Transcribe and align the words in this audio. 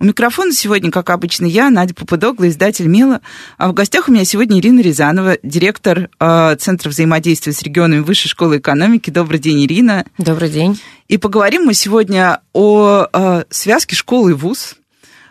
У 0.00 0.04
микрофона 0.04 0.52
сегодня, 0.52 0.92
как 0.92 1.10
обычно, 1.10 1.46
я, 1.46 1.70
Надя 1.70 1.92
Попудогла, 1.92 2.48
издатель 2.48 2.86
«Мела». 2.86 3.20
А 3.56 3.68
в 3.68 3.72
гостях 3.72 4.08
у 4.08 4.12
меня 4.12 4.24
сегодня 4.24 4.60
Ирина 4.60 4.80
Рязанова, 4.80 5.38
директор 5.42 6.08
э, 6.20 6.56
Центра 6.60 6.88
взаимодействия 6.88 7.52
с 7.52 7.62
регионами 7.62 7.98
Высшей 7.98 8.28
школы 8.28 8.58
экономики. 8.58 9.10
Добрый 9.10 9.40
день, 9.40 9.64
Ирина. 9.64 10.04
Добрый 10.16 10.50
день. 10.50 10.80
И 11.08 11.18
поговорим 11.18 11.64
мы 11.64 11.74
сегодня 11.74 12.42
о 12.52 13.06
э, 13.12 13.44
связке 13.50 13.96
школы 13.96 14.30
и 14.30 14.34
вуз. 14.34 14.76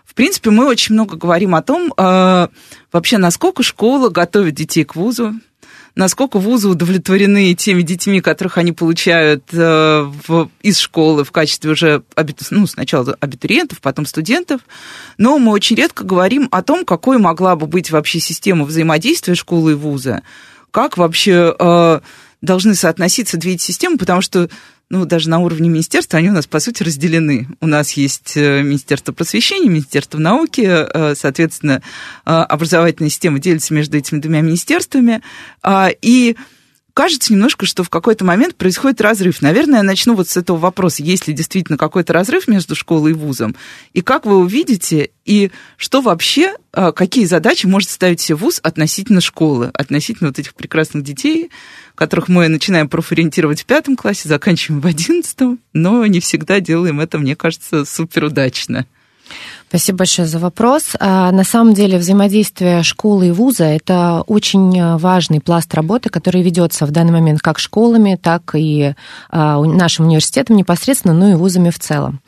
В 0.04 0.14
принципе, 0.14 0.50
мы 0.50 0.66
очень 0.68 0.96
много 0.96 1.16
говорим 1.16 1.56
о 1.56 1.62
том, 1.62 1.94
э, 1.96 2.48
вообще, 2.92 3.18
насколько 3.20 3.64
школа 3.64 4.10
готовит 4.10 4.56
детей 4.56 4.84
к 4.84 4.98
вузу, 4.98 5.34
насколько 5.98 6.38
вузы 6.38 6.70
удовлетворены 6.70 7.54
теми 7.56 7.82
детьми, 7.82 8.22
которых 8.22 8.58
они 8.58 8.72
получают 8.72 9.44
э, 9.52 10.12
в, 10.28 10.50
из 10.62 10.78
школы 10.78 11.24
в 11.24 11.32
качестве 11.32 11.72
уже 11.72 12.04
ну, 12.52 12.68
сначала 12.68 13.18
абитуриентов, 13.20 13.82
потом 13.82 14.06
студентов. 14.06 14.62
Но 15.18 15.40
мы 15.40 15.52
очень 15.52 15.76
редко 15.76 16.04
говорим 16.04 16.48
о 16.52 16.62
том, 16.62 16.86
какой 16.86 17.18
могла 17.18 17.56
бы 17.56 17.66
быть 17.66 17.90
вообще 17.90 18.20
система 18.20 18.64
взаимодействия 18.66 19.34
школы 19.34 19.72
и 19.72 19.76
вуза, 19.76 20.22
как 20.70 20.98
вообще 20.98 21.56
э, 21.58 22.00
должны 22.42 22.76
соотноситься 22.76 23.38
две 23.38 23.54
эти 23.54 23.64
системы, 23.64 23.98
потому 23.98 24.22
что 24.22 24.50
ну, 24.90 25.06
даже 25.06 25.30
на 25.30 25.40
уровне 25.40 25.70
министерства, 25.70 26.20
они 26.20 26.30
у 26.30 26.34
нас, 26.34 26.48
по 26.48 26.60
сути, 26.60 26.84
разделены. 26.84 27.48
У 27.60 27.68
нас 27.68 27.92
есть 27.94 28.38
э, 28.38 28.62
Министерство 28.62 29.12
просвещения, 29.12 29.70
Министерство 29.70 30.18
науки, 30.18 30.62
э, 30.66 31.14
соответственно, 31.16 31.82
э, 32.26 32.30
образовательная 32.32 33.10
система 33.10 33.40
делится 33.40 33.74
между 33.74 33.98
этими 33.98 34.20
двумя 34.20 34.42
министерствами. 34.42 35.22
А, 35.62 35.90
и 36.02 36.38
кажется 36.98 37.32
немножко, 37.32 37.68
что 37.68 37.84
в 37.84 37.92
какой-то 37.92 38.26
момент 38.26 38.56
происходит 38.56 39.02
разрыв. 39.02 39.44
Наверное, 39.44 39.78
я 39.78 39.84
начну 39.84 40.16
вот 40.16 40.30
с 40.30 40.36
этого 40.36 40.58
вопроса. 40.58 41.04
Есть 41.04 41.28
ли 41.28 41.34
действительно 41.36 41.78
какой-то 41.78 42.12
разрыв 42.12 42.48
между 42.48 42.74
школой 42.74 43.12
и 43.12 43.14
вузом? 43.14 43.56
И 43.94 44.02
как 44.02 44.26
вы 44.26 44.38
увидите, 44.38 45.12
и 45.24 45.52
что 45.76 46.02
вообще, 46.02 46.56
какие 46.72 47.26
задачи 47.26 47.68
может 47.68 47.92
ставить 47.92 48.20
себе 48.20 48.38
вуз 48.38 48.60
относительно 48.64 49.22
школы, 49.22 49.70
относительно 49.76 50.30
вот 50.30 50.40
этих 50.40 50.56
прекрасных 50.56 51.04
детей, 51.04 51.52
которых 51.94 52.30
мы 52.30 52.48
начинаем 52.48 52.90
профориентировать 52.90 53.62
в 53.62 53.66
пятом 53.66 53.96
классе, 53.96 54.28
заканчиваем 54.28 54.82
в 54.82 54.88
одиннадцатом, 54.88 55.60
но 55.74 56.04
не 56.08 56.20
всегда 56.20 56.60
делаем 56.60 57.00
это, 57.00 57.20
мне 57.20 57.36
кажется, 57.36 57.86
супер 57.86 58.24
удачно. 58.24 58.88
Спасибо 59.70 59.98
большое 59.98 60.26
за 60.30 60.40
вопрос. 60.40 60.94
А, 60.98 61.30
на 61.34 61.44
самом 61.44 61.74
деле 61.74 61.98
взаимодействие 61.98 62.84
школы 62.84 63.28
и 63.28 63.32
вуза– 63.32 63.66
это 63.66 64.24
очень 64.26 64.96
важный 64.96 65.42
пласт 65.42 65.74
работы, 65.76 66.10
который 66.10 66.42
ведется 66.42 66.86
в 66.86 66.92
данный 66.92 67.12
момент 67.12 67.42
как 67.42 67.60
школами, 67.60 68.18
так 68.22 68.56
и 68.56 68.94
а, 69.30 69.62
нашим 69.62 70.06
университетом 70.06 70.56
непосредственно, 70.56 71.14
но 71.14 71.32
и 71.32 71.34
вузами 71.34 71.70
в 71.70 71.80
целом. 71.80 72.22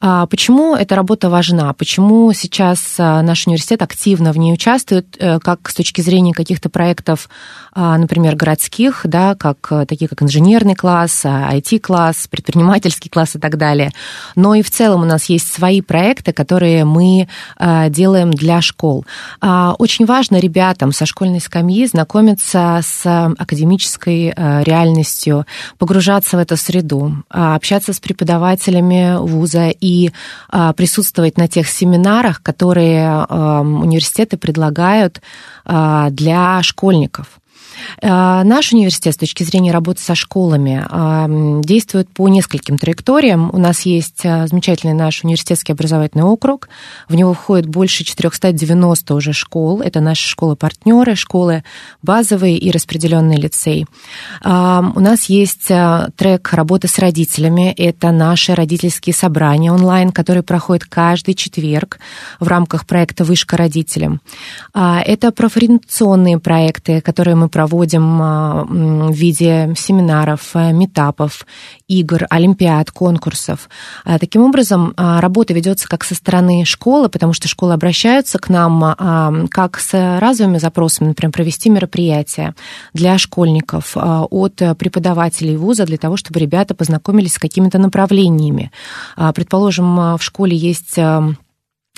А, 0.00 0.26
почему 0.26 0.74
эта 0.74 0.96
работа 0.96 1.28
важна? 1.28 1.74
Почему 1.74 2.32
сейчас 2.32 2.94
наш 2.96 3.46
университет 3.46 3.82
активно 3.82 4.32
в 4.32 4.38
ней 4.38 4.54
участвует, 4.54 5.14
э, 5.18 5.40
как 5.40 5.68
с 5.68 5.74
точки 5.74 6.00
зрения 6.00 6.32
каких-то 6.32 6.70
проектов, 6.70 7.28
например, 7.76 8.34
городских, 8.34 9.02
да, 9.04 9.34
как, 9.34 9.72
такие 9.86 10.08
как 10.08 10.22
инженерный 10.22 10.74
класс, 10.74 11.24
IT-класс, 11.24 12.26
предпринимательский 12.28 13.10
класс 13.10 13.36
и 13.36 13.38
так 13.38 13.56
далее, 13.56 13.92
но 14.34 14.54
и 14.54 14.62
в 14.62 14.70
целом 14.70 15.02
у 15.02 15.04
нас 15.04 15.26
есть 15.26 15.52
свои 15.52 15.80
проекты, 15.80 16.32
которые 16.32 16.77
которые 16.78 16.84
мы 16.84 17.28
э, 17.58 17.90
делаем 17.90 18.30
для 18.30 18.60
школ. 18.60 19.04
А, 19.40 19.74
очень 19.78 20.06
важно 20.06 20.36
ребятам 20.38 20.92
со 20.92 21.06
школьной 21.06 21.40
скамьи 21.40 21.86
знакомиться 21.86 22.80
с 22.82 23.06
академической 23.38 24.32
э, 24.34 24.62
реальностью, 24.64 25.46
погружаться 25.78 26.36
в 26.36 26.40
эту 26.40 26.56
среду, 26.56 27.24
а, 27.30 27.56
общаться 27.56 27.92
с 27.92 28.00
преподавателями 28.00 29.18
вуза 29.18 29.68
и 29.68 30.10
а, 30.48 30.72
присутствовать 30.72 31.38
на 31.38 31.48
тех 31.48 31.68
семинарах, 31.68 32.42
которые 32.42 33.26
университеты 33.28 34.36
предлагают 34.36 35.20
для 35.64 36.62
школьников. 36.62 37.26
Э, 38.02 38.42
наш 38.44 38.72
университет 38.72 39.14
с 39.14 39.16
точки 39.16 39.42
зрения 39.42 39.72
работы 39.72 40.02
со 40.02 40.14
школами 40.14 40.84
э, 40.88 41.62
действует 41.62 42.08
по 42.10 42.28
нескольким 42.28 42.78
траекториям. 42.78 43.50
У 43.52 43.58
нас 43.58 43.82
есть 43.82 44.20
э, 44.24 44.46
замечательный 44.46 44.94
наш 44.94 45.24
университетский 45.24 45.72
образовательный 45.72 46.24
округ. 46.24 46.68
В 47.08 47.14
него 47.14 47.32
входит 47.34 47.66
больше 47.66 48.04
490 48.04 49.14
уже 49.14 49.32
школ. 49.32 49.80
Это 49.80 50.00
наши 50.00 50.28
школы-партнеры, 50.28 51.14
школы 51.16 51.64
базовые 52.02 52.58
и 52.58 52.70
распределенный 52.70 53.36
лицей. 53.36 53.86
У 54.44 54.46
нас 55.00 55.24
есть 55.24 55.68
трек 56.16 56.52
работы 56.52 56.88
с 56.88 56.98
родителями. 56.98 57.72
Это 57.76 58.10
наши 58.10 58.54
родительские 58.54 59.14
собрания 59.14 59.72
онлайн, 59.72 60.10
которые 60.10 60.42
проходят 60.42 60.84
каждый 60.84 61.34
четверг 61.34 61.98
в 62.40 62.48
рамках 62.48 62.86
проекта 62.86 63.24
«Вышка 63.24 63.56
родителям». 63.56 64.20
Это 64.74 65.32
профориентационные 65.32 66.38
проекты, 66.38 67.00
которые 67.00 67.34
мы 67.34 67.48
проводим 67.48 67.67
проводим 67.68 68.22
а, 68.22 68.64
в 68.64 69.12
виде 69.12 69.74
семинаров, 69.76 70.50
э, 70.54 70.72
метапов, 70.72 71.46
игр, 71.86 72.26
олимпиад, 72.30 72.90
конкурсов. 72.90 73.68
А, 74.04 74.18
таким 74.18 74.42
образом, 74.42 74.94
а, 74.96 75.20
работа 75.20 75.54
ведется 75.54 75.88
как 75.88 76.04
со 76.04 76.14
стороны 76.14 76.64
школы, 76.64 77.08
потому 77.08 77.32
что 77.32 77.48
школы 77.48 77.74
обращаются 77.74 78.38
к 78.38 78.48
нам 78.48 79.48
как 79.50 79.78
с 79.78 80.18
разовыми 80.20 80.58
запросами, 80.58 81.08
например, 81.08 81.32
провести 81.32 81.70
мероприятия 81.70 82.54
для 82.94 83.18
школьников 83.18 83.96
от 83.96 84.56
преподавателей 84.78 85.56
вуза 85.56 85.84
для 85.84 85.98
того, 85.98 86.16
чтобы 86.16 86.40
ребята 86.40 86.74
познакомились 86.74 87.34
с 87.34 87.38
какими-то 87.38 87.78
направлениями. 87.78 88.70
Предположим, 89.34 90.16
в 90.16 90.20
школе 90.20 90.56
есть 90.56 90.98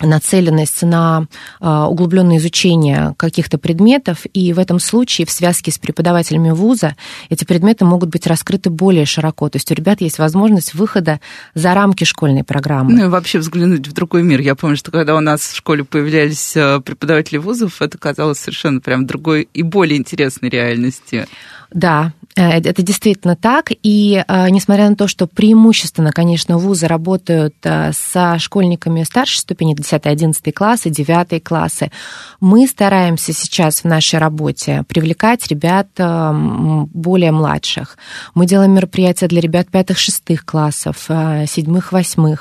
нацеленность 0.00 0.82
на 0.82 1.26
а, 1.60 1.88
углубленное 1.88 2.38
изучение 2.38 3.14
каких-то 3.16 3.58
предметов, 3.58 4.26
и 4.32 4.52
в 4.52 4.58
этом 4.58 4.80
случае 4.80 5.26
в 5.26 5.30
связке 5.30 5.70
с 5.70 5.78
преподавателями 5.78 6.50
вуза 6.50 6.96
эти 7.28 7.44
предметы 7.44 7.84
могут 7.84 8.10
быть 8.10 8.26
раскрыты 8.26 8.70
более 8.70 9.06
широко. 9.06 9.48
То 9.48 9.56
есть 9.56 9.70
у 9.70 9.74
ребят 9.74 10.00
есть 10.00 10.18
возможность 10.18 10.74
выхода 10.74 11.20
за 11.54 11.74
рамки 11.74 12.04
школьной 12.04 12.44
программы. 12.44 12.92
Ну 12.92 13.04
и 13.06 13.08
вообще 13.08 13.38
взглянуть 13.38 13.86
в 13.86 13.92
другой 13.92 14.22
мир. 14.22 14.40
Я 14.40 14.54
помню, 14.54 14.76
что 14.76 14.90
когда 14.90 15.14
у 15.16 15.20
нас 15.20 15.40
в 15.40 15.56
школе 15.56 15.84
появлялись 15.84 16.54
а, 16.56 16.80
преподаватели 16.80 17.38
вузов, 17.38 17.82
это 17.82 17.98
казалось 17.98 18.38
совершенно 18.38 18.80
прям 18.80 19.06
другой 19.06 19.48
и 19.52 19.62
более 19.62 19.98
интересной 19.98 20.48
реальности. 20.48 21.26
Да, 21.72 22.12
э, 22.34 22.58
это 22.58 22.82
действительно 22.82 23.36
так. 23.36 23.70
И 23.82 24.24
э, 24.26 24.50
несмотря 24.50 24.88
на 24.90 24.96
то, 24.96 25.06
что 25.06 25.28
преимущественно, 25.28 26.10
конечно, 26.10 26.58
вузы 26.58 26.88
работают 26.88 27.54
э, 27.62 27.92
со 27.92 28.38
школьниками 28.38 29.04
старшей 29.04 29.38
ступени, 29.38 29.76
10-11 29.76 30.52
классы, 30.52 30.90
9 30.90 31.44
классы, 31.44 31.92
мы 32.40 32.66
стараемся 32.66 33.32
сейчас 33.32 33.82
в 33.82 33.84
нашей 33.84 34.18
работе 34.18 34.84
привлекать 34.88 35.46
ребят 35.48 35.88
более 35.96 37.32
младших. 37.32 37.96
Мы 38.34 38.46
делаем 38.46 38.72
мероприятия 38.72 39.28
для 39.28 39.40
ребят 39.40 39.68
5-6 39.70 40.38
классов, 40.44 41.08
7-8. 41.08 42.38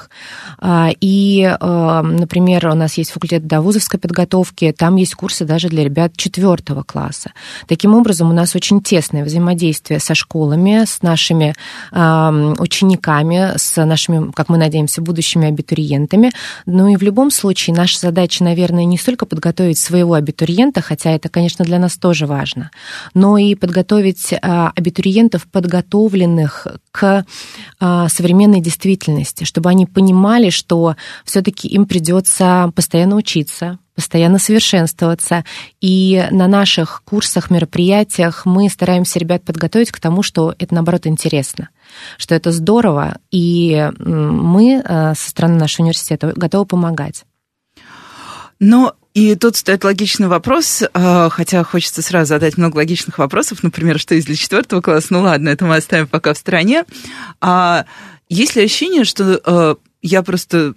И, 1.02 1.58
например, 1.60 2.68
у 2.68 2.76
нас 2.76 2.98
есть 2.98 3.12
факультет 3.12 3.46
довузовской 3.48 4.00
подготовки, 4.00 4.74
там 4.78 4.96
есть 4.96 5.16
курсы 5.16 5.46
даже 5.46 5.68
для 5.68 5.84
ребят 5.84 6.14
4 6.16 6.58
класса. 6.86 7.32
Таким 7.68 7.94
образом, 7.94 8.30
у 8.30 8.34
нас 8.34 8.56
очень 8.56 8.82
тесная 8.82 9.19
тесное 9.20 9.24
взаимодействие 9.24 10.00
со 10.00 10.16
школами, 10.16 10.86
с 10.86 11.02
нашими 11.02 11.54
э, 11.92 12.54
учениками, 12.60 13.58
с 13.58 13.86
нашими, 13.86 14.32
как 14.32 14.50
мы 14.50 14.58
надеемся, 14.58 15.02
будущими 15.02 15.48
абитуриентами. 15.48 16.32
Ну 16.66 16.88
и 16.88 16.96
в 16.96 17.04
любом 17.04 17.32
случае 17.32 17.76
наша 17.76 18.00
задача, 18.00 18.44
наверное, 18.44 18.86
не 18.86 18.98
столько 18.98 19.26
подготовить 19.26 19.78
своего 19.78 20.14
абитуриента, 20.14 20.82
хотя 20.82 21.12
это, 21.12 21.30
конечно, 21.30 21.66
для 21.66 21.80
нас 21.80 21.98
тоже 21.98 22.26
важно, 22.26 22.72
но 23.14 23.38
и 23.38 23.56
подготовить 23.56 24.34
э, 24.34 24.38
абитуриентов, 24.42 25.48
подготовленных 25.52 26.68
к 26.92 27.26
э, 27.80 28.08
современной 28.10 28.62
действительности, 28.62 29.44
чтобы 29.44 29.70
они 29.70 29.86
понимали, 29.86 30.50
что 30.50 30.96
все-таки 31.26 31.68
им 31.68 31.86
придется 31.86 32.72
постоянно 32.76 33.16
учиться, 33.16 33.80
постоянно 34.00 34.40
совершенствоваться. 34.40 35.44
И 35.82 36.26
на 36.32 36.48
наших 36.48 37.02
курсах, 37.04 37.52
мероприятиях 37.52 38.46
мы 38.46 38.70
стараемся 38.70 39.20
ребят 39.20 39.44
подготовить 39.44 39.92
к 39.92 40.00
тому, 40.00 40.24
что 40.24 40.56
это, 40.58 40.74
наоборот, 40.74 41.06
интересно, 41.06 41.68
что 42.18 42.34
это 42.34 42.54
здорово, 42.54 43.18
и 43.30 43.92
мы 43.98 44.82
э, 44.82 45.14
со 45.16 45.30
стороны 45.30 45.60
нашего 45.60 45.84
университета 45.84 46.32
готовы 46.34 46.66
помогать. 46.66 47.26
Но 48.58 48.96
И 49.14 49.36
тут 49.36 49.58
стоит 49.58 49.84
логичный 49.84 50.30
вопрос, 50.30 50.82
а, 50.94 51.28
хотя 51.30 51.66
хочется 51.66 52.02
сразу 52.02 52.30
задать 52.30 52.58
много 52.58 52.78
логичных 52.78 53.18
вопросов, 53.18 53.64
например, 53.64 54.00
что 54.00 54.16
из 54.16 54.26
для 54.26 54.36
четвертого 54.36 54.80
класса, 54.80 55.08
ну 55.10 55.24
ладно, 55.24 55.50
это 55.50 55.66
мы 55.66 55.76
оставим 55.76 56.08
пока 56.08 56.34
в 56.34 56.38
стороне. 56.38 56.86
А 57.42 57.86
есть 58.30 58.56
ли 58.56 58.64
ощущение, 58.64 59.04
что 59.04 59.42
а, 59.44 59.76
я 60.02 60.24
просто 60.24 60.76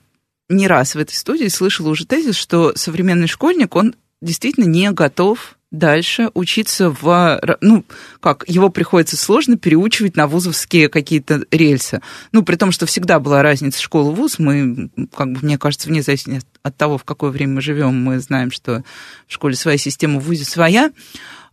не 0.53 0.69
раз 0.69 0.95
в 0.95 0.99
этой 0.99 1.15
студии 1.15 1.49
слышала 1.49 1.89
уже 1.89 2.07
тезис, 2.07 2.37
что 2.37 2.73
современный 2.77 3.29
школьник, 3.29 3.75
он 3.77 3.95
действительно 4.21 4.65
не 4.65 4.91
готов 4.93 5.57
дальше 5.73 6.31
учиться 6.35 6.91
в... 6.91 7.41
Ну, 7.61 7.85
как, 8.21 8.45
его 8.47 8.69
приходится 8.69 9.17
сложно 9.17 9.57
переучивать 9.57 10.17
на 10.17 10.27
вузовские 10.27 10.89
какие-то 10.89 11.45
рельсы. 11.51 12.01
Ну, 12.31 12.43
при 12.45 12.57
том, 12.57 12.71
что 12.71 12.87
всегда 12.87 13.19
была 13.19 13.43
разница 13.43 13.81
школа-вуз. 13.81 14.39
Мы, 14.39 14.91
как 15.15 15.33
бы, 15.33 15.39
мне 15.43 15.59
кажется, 15.59 15.89
вне 15.89 16.03
зависимости 16.03 16.47
от 16.63 16.77
того, 16.77 16.99
в 16.99 17.05
какое 17.05 17.31
время 17.31 17.55
мы 17.55 17.61
живем, 17.63 18.05
мы 18.05 18.21
знаем, 18.21 18.53
что 18.53 18.85
в 19.27 19.33
школе 19.33 19.57
своя 19.57 19.79
система, 19.79 20.21
в 20.21 20.25
вузе 20.25 20.45
своя. 20.45 20.93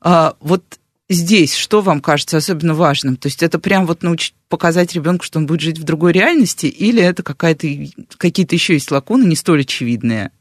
А, 0.01 0.36
вот 0.42 0.78
здесь 1.09 1.56
что 1.56 1.81
вам 1.81 2.01
кажется 2.01 2.38
особенно 2.38 2.73
важным? 2.73 3.17
То 3.17 3.27
есть 3.27 3.44
это 3.44 3.59
прям 3.59 3.85
вот 3.85 4.03
научить, 4.03 4.33
показать 4.47 4.94
ребенку, 4.94 5.25
что 5.25 5.39
он 5.39 5.45
будет 5.45 5.61
жить 5.61 5.79
в 5.79 5.83
другой 5.83 6.11
реальности, 6.13 6.67
или 6.67 7.01
это 7.01 7.23
какая-то, 7.23 7.67
какие-то 8.17 8.56
еще 8.56 8.73
есть 8.73 8.91
лакуны 8.91 9.25
не 9.25 9.35
столь 9.35 9.61
очевидные? 9.61 10.31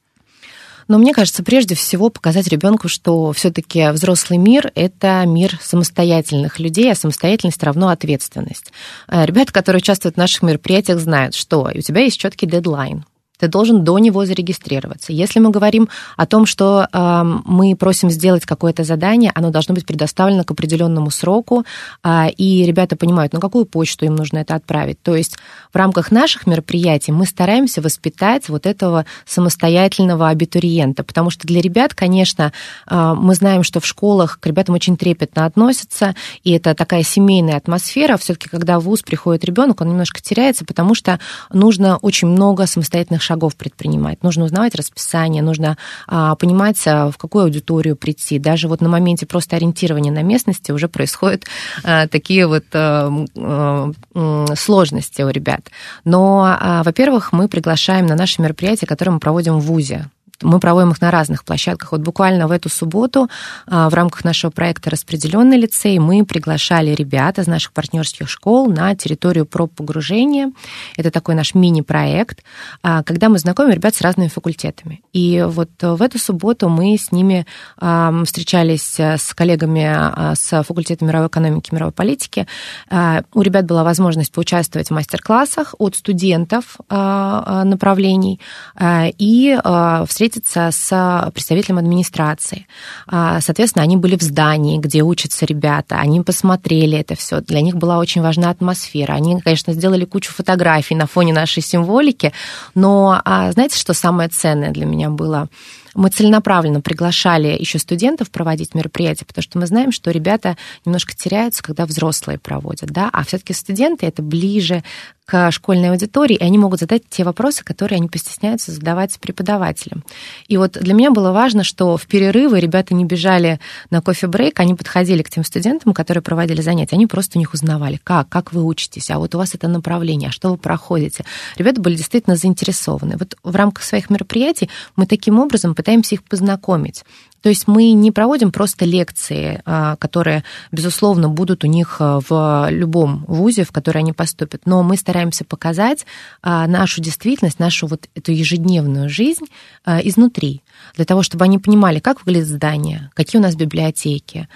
Но 0.88 0.96
мне 0.96 1.12
кажется, 1.12 1.42
прежде 1.42 1.74
всего 1.74 2.08
показать 2.08 2.48
ребенку, 2.48 2.88
что 2.88 3.32
все-таки 3.32 3.90
взрослый 3.90 4.38
мир 4.38 4.72
это 4.74 5.22
мир 5.26 5.58
самостоятельных 5.60 6.58
людей, 6.58 6.90
а 6.90 6.94
самостоятельность 6.94 7.62
равно 7.62 7.88
ответственность. 7.88 8.72
Э, 9.06 9.26
ребята, 9.26 9.52
которые 9.52 9.80
участвуют 9.80 10.14
в 10.14 10.18
наших 10.18 10.42
мероприятиях, 10.42 10.98
знают, 10.98 11.34
что 11.34 11.70
у 11.74 11.80
тебя 11.80 12.02
есть 12.02 12.18
четкий 12.18 12.46
дедлайн 12.46 13.04
ты 13.38 13.48
должен 13.48 13.84
до 13.84 13.98
него 13.98 14.24
зарегистрироваться. 14.24 15.12
Если 15.12 15.38
мы 15.40 15.50
говорим 15.50 15.88
о 16.16 16.26
том, 16.26 16.46
что 16.46 16.86
э, 16.92 17.22
мы 17.44 17.76
просим 17.76 18.10
сделать 18.10 18.44
какое-то 18.44 18.84
задание, 18.84 19.32
оно 19.34 19.50
должно 19.50 19.74
быть 19.74 19.86
предоставлено 19.86 20.44
к 20.44 20.50
определенному 20.50 21.10
сроку, 21.10 21.64
э, 22.02 22.30
и 22.36 22.64
ребята 22.64 22.96
понимают, 22.96 23.32
на 23.32 23.40
какую 23.40 23.64
почту 23.64 24.04
им 24.04 24.16
нужно 24.16 24.38
это 24.38 24.54
отправить. 24.54 25.00
То 25.02 25.14
есть 25.14 25.36
в 25.72 25.76
рамках 25.76 26.10
наших 26.10 26.46
мероприятий 26.46 27.12
мы 27.12 27.26
стараемся 27.26 27.80
воспитать 27.80 28.48
вот 28.48 28.66
этого 28.66 29.06
самостоятельного 29.24 30.28
абитуриента, 30.28 31.04
потому 31.04 31.30
что 31.30 31.46
для 31.46 31.60
ребят, 31.60 31.94
конечно, 31.94 32.52
э, 32.90 33.14
мы 33.16 33.34
знаем, 33.34 33.62
что 33.62 33.80
в 33.80 33.86
школах 33.86 34.40
к 34.40 34.46
ребятам 34.46 34.74
очень 34.74 34.96
трепетно 34.96 35.46
относятся, 35.46 36.14
и 36.42 36.52
это 36.52 36.74
такая 36.74 37.04
семейная 37.04 37.56
атмосфера. 37.56 38.16
Все-таки, 38.16 38.48
когда 38.48 38.80
в 38.80 38.84
ВУЗ 38.84 39.02
приходит 39.02 39.44
ребенок, 39.44 39.80
он 39.80 39.90
немножко 39.90 40.20
теряется, 40.20 40.64
потому 40.64 40.94
что 40.94 41.20
нужно 41.52 41.98
очень 41.98 42.28
много 42.28 42.66
самостоятельных 42.66 43.22
шагов 43.28 43.56
предпринимать. 43.56 44.22
Нужно 44.22 44.44
узнавать 44.44 44.74
расписание, 44.74 45.42
нужно 45.42 45.76
а, 46.06 46.34
понимать, 46.34 46.82
а, 46.86 47.10
в 47.10 47.18
какую 47.18 47.44
аудиторию 47.44 47.94
прийти. 47.94 48.38
Даже 48.38 48.68
вот 48.68 48.80
на 48.80 48.88
моменте 48.88 49.26
просто 49.26 49.56
ориентирования 49.56 50.10
на 50.10 50.22
местности 50.22 50.72
уже 50.72 50.88
происходят 50.88 51.44
а, 51.84 52.08
такие 52.08 52.46
вот 52.46 52.64
а, 52.72 53.12
а, 53.36 54.54
сложности 54.56 55.22
у 55.22 55.28
ребят. 55.28 55.70
Но, 56.04 56.56
а, 56.58 56.82
во-первых, 56.82 57.32
мы 57.32 57.48
приглашаем 57.48 58.06
на 58.06 58.16
наши 58.16 58.40
мероприятия, 58.40 58.86
которые 58.86 59.14
мы 59.14 59.20
проводим 59.20 59.58
в 59.58 59.66
ВУЗе. 59.66 60.06
Мы 60.42 60.60
проводим 60.60 60.92
их 60.92 61.00
на 61.00 61.10
разных 61.10 61.44
площадках. 61.44 61.90
Вот 61.90 62.00
буквально 62.02 62.46
в 62.46 62.52
эту 62.52 62.68
субботу 62.68 63.28
а, 63.66 63.90
в 63.90 63.94
рамках 63.94 64.22
нашего 64.24 64.52
проекта 64.52 64.88
«Распределенный 64.88 65.58
лицей» 65.58 65.98
мы 65.98 66.24
приглашали 66.24 66.94
ребят 66.94 67.40
из 67.40 67.48
наших 67.48 67.72
партнерских 67.72 68.28
школ 68.28 68.68
на 68.68 68.94
территорию 68.94 69.46
проб 69.46 69.74
погружения. 69.74 70.52
Это 70.96 71.10
такой 71.10 71.34
наш 71.34 71.54
мини-проект, 71.54 72.44
а, 72.84 73.02
когда 73.02 73.28
мы 73.28 73.38
знакомим 73.38 73.72
ребят 73.72 73.96
с 73.96 74.00
разными 74.00 74.28
факультетами. 74.28 75.02
И 75.12 75.44
вот 75.44 75.70
в 75.80 76.00
эту 76.00 76.20
субботу 76.20 76.68
мы 76.68 76.96
с 76.96 77.10
ними 77.10 77.44
встречались 77.76 78.98
с 79.00 79.34
коллегами 79.34 80.34
с 80.34 80.62
факультета 80.62 81.04
мировой 81.04 81.28
экономики, 81.28 81.74
мировой 81.74 81.92
политики. 81.92 82.46
А, 82.90 83.22
у 83.34 83.42
ребят 83.42 83.66
была 83.66 83.82
возможность 83.82 84.30
поучаствовать 84.30 84.88
в 84.88 84.92
мастер-классах 84.92 85.74
от 85.78 85.96
студентов 85.96 86.76
направлений 86.88 88.40
и 88.80 89.58
встретиться 90.06 90.27
встретиться 90.28 90.68
с 90.70 91.30
представителем 91.32 91.78
администрации. 91.78 92.66
А, 93.06 93.40
соответственно, 93.40 93.82
они 93.82 93.96
были 93.96 94.16
в 94.16 94.22
здании, 94.22 94.78
где 94.78 95.02
учатся 95.02 95.46
ребята, 95.46 95.96
они 95.96 96.20
посмотрели 96.20 96.98
это 96.98 97.14
все. 97.14 97.40
Для 97.40 97.62
них 97.62 97.76
была 97.76 97.98
очень 97.98 98.20
важна 98.20 98.50
атмосфера. 98.50 99.14
Они, 99.14 99.40
конечно, 99.40 99.72
сделали 99.72 100.04
кучу 100.04 100.30
фотографий 100.30 100.94
на 100.94 101.06
фоне 101.06 101.32
нашей 101.32 101.62
символики, 101.62 102.32
но 102.74 103.22
а, 103.24 103.50
знаете, 103.52 103.78
что 103.78 103.94
самое 103.94 104.28
ценное 104.28 104.70
для 104.70 104.84
меня 104.84 105.08
было? 105.08 105.48
Мы 105.94 106.10
целенаправленно 106.10 106.80
приглашали 106.80 107.56
еще 107.58 107.78
студентов 107.78 108.30
проводить 108.30 108.74
мероприятия, 108.74 109.24
потому 109.24 109.42
что 109.42 109.58
мы 109.58 109.66
знаем, 109.66 109.90
что 109.92 110.10
ребята 110.10 110.56
немножко 110.84 111.16
теряются, 111.16 111.62
когда 111.62 111.86
взрослые 111.86 112.38
проводят, 112.38 112.90
да, 112.90 113.08
а 113.12 113.24
все-таки 113.24 113.52
студенты 113.52 114.06
это 114.06 114.22
ближе 114.22 114.84
к 115.28 115.50
школьной 115.50 115.90
аудитории, 115.90 116.36
и 116.36 116.42
они 116.42 116.56
могут 116.56 116.80
задать 116.80 117.02
те 117.10 117.22
вопросы, 117.22 117.62
которые 117.62 117.98
они 117.98 118.08
постесняются 118.08 118.72
задавать 118.72 119.20
преподавателям. 119.20 120.02
И 120.46 120.56
вот 120.56 120.78
для 120.80 120.94
меня 120.94 121.10
было 121.10 121.32
важно, 121.32 121.64
что 121.64 121.98
в 121.98 122.06
перерывы 122.06 122.60
ребята 122.60 122.94
не 122.94 123.04
бежали 123.04 123.60
на 123.90 124.00
кофе-брейк, 124.00 124.58
они 124.58 124.74
подходили 124.74 125.22
к 125.22 125.28
тем 125.28 125.44
студентам, 125.44 125.92
которые 125.92 126.22
проводили 126.22 126.62
занятия, 126.62 126.96
они 126.96 127.06
просто 127.06 127.36
у 127.36 127.40
них 127.40 127.52
узнавали, 127.52 128.00
как, 128.02 128.30
как 128.30 128.54
вы 128.54 128.64
учитесь, 128.64 129.10
а 129.10 129.18
вот 129.18 129.34
у 129.34 129.38
вас 129.38 129.54
это 129.54 129.68
направление, 129.68 130.30
а 130.30 130.32
что 130.32 130.48
вы 130.48 130.56
проходите. 130.56 131.26
Ребята 131.58 131.82
были 131.82 131.94
действительно 131.94 132.34
заинтересованы. 132.34 133.18
Вот 133.18 133.36
в 133.42 133.54
рамках 133.54 133.84
своих 133.84 134.08
мероприятий 134.08 134.70
мы 134.96 135.04
таким 135.04 135.38
образом 135.40 135.74
пытаемся 135.74 136.14
их 136.14 136.22
познакомить. 136.22 137.04
То 137.42 137.48
есть 137.48 137.68
мы 137.68 137.92
не 137.92 138.10
проводим 138.10 138.50
просто 138.50 138.84
лекции, 138.84 139.62
а, 139.64 139.96
которые, 139.96 140.44
безусловно, 140.72 141.28
будут 141.28 141.64
у 141.64 141.66
них 141.66 141.96
а, 142.00 142.20
в 142.28 142.68
любом 142.70 143.24
вузе, 143.26 143.64
в 143.64 143.72
который 143.72 143.98
они 143.98 144.12
поступят, 144.12 144.62
но 144.64 144.82
мы 144.82 144.96
стараемся 144.96 145.44
показать 145.44 146.04
а, 146.42 146.66
нашу 146.66 147.00
действительность, 147.00 147.58
нашу 147.58 147.86
вот 147.86 148.08
эту 148.14 148.32
ежедневную 148.32 149.08
жизнь 149.08 149.46
изнутри, 149.86 150.62
для 150.94 151.04
того, 151.04 151.22
чтобы 151.22 151.44
они 151.44 151.58
понимали, 151.58 151.98
как 151.98 152.24
выглядит 152.24 152.48
здание, 152.48 153.10
какие 153.14 153.40
у 153.40 153.42
нас 153.42 153.54
библиотеки, 153.54 154.48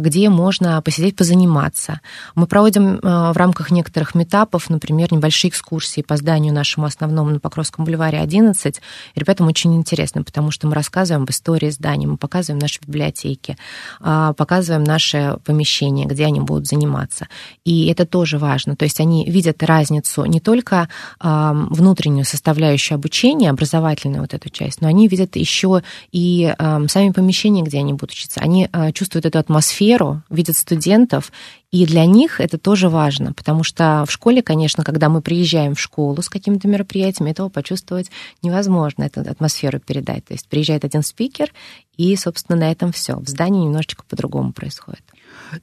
где 0.00 0.28
можно 0.28 0.80
посидеть, 0.82 1.16
позаниматься. 1.16 2.00
Мы 2.34 2.46
проводим 2.46 2.98
в 3.02 3.36
рамках 3.36 3.70
некоторых 3.70 4.14
метапов, 4.14 4.70
например, 4.70 5.12
небольшие 5.12 5.50
экскурсии 5.50 6.02
по 6.02 6.16
зданию 6.16 6.54
нашему 6.54 6.86
основному 6.86 7.30
на 7.30 7.40
Покровском 7.40 7.84
бульваре 7.84 8.18
11. 8.18 8.80
И 9.14 9.20
ребятам 9.20 9.48
очень 9.48 9.74
интересно, 9.74 10.22
потому 10.22 10.50
что 10.50 10.66
мы 10.66 10.74
рассказываем 10.74 11.24
об 11.24 11.30
истории 11.30 11.70
здания, 11.70 12.06
мы 12.06 12.16
показываем 12.16 12.60
наши 12.60 12.80
библиотеки, 12.80 13.56
а, 14.00 14.32
показываем 14.32 14.84
наши 14.84 15.38
помещения, 15.44 16.06
где 16.06 16.26
они 16.26 16.40
будут 16.40 16.66
заниматься. 16.66 17.28
И 17.64 17.86
это 17.86 18.06
тоже 18.06 18.38
важно. 18.38 18.76
То 18.76 18.84
есть 18.84 19.00
они 19.00 19.24
видят 19.28 19.62
разницу 19.62 20.24
не 20.24 20.40
только 20.40 20.88
внутреннюю 21.20 22.24
составляющую 22.24 22.96
обучения, 22.96 23.50
образовательную 23.50 24.22
вот 24.22 24.34
эту 24.34 24.50
часть, 24.50 24.80
но 24.80 24.88
они 24.88 25.08
видят 25.08 25.36
еще 25.36 25.61
и 26.10 26.54
сами 26.58 27.10
помещения, 27.10 27.62
где 27.62 27.78
они 27.78 27.92
будут 27.92 28.12
учиться. 28.12 28.40
Они 28.40 28.68
а, 28.72 28.92
чувствуют 28.92 29.26
эту 29.26 29.38
атмосферу, 29.38 30.22
видят 30.30 30.56
студентов, 30.56 31.32
и 31.70 31.86
для 31.86 32.04
них 32.04 32.40
это 32.40 32.58
тоже 32.58 32.88
важно, 32.90 33.32
потому 33.32 33.64
что 33.64 34.04
в 34.06 34.12
школе, 34.12 34.42
конечно, 34.42 34.84
когда 34.84 35.08
мы 35.08 35.22
приезжаем 35.22 35.74
в 35.74 35.80
школу 35.80 36.20
с 36.20 36.28
какими-то 36.28 36.68
мероприятиями, 36.68 37.30
этого 37.30 37.48
почувствовать 37.48 38.10
невозможно, 38.42 39.04
эту 39.04 39.20
атмосферу 39.20 39.80
передать. 39.80 40.24
То 40.26 40.34
есть 40.34 40.48
приезжает 40.48 40.84
один 40.84 41.02
спикер, 41.02 41.52
и, 41.96 42.14
собственно, 42.16 42.58
на 42.58 42.70
этом 42.70 42.92
все. 42.92 43.16
В 43.16 43.28
здании 43.28 43.64
немножечко 43.64 44.04
по-другому 44.08 44.52
происходит. 44.52 45.02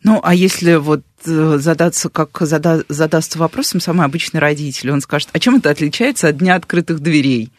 Ну, 0.03 0.19
а 0.23 0.33
если 0.33 0.75
вот 0.75 1.03
э, 1.25 1.57
задаться, 1.59 2.09
как 2.09 2.37
зада, 2.41 2.83
задастся 2.89 3.39
вопросом 3.39 3.79
самый 3.79 4.05
обычный 4.05 4.39
родитель, 4.39 4.91
он 4.91 5.01
скажет, 5.01 5.29
а 5.33 5.39
чем 5.39 5.57
это 5.57 5.69
отличается 5.69 6.27
от 6.27 6.37
дня 6.37 6.55
открытых 6.55 6.99
дверей? 6.99 7.51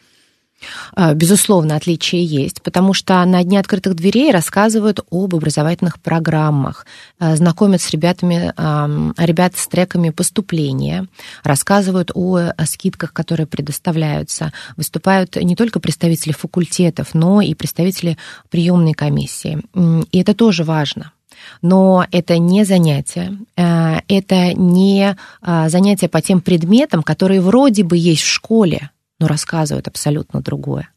А, 0.93 1.13
безусловно, 1.13 1.75
отличия 1.75 2.21
есть, 2.21 2.61
потому 2.61 2.93
что 2.93 3.23
на 3.25 3.43
Дне 3.43 3.59
открытых 3.59 3.95
дверей 3.95 4.31
рассказывают 4.31 4.99
об 5.09 5.35
образовательных 5.35 5.99
программах, 5.99 6.85
а, 7.19 7.35
знакомят 7.35 7.81
с 7.81 7.89
ребятами, 7.89 8.53
ребят 9.17 9.55
с 9.55 9.67
треками 9.67 10.09
поступления, 10.09 11.07
рассказывают 11.43 12.11
о 12.13 12.51
скидках, 12.65 13.13
которые 13.13 13.47
предоставляются. 13.47 14.51
Выступают 14.77 15.35
не 15.35 15.55
только 15.55 15.79
представители 15.79 16.31
факультетов, 16.31 17.09
но 17.13 17.41
и 17.41 17.53
представители 17.53 18.17
приемной 18.49 18.93
комиссии. 18.93 19.61
И 20.11 20.19
это 20.19 20.33
тоже 20.33 20.63
важно. 20.63 21.11
Но 21.61 22.05
это 22.11 22.37
не 22.37 22.65
занятие, 22.65 23.37
а, 23.57 24.01
это 24.07 24.53
не 24.53 25.15
занятие 25.41 26.07
по 26.07 26.21
тем 26.21 26.41
предметам, 26.41 27.01
которые 27.03 27.41
вроде 27.41 27.83
бы 27.83 27.97
есть 27.97 28.21
в 28.21 28.27
школе, 28.27 28.91
но 29.21 29.27
рассказывают 29.27 29.87
абсолютно 29.87 30.41
другое. 30.41 30.89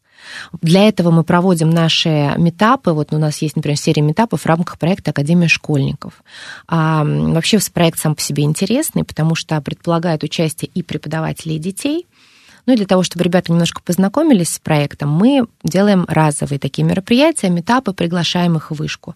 Для 0.61 0.87
этого 0.87 1.11
мы 1.11 1.23
проводим 1.23 1.69
наши 1.69 2.33
метапы. 2.37 2.91
Вот 2.91 3.13
у 3.13 3.19
нас 3.19 3.43
есть, 3.43 3.55
например, 3.55 3.77
серия 3.77 4.01
метапов 4.01 4.41
в 4.41 4.45
рамках 4.47 4.79
проекта 4.79 5.11
Академия 5.11 5.47
школьников. 5.47 6.23
А, 6.67 7.03
вообще 7.05 7.59
проект 7.71 7.99
сам 7.99 8.15
по 8.15 8.21
себе 8.21 8.43
интересный, 8.43 9.03
потому 9.03 9.35
что 9.35 9.61
предполагает 9.61 10.23
участие 10.23 10.71
и 10.73 10.81
преподавателей, 10.81 11.57
и 11.57 11.59
детей. 11.59 12.07
Ну 12.65 12.73
и 12.73 12.75
для 12.75 12.87
того, 12.87 13.03
чтобы 13.03 13.23
ребята 13.23 13.51
немножко 13.51 13.83
познакомились 13.83 14.55
с 14.55 14.59
проектом, 14.59 15.11
мы 15.11 15.45
делаем 15.63 16.05
разовые 16.07 16.57
такие 16.57 16.83
мероприятия, 16.83 17.49
метапы, 17.49 17.93
приглашаем 17.93 18.55
их 18.55 18.71
в 18.71 18.75
вышку. 18.75 19.15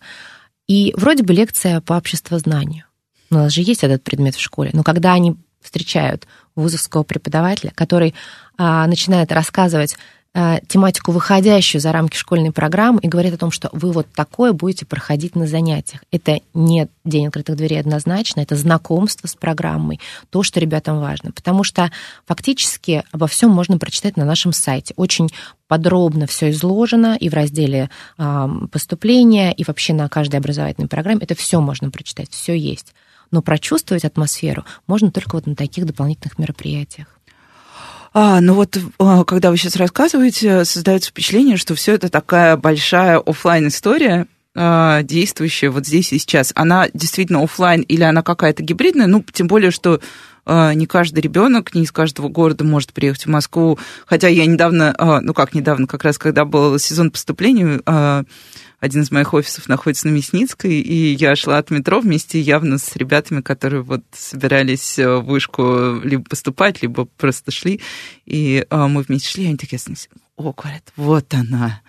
И 0.67 0.93
вроде 0.95 1.23
бы 1.23 1.33
лекция 1.33 1.81
по 1.81 1.93
обществознанию. 1.93 2.83
У 3.31 3.35
нас 3.35 3.51
же 3.51 3.61
есть 3.61 3.83
этот 3.83 4.03
предмет 4.03 4.35
в 4.35 4.39
школе. 4.39 4.69
Но 4.73 4.83
когда 4.83 5.13
они 5.13 5.35
встречают 5.61 6.27
вузовского 6.59 7.03
преподавателя, 7.03 7.71
который 7.75 8.13
а, 8.57 8.87
начинает 8.87 9.31
рассказывать 9.31 9.95
Э, 10.35 10.59
тематику, 10.67 11.11
выходящую 11.11 11.81
за 11.81 11.91
рамки 11.91 12.15
школьной 12.15 12.51
программы, 12.51 12.99
и 13.01 13.07
говорит 13.07 13.33
о 13.33 13.37
том, 13.37 13.49
что 13.49 13.69
вы 13.71 13.91
вот 13.91 14.05
такое 14.13 14.53
будете 14.53 14.85
проходить 14.85 15.35
на 15.35 15.47
занятиях. 15.47 16.03
Это 16.11 16.39
не 16.53 16.87
день 17.03 17.25
открытых 17.25 17.55
дверей 17.55 17.79
однозначно, 17.79 18.41
это 18.41 18.55
знакомство 18.55 19.25
с 19.25 19.33
программой, 19.33 19.99
то, 20.29 20.43
что 20.43 20.59
ребятам 20.59 20.99
важно. 20.99 21.31
Потому 21.31 21.63
что 21.63 21.91
фактически 22.27 23.03
обо 23.11 23.25
всем 23.25 23.49
можно 23.49 23.79
прочитать 23.79 24.17
на 24.17 24.25
нашем 24.25 24.53
сайте. 24.53 24.93
Очень 24.97 25.29
подробно 25.67 26.27
все 26.27 26.51
изложено 26.51 27.17
и 27.19 27.27
в 27.27 27.33
разделе 27.33 27.89
поступления, 28.71 29.51
и 29.51 29.63
вообще 29.63 29.93
на 29.93 30.07
каждой 30.09 30.35
образовательной 30.35 30.87
программе. 30.87 31.21
Это 31.23 31.33
все 31.33 31.59
можно 31.59 31.89
прочитать, 31.89 32.29
все 32.29 32.55
есть. 32.55 32.93
Но 33.31 33.41
прочувствовать 33.41 34.05
атмосферу 34.05 34.65
можно 34.87 35.11
только 35.11 35.35
вот 35.35 35.45
на 35.45 35.55
таких 35.55 35.85
дополнительных 35.85 36.39
мероприятиях. 36.39 37.07
А, 38.13 38.41
ну 38.41 38.55
вот, 38.55 38.77
а, 38.97 39.23
когда 39.23 39.51
вы 39.51 39.57
сейчас 39.57 39.75
рассказываете, 39.75 40.65
создается 40.65 41.11
впечатление, 41.11 41.57
что 41.57 41.75
все 41.75 41.93
это 41.93 42.09
такая 42.09 42.57
большая 42.57 43.19
офлайн 43.19 43.67
история 43.67 44.25
а, 44.55 45.03
действующая 45.03 45.69
вот 45.69 45.85
здесь 45.85 46.11
и 46.11 46.17
сейчас. 46.17 46.51
Она 46.55 46.87
действительно 46.93 47.43
офлайн 47.43 47.81
или 47.81 48.01
она 48.01 48.23
какая-то 48.23 48.63
гибридная? 48.63 49.05
Ну, 49.05 49.23
тем 49.31 49.47
более, 49.47 49.69
что 49.69 50.01
а, 50.45 50.73
не 50.73 50.87
каждый 50.87 51.19
ребенок 51.19 51.75
не 51.75 51.83
из 51.83 51.91
каждого 51.91 52.29
города 52.29 52.63
может 52.63 52.93
приехать 52.93 53.27
в 53.27 53.29
Москву. 53.29 53.77
Хотя 54.07 54.27
я 54.27 54.47
недавно, 54.47 55.21
ну 55.21 55.35
как 55.35 55.53
недавно, 55.53 55.85
как 55.85 56.03
раз 56.03 56.17
когда 56.17 56.45
был 56.45 56.79
сезон 56.79 57.11
поступления, 57.11 57.81
один 58.79 59.01
из 59.01 59.11
моих 59.11 59.33
офисов 59.33 59.67
находится 59.67 60.07
на 60.07 60.11
Мясницкой, 60.11 60.79
и 60.79 61.13
я 61.13 61.35
шла 61.35 61.57
от 61.57 61.69
метро 61.69 61.99
вместе 61.99 62.39
явно 62.39 62.77
с 62.77 62.95
ребятами, 62.95 63.41
которые 63.41 63.81
вот 63.81 64.03
собирались 64.11 64.97
э, 64.97 65.17
в 65.17 65.25
вышку 65.25 65.99
либо 66.03 66.23
поступать, 66.23 66.81
либо 66.81 67.05
просто 67.05 67.51
шли, 67.51 67.81
и 68.25 68.65
э, 68.69 68.87
мы 68.87 69.01
вместе 69.01 69.29
шли, 69.29 69.43
и 69.43 69.47
они 69.47 69.57
такие, 69.57 69.79
о, 70.37 70.53
говорят, 70.53 70.93
вот 70.95 71.33
она, 71.33 71.81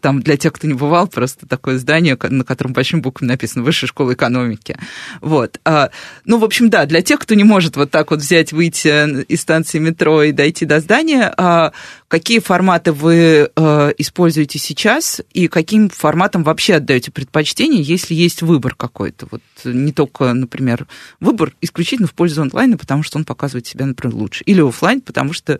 там 0.00 0.22
для 0.22 0.36
тех, 0.36 0.52
кто 0.52 0.66
не 0.66 0.74
бывал, 0.74 1.08
просто 1.08 1.46
такое 1.46 1.78
здание, 1.78 2.18
на 2.20 2.44
котором 2.44 2.72
большим 2.72 3.02
буквами 3.02 3.28
написано 3.28 3.64
«Высшая 3.64 3.86
школа 3.86 4.12
экономики». 4.14 4.76
Вот. 5.20 5.60
А, 5.64 5.90
ну, 6.24 6.38
в 6.38 6.44
общем, 6.44 6.70
да, 6.70 6.86
для 6.86 7.02
тех, 7.02 7.20
кто 7.20 7.34
не 7.34 7.44
может 7.44 7.76
вот 7.76 7.90
так 7.90 8.10
вот 8.10 8.20
взять, 8.20 8.52
выйти 8.52 9.22
из 9.24 9.40
станции 9.40 9.78
метро 9.78 10.22
и 10.22 10.32
дойти 10.32 10.64
до 10.64 10.80
здания, 10.80 11.32
а, 11.36 11.72
какие 12.08 12.38
форматы 12.40 12.92
вы 12.92 13.50
а, 13.56 13.90
используете 13.98 14.58
сейчас 14.58 15.20
и 15.32 15.48
каким 15.48 15.88
форматом 15.88 16.42
вообще 16.42 16.76
отдаете 16.76 17.10
предпочтение, 17.10 17.82
если 17.82 18.14
есть 18.14 18.42
выбор 18.42 18.74
какой-то? 18.74 19.28
Вот 19.30 19.42
не 19.64 19.92
только, 19.92 20.32
например, 20.32 20.86
выбор 21.20 21.54
исключительно 21.60 22.08
в 22.08 22.14
пользу 22.14 22.42
онлайна, 22.42 22.76
потому 22.76 23.02
что 23.02 23.18
он 23.18 23.24
показывает 23.24 23.66
себя, 23.66 23.86
например, 23.86 24.14
лучше, 24.16 24.44
или 24.44 24.60
офлайн, 24.60 25.00
потому 25.00 25.32
что 25.32 25.58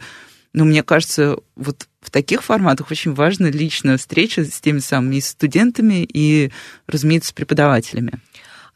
ну, 0.53 0.65
мне 0.65 0.83
кажется, 0.83 1.37
вот 1.57 1.89
в 2.01 2.11
таких 2.11 2.43
форматах 2.43 2.91
очень 2.91 3.15
важна 3.15 3.51
личная 3.51 3.97
встреча 3.97 4.45
с 4.45 4.61
теми 4.61 4.79
самыми 4.79 5.21
студентами 5.21 6.07
и, 6.11 6.51
разумеется, 6.87 7.31
с 7.31 7.33
преподавателями. 7.33 8.13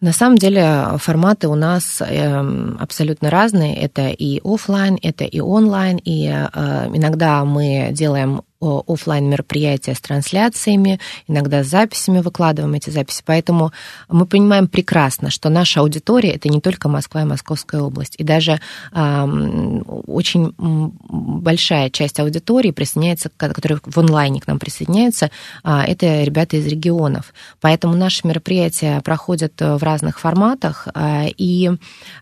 На 0.00 0.12
самом 0.12 0.36
деле 0.36 0.98
форматы 0.98 1.46
у 1.46 1.54
нас 1.54 2.00
эм, 2.00 2.76
абсолютно 2.80 3.30
разные. 3.30 3.76
Это 3.76 4.08
и 4.08 4.40
офлайн, 4.42 4.98
это 5.00 5.22
и 5.24 5.38
онлайн, 5.38 5.96
и 5.96 6.26
э, 6.26 6.90
иногда 6.92 7.44
мы 7.44 7.90
делаем 7.92 8.42
офлайн 8.62 9.28
мероприятия 9.28 9.94
с 9.94 10.00
трансляциями, 10.00 11.00
иногда 11.26 11.62
с 11.62 11.68
записями 11.68 12.20
выкладываем 12.20 12.74
эти 12.74 12.90
записи. 12.90 13.22
Поэтому 13.24 13.72
мы 14.08 14.26
понимаем 14.26 14.68
прекрасно, 14.68 15.30
что 15.30 15.48
наша 15.48 15.80
аудитория 15.80 16.30
это 16.30 16.48
не 16.48 16.60
только 16.60 16.88
Москва 16.88 17.22
и 17.22 17.24
Московская 17.24 17.80
область. 17.82 18.14
И 18.18 18.24
даже 18.24 18.60
э, 18.92 19.24
очень 20.06 20.54
большая 20.58 21.90
часть 21.90 22.20
аудитории 22.20 22.70
присоединяется, 22.70 23.30
которые 23.36 23.80
в 23.84 23.98
онлайне 23.98 24.40
к 24.40 24.46
нам 24.46 24.58
присоединяются, 24.58 25.30
э, 25.64 25.80
это 25.88 26.22
ребята 26.22 26.56
из 26.56 26.66
регионов. 26.66 27.34
Поэтому 27.60 27.96
наши 27.96 28.26
мероприятия 28.26 29.00
проходят 29.00 29.60
в 29.60 29.82
разных 29.82 30.20
форматах, 30.20 30.88
э, 30.94 31.28
и 31.36 31.70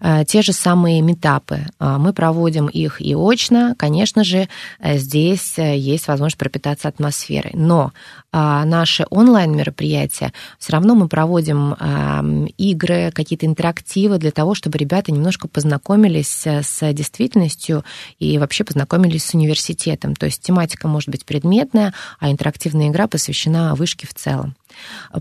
э, 0.00 0.24
те 0.26 0.42
же 0.42 0.52
самые 0.52 1.00
метапы. 1.02 1.66
Э, 1.78 1.96
мы 1.98 2.12
проводим 2.12 2.66
их 2.66 3.00
и 3.00 3.14
очно. 3.14 3.74
Конечно 3.78 4.24
же, 4.24 4.48
здесь 4.82 5.58
есть 5.58 6.08
возможность 6.08 6.29
может 6.30 6.38
пропитаться 6.38 6.86
атмосферой. 6.86 7.50
Но 7.54 7.92
а, 8.30 8.64
наши 8.64 9.04
онлайн-мероприятия 9.10 10.32
все 10.58 10.72
равно 10.72 10.94
мы 10.94 11.08
проводим 11.08 11.74
а, 11.78 12.24
игры, 12.56 13.10
какие-то 13.12 13.46
интерактивы 13.46 14.18
для 14.18 14.30
того, 14.30 14.54
чтобы 14.54 14.78
ребята 14.78 15.10
немножко 15.10 15.48
познакомились 15.48 16.46
с 16.46 16.92
действительностью 16.92 17.84
и 18.20 18.38
вообще 18.38 18.62
познакомились 18.62 19.24
с 19.24 19.34
университетом. 19.34 20.14
То 20.14 20.26
есть 20.26 20.42
тематика 20.42 20.86
может 20.86 21.08
быть 21.08 21.24
предметная, 21.24 21.92
а 22.20 22.30
интерактивная 22.30 22.88
игра 22.88 23.08
посвящена 23.08 23.74
вышке 23.74 24.06
в 24.06 24.14
целом. 24.14 24.54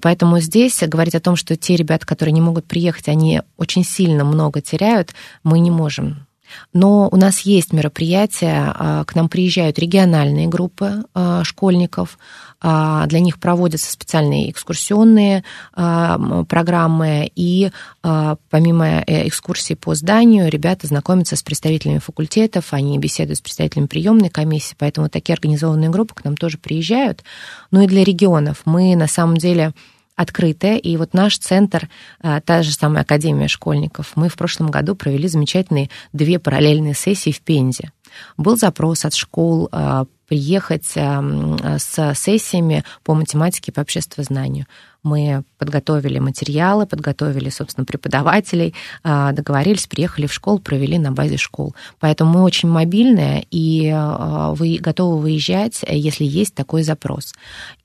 Поэтому 0.01 0.39
здесь 0.39 0.79
говорить 0.85 1.15
о 1.15 1.19
том, 1.19 1.35
что 1.35 1.55
те 1.55 1.75
ребята, 1.75 2.05
которые 2.05 2.33
не 2.33 2.41
могут 2.41 2.65
приехать, 2.65 3.07
они 3.07 3.41
очень 3.57 3.83
сильно 3.83 4.23
много 4.23 4.61
теряют, 4.61 5.15
мы 5.43 5.59
не 5.59 5.71
можем. 5.71 6.28
Но 6.74 7.10
у 7.12 7.15
нас 7.15 7.41
есть 7.41 7.74
мероприятия, 7.74 8.74
а, 8.75 9.03
к 9.06 9.15
нам 9.15 9.29
приезжают 9.29 9.79
региональные 9.79 10.48
группы 10.48 11.06
а, 11.13 11.44
школьников, 11.44 12.18
а, 12.62 13.06
для 13.08 13.20
них 13.20 13.39
проводятся 13.39 13.91
специальные 13.91 14.51
экскурсионные 14.51 15.44
программы, 15.74 17.32
и 17.36 17.72
помимо 18.01 18.86
э, 18.86 19.27
экскурсий 19.27 19.75
по 19.75 19.96
зданию, 19.96 20.50
ребята 20.50 20.88
знакомятся 20.88 21.36
с 21.36 21.44
представителями 21.44 22.00
факультетов, 22.00 22.74
они 22.74 22.98
беседуют 22.98 23.38
с 23.38 23.41
представителями 23.41 23.88
приемной 23.88 24.29
комиссии, 24.29 24.75
поэтому 24.77 25.10
такие 25.10 25.34
организованные 25.34 25.89
группы 25.89 26.15
к 26.15 26.24
нам 26.24 26.36
тоже 26.36 26.58
приезжают. 26.58 27.24
Ну 27.72 27.82
и 27.82 27.88
для 27.88 28.03
регионов. 28.03 28.62
Мы 28.65 28.96
на 28.96 29.08
самом 29.08 29.38
деле 29.38 29.74
открытая. 30.19 30.75
И 30.75 30.97
вот 30.97 31.13
наш 31.13 31.38
центр, 31.38 31.89
а, 32.19 32.41
та 32.41 32.61
же 32.61 32.73
самая 32.73 33.03
Академия 33.03 33.47
школьников, 33.47 34.11
мы 34.15 34.27
в 34.27 34.35
прошлом 34.35 34.69
году 34.69 34.93
провели 34.93 35.29
замечательные 35.29 35.89
две 36.11 36.39
параллельные 36.39 36.93
сессии 36.93 37.31
в 37.31 37.39
Пензе. 37.39 37.93
Был 38.35 38.57
запрос 38.57 39.05
от 39.05 39.13
школ 39.13 39.69
а, 39.71 40.05
приехать 40.29 40.93
а, 40.95 41.77
с 41.79 42.13
сессиями 42.15 42.83
по 43.03 43.15
математике, 43.15 43.71
по 43.71 43.81
обществознанию. 43.81 44.67
Мы 45.01 45.43
подготовили 45.57 46.19
материалы, 46.19 46.86
подготовили, 46.86 47.50
собственно, 47.50 47.86
преподавателей, 47.86 48.75
а, 49.01 49.31
договорились, 49.31 49.88
приехали 49.88 50.27
в 50.27 50.33
школу, 50.33 50.59
провели 50.59 50.98
на 50.98 51.13
базе 51.13 51.38
школ. 51.38 51.74
Поэтому 52.00 52.33
мы 52.33 52.43
очень 52.43 52.67
мобильные, 52.69 53.45
и 53.50 53.89
а, 53.93 54.53
вы 54.53 54.77
готовы 54.77 55.21
выезжать, 55.21 55.81
если 55.88 56.25
есть 56.25 56.53
такой 56.53 56.83
запрос. 56.83 57.33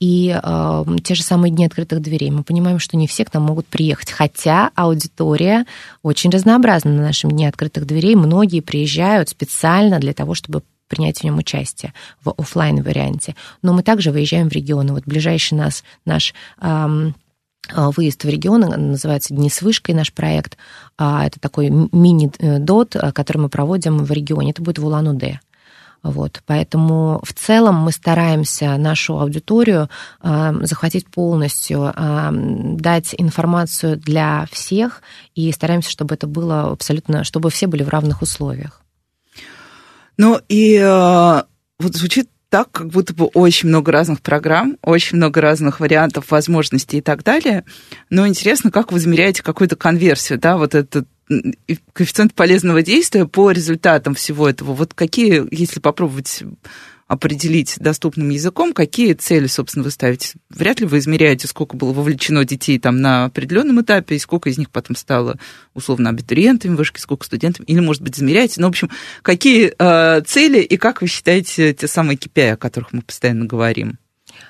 И 0.00 0.36
а, 0.42 0.84
те 1.04 1.14
же 1.14 1.22
самые 1.22 1.52
дни 1.52 1.66
открытых 1.66 2.02
дверей. 2.02 2.32
Мы 2.32 2.42
понимаем, 2.42 2.80
что 2.80 2.96
не 2.96 3.06
все 3.06 3.24
к 3.24 3.32
нам 3.32 3.44
могут 3.44 3.66
приехать, 3.66 4.10
хотя 4.10 4.70
аудитория 4.74 5.66
очень 6.02 6.30
разнообразна 6.30 6.92
на 6.92 7.02
нашем 7.02 7.30
дне 7.30 7.48
открытых 7.48 7.86
дверей. 7.86 8.16
Многие 8.16 8.60
приезжают 8.60 9.28
специально 9.28 10.00
для 10.00 10.14
того, 10.14 10.34
чтобы 10.34 10.62
принять 10.88 11.20
в 11.20 11.24
нем 11.24 11.38
участие 11.38 11.92
в 12.22 12.34
офлайн 12.36 12.82
варианте. 12.82 13.34
Но 13.62 13.72
мы 13.72 13.82
также 13.82 14.10
выезжаем 14.10 14.48
в 14.48 14.52
регионы. 14.52 14.92
Вот 14.92 15.04
ближайший 15.06 15.54
нас, 15.54 15.84
наш 16.04 16.34
эм, 16.60 17.14
выезд 17.72 18.24
в 18.24 18.28
регионы, 18.28 18.76
называется 18.76 19.34
«Дни 19.34 19.48
с 19.48 19.62
вышкой» 19.62 19.94
наш 19.94 20.12
проект. 20.12 20.56
А, 20.98 21.26
это 21.26 21.40
такой 21.40 21.70
мини-дот, 21.70 22.96
э, 22.96 23.12
который 23.12 23.38
мы 23.38 23.48
проводим 23.48 23.98
в 23.98 24.10
регионе. 24.12 24.50
Это 24.50 24.62
будет 24.62 24.78
в 24.78 24.86
Улан-Удэ. 24.86 25.40
Вот, 26.02 26.42
поэтому 26.44 27.22
в 27.24 27.32
целом 27.32 27.76
мы 27.76 27.90
стараемся 27.90 28.76
нашу 28.76 29.18
аудиторию 29.18 29.88
э, 30.22 30.54
захватить 30.60 31.06
полностью, 31.08 31.94
э, 31.96 32.28
дать 32.30 33.14
информацию 33.16 33.96
для 33.96 34.46
всех 34.52 35.00
и 35.34 35.50
стараемся, 35.50 35.90
чтобы 35.90 36.14
это 36.14 36.26
было 36.26 36.72
абсолютно, 36.72 37.24
чтобы 37.24 37.48
все 37.48 37.66
были 37.66 37.82
в 37.82 37.88
равных 37.88 38.20
условиях. 38.20 38.83
Ну 40.16 40.40
и 40.48 40.76
э, 40.76 41.42
вот 41.78 41.94
звучит 41.94 42.28
так, 42.48 42.70
как 42.70 42.88
будто 42.88 43.12
бы 43.14 43.24
очень 43.34 43.68
много 43.68 43.90
разных 43.90 44.20
программ, 44.22 44.78
очень 44.82 45.16
много 45.16 45.40
разных 45.40 45.80
вариантов, 45.80 46.30
возможностей 46.30 46.98
и 46.98 47.00
так 47.00 47.24
далее. 47.24 47.64
Но 48.10 48.28
интересно, 48.28 48.70
как 48.70 48.92
вы 48.92 49.00
замеряете 49.00 49.42
какую-то 49.42 49.74
конверсию, 49.74 50.38
да, 50.38 50.56
вот 50.56 50.74
этот 50.74 51.08
коэффициент 51.94 52.34
полезного 52.34 52.82
действия 52.82 53.26
по 53.26 53.50
результатам 53.50 54.14
всего 54.14 54.48
этого. 54.48 54.72
Вот 54.74 54.94
какие, 54.94 55.44
если 55.50 55.80
попробовать 55.80 56.44
определить 57.06 57.76
доступным 57.78 58.30
языком, 58.30 58.72
какие 58.72 59.12
цели, 59.12 59.46
собственно, 59.46 59.84
вы 59.84 59.90
ставите. 59.90 60.34
Вряд 60.48 60.80
ли 60.80 60.86
вы 60.86 60.98
измеряете, 60.98 61.46
сколько 61.46 61.76
было 61.76 61.92
вовлечено 61.92 62.44
детей 62.44 62.78
там 62.78 63.00
на 63.00 63.26
определенном 63.26 63.82
этапе, 63.82 64.16
и 64.16 64.18
сколько 64.18 64.48
из 64.48 64.58
них 64.58 64.70
потом 64.70 64.96
стало, 64.96 65.38
условно, 65.74 66.10
абитуриентами 66.10 66.74
вышки, 66.74 66.98
сколько 66.98 67.26
студентами, 67.26 67.66
или, 67.66 67.80
может 67.80 68.02
быть, 68.02 68.16
измеряете. 68.18 68.60
Ну, 68.60 68.68
в 68.68 68.70
общем, 68.70 68.90
какие 69.22 69.74
э, 69.78 70.22
цели 70.22 70.60
и 70.60 70.76
как 70.76 71.02
вы 71.02 71.08
считаете 71.08 71.74
те 71.74 71.86
самые 71.86 72.16
KPI, 72.16 72.52
о 72.52 72.56
которых 72.56 72.92
мы 72.92 73.02
постоянно 73.02 73.44
говорим? 73.44 73.98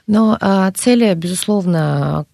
Но 0.06 0.37
а, 0.38 0.70
цели, 0.73 1.14
безусловно, 1.14 2.26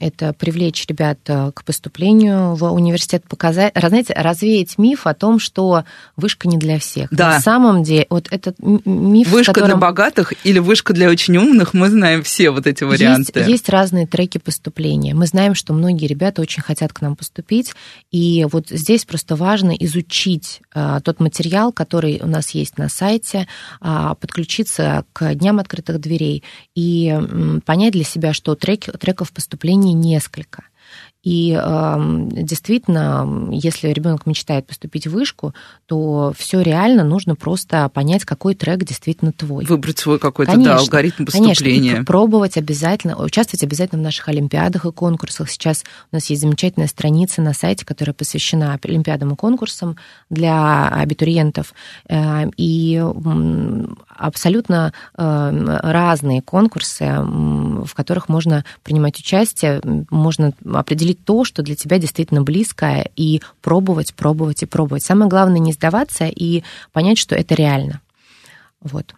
это 0.00 0.32
привлечь 0.32 0.84
ребят 0.86 1.18
э, 1.26 1.52
к 1.54 1.62
поступлению 1.62 2.54
в 2.54 2.64
университет, 2.72 3.24
показать, 3.28 3.72
знаете, 3.76 4.12
развеять 4.14 4.78
миф 4.78 5.06
о 5.06 5.14
том, 5.14 5.38
что 5.38 5.84
вышка 6.16 6.48
не 6.48 6.58
для 6.58 6.80
всех. 6.80 7.08
Да. 7.12 7.30
На 7.30 7.40
самом 7.40 7.84
деле, 7.84 8.06
вот 8.10 8.26
этот 8.32 8.56
миф... 8.58 9.28
Вышка 9.28 9.52
которым... 9.52 9.78
для 9.78 9.88
богатых 9.88 10.32
или 10.42 10.58
вышка 10.58 10.92
для 10.92 11.08
очень 11.08 11.36
умных, 11.36 11.72
мы 11.72 11.88
знаем 11.88 12.24
все 12.24 12.50
вот 12.50 12.66
эти 12.66 12.82
варианты. 12.82 13.38
Есть, 13.38 13.48
есть 13.48 13.68
разные 13.68 14.08
треки 14.08 14.38
поступления. 14.38 15.14
Мы 15.14 15.26
знаем, 15.26 15.54
что 15.54 15.72
многие 15.72 16.06
ребята 16.06 16.42
очень 16.42 16.62
хотят 16.62 16.92
к 16.92 17.00
нам 17.00 17.14
поступить, 17.14 17.74
и 18.10 18.46
вот 18.50 18.70
здесь 18.70 19.04
просто 19.04 19.36
важно 19.36 19.70
изучить 19.70 20.62
а, 20.74 21.00
тот 21.00 21.20
материал, 21.20 21.72
который 21.72 22.20
у 22.20 22.26
нас 22.26 22.50
есть 22.50 22.76
на 22.76 22.88
сайте, 22.88 23.46
а, 23.80 24.16
подключиться 24.16 25.04
к 25.12 25.32
дням 25.34 25.60
открытых 25.60 26.00
дверей 26.00 26.42
и 26.74 27.03
понять 27.64 27.92
для 27.92 28.04
себя, 28.04 28.32
что 28.32 28.54
трек, 28.54 28.84
треков 28.98 29.32
поступления 29.32 29.92
несколько. 29.92 30.64
И 31.24 31.58
э, 31.58 31.96
действительно, 32.32 33.48
если 33.50 33.88
ребенок 33.88 34.26
мечтает 34.26 34.66
поступить 34.66 35.06
в 35.06 35.10
вышку, 35.10 35.54
то 35.86 36.34
все 36.36 36.60
реально 36.60 37.02
нужно 37.02 37.34
просто 37.34 37.88
понять, 37.88 38.24
какой 38.24 38.54
трек 38.54 38.84
действительно 38.84 39.32
твой. 39.32 39.64
Выбрать 39.64 39.98
свой 39.98 40.18
какой-то 40.18 40.56
да, 40.58 40.76
алгоритм 40.76 41.24
поступления. 41.24 41.90
Конечно, 41.90 42.04
пробовать 42.04 42.58
обязательно, 42.58 43.16
участвовать 43.16 43.62
обязательно 43.62 44.02
в 44.02 44.04
наших 44.04 44.28
олимпиадах 44.28 44.84
и 44.84 44.92
конкурсах. 44.92 45.50
Сейчас 45.50 45.84
у 46.12 46.16
нас 46.16 46.26
есть 46.26 46.42
замечательная 46.42 46.88
страница 46.88 47.40
на 47.40 47.54
сайте, 47.54 47.86
которая 47.86 48.12
посвящена 48.12 48.78
олимпиадам 48.82 49.32
и 49.32 49.36
конкурсам 49.36 49.96
для 50.28 50.88
абитуриентов. 50.88 51.72
Э, 52.08 52.50
и 52.58 53.02
абсолютно 54.08 54.92
э, 55.16 55.78
разные 55.82 56.42
конкурсы, 56.42 57.04
в 57.04 57.94
которых 57.94 58.28
можно 58.28 58.64
принимать 58.82 59.18
участие, 59.18 59.80
можно 60.10 60.52
определить 60.72 61.13
находить 61.14 61.24
то, 61.24 61.44
что 61.44 61.62
для 61.62 61.74
тебя 61.74 61.98
действительно 61.98 62.42
близкое, 62.42 63.10
и 63.16 63.40
пробовать, 63.62 64.14
пробовать 64.14 64.62
и 64.62 64.66
пробовать. 64.66 65.02
Самое 65.02 65.28
главное 65.28 65.60
не 65.60 65.72
сдаваться 65.72 66.26
и 66.26 66.62
понять, 66.92 67.18
что 67.18 67.34
это 67.34 67.54
реально. 67.54 68.00
Вот. 68.80 69.14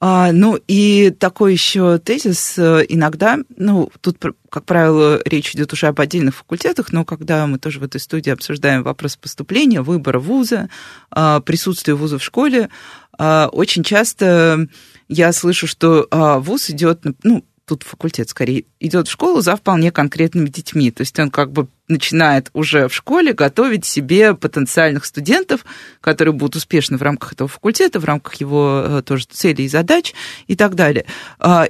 А, 0.00 0.32
ну 0.32 0.58
и 0.68 1.10
такой 1.10 1.52
еще 1.52 1.98
тезис 1.98 2.58
э, 2.58 2.84
иногда, 2.88 3.38
ну 3.56 3.88
тут, 4.00 4.18
как 4.50 4.64
правило, 4.64 5.20
речь 5.24 5.54
идет 5.54 5.72
уже 5.72 5.86
об 5.86 6.00
отдельных 6.00 6.34
факультетах, 6.34 6.92
но 6.92 7.04
когда 7.04 7.46
мы 7.46 7.58
тоже 7.58 7.78
в 7.78 7.84
этой 7.84 8.00
студии 8.00 8.30
обсуждаем 8.30 8.82
вопрос 8.82 9.16
поступления, 9.16 9.80
выбора 9.80 10.18
вуза, 10.18 10.68
а, 11.10 11.38
присутствия 11.40 11.94
вуза 11.94 12.18
в 12.18 12.24
школе, 12.24 12.68
а, 13.16 13.48
очень 13.52 13.84
часто 13.84 14.66
я 15.08 15.32
слышу, 15.32 15.68
что 15.68 16.08
вуз 16.40 16.70
идет, 16.70 17.04
ну, 17.22 17.44
тут 17.66 17.82
факультет 17.84 18.28
скорее, 18.28 18.64
идет 18.80 19.08
в 19.08 19.10
школу 19.10 19.40
за 19.40 19.56
вполне 19.56 19.92
конкретными 19.92 20.48
детьми. 20.48 20.90
То 20.90 21.02
есть 21.02 21.18
он 21.18 21.30
как 21.30 21.52
бы 21.52 21.68
начинает 21.88 22.50
уже 22.52 22.88
в 22.88 22.94
школе 22.94 23.32
готовить 23.32 23.84
себе 23.84 24.34
потенциальных 24.34 25.04
студентов, 25.04 25.64
которые 26.00 26.34
будут 26.34 26.56
успешны 26.56 26.96
в 26.96 27.02
рамках 27.02 27.34
этого 27.34 27.48
факультета, 27.48 28.00
в 28.00 28.04
рамках 28.04 28.34
его 28.34 28.82
э, 28.84 29.02
тоже 29.02 29.26
целей 29.30 29.66
и 29.66 29.68
задач 29.68 30.14
и 30.46 30.56
так 30.56 30.74
далее. 30.74 31.06
А, 31.38 31.68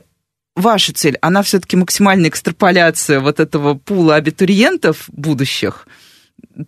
ваша 0.54 0.92
цель, 0.92 1.18
она 1.20 1.42
все-таки 1.42 1.76
максимальная 1.76 2.30
экстраполяция 2.30 3.20
вот 3.20 3.40
этого 3.40 3.74
пула 3.74 4.16
абитуриентов 4.16 5.04
будущих, 5.08 5.86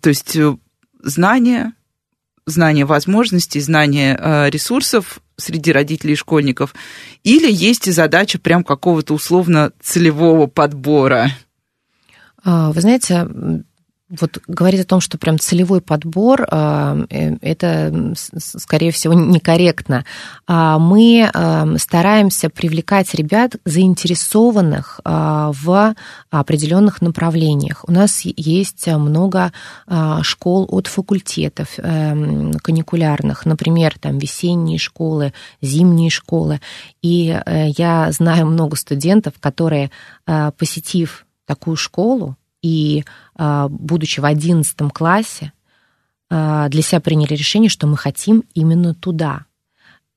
то 0.01 0.09
есть 0.09 0.35
э, 0.35 0.55
знания, 1.01 1.73
знание 2.45 2.85
возможностей, 2.85 3.59
знание 3.59 4.17
э, 4.19 4.49
ресурсов 4.49 5.19
среди 5.37 5.71
родителей 5.71 6.13
и 6.13 6.17
школьников, 6.17 6.73
или 7.23 7.51
есть 7.51 7.87
и 7.87 7.91
задача 7.91 8.39
прям 8.39 8.63
какого-то 8.63 9.13
условно 9.13 9.71
целевого 9.81 10.47
подбора? 10.47 11.29
А, 12.43 12.71
вы 12.71 12.81
знаете, 12.81 13.27
вот 14.07 14.37
говорить 14.47 14.81
о 14.81 14.85
том, 14.85 15.01
что 15.01 15.17
прям 15.17 15.39
целевой 15.39 15.81
подбор, 15.81 16.45
а, 16.51 16.95
э, 17.09 17.37
это, 17.41 18.13
скорее 18.37 18.91
всего, 18.91 19.15
некорректно. 19.15 20.05
А, 20.45 20.77
мы 20.77 21.29
стараемся 21.77 22.49
привлекать 22.49 23.13
ребят, 23.15 23.55
заинтересованных 23.65 24.99
в 25.03 25.95
определенных 26.29 27.01
направлениях. 27.01 27.83
У 27.87 27.91
нас 27.91 28.21
есть 28.21 28.87
много 28.87 29.51
школ 30.21 30.67
от 30.69 30.87
факультетов 30.87 31.69
эм, 31.77 32.53
каникулярных, 32.53 33.45
например, 33.45 33.95
там 33.99 34.17
весенние 34.17 34.77
школы, 34.77 35.33
зимние 35.61 36.09
школы. 36.09 36.61
И 37.01 37.29
э, 37.29 37.69
я 37.77 38.11
знаю 38.11 38.47
много 38.47 38.75
студентов, 38.75 39.33
которые, 39.39 39.91
посетив 40.57 41.25
такую 41.45 41.75
школу, 41.75 42.35
и, 42.65 43.05
а, 43.35 43.67
будучи 43.69 44.19
в 44.19 44.25
одиннадцатом 44.25 44.89
классе, 44.89 45.51
а, 46.31 46.67
для 46.69 46.81
себя 46.81 46.99
приняли 46.99 47.35
решение, 47.35 47.69
что 47.69 47.85
мы 47.85 47.95
хотим 47.95 48.43
именно 48.55 48.95
туда. 48.95 49.45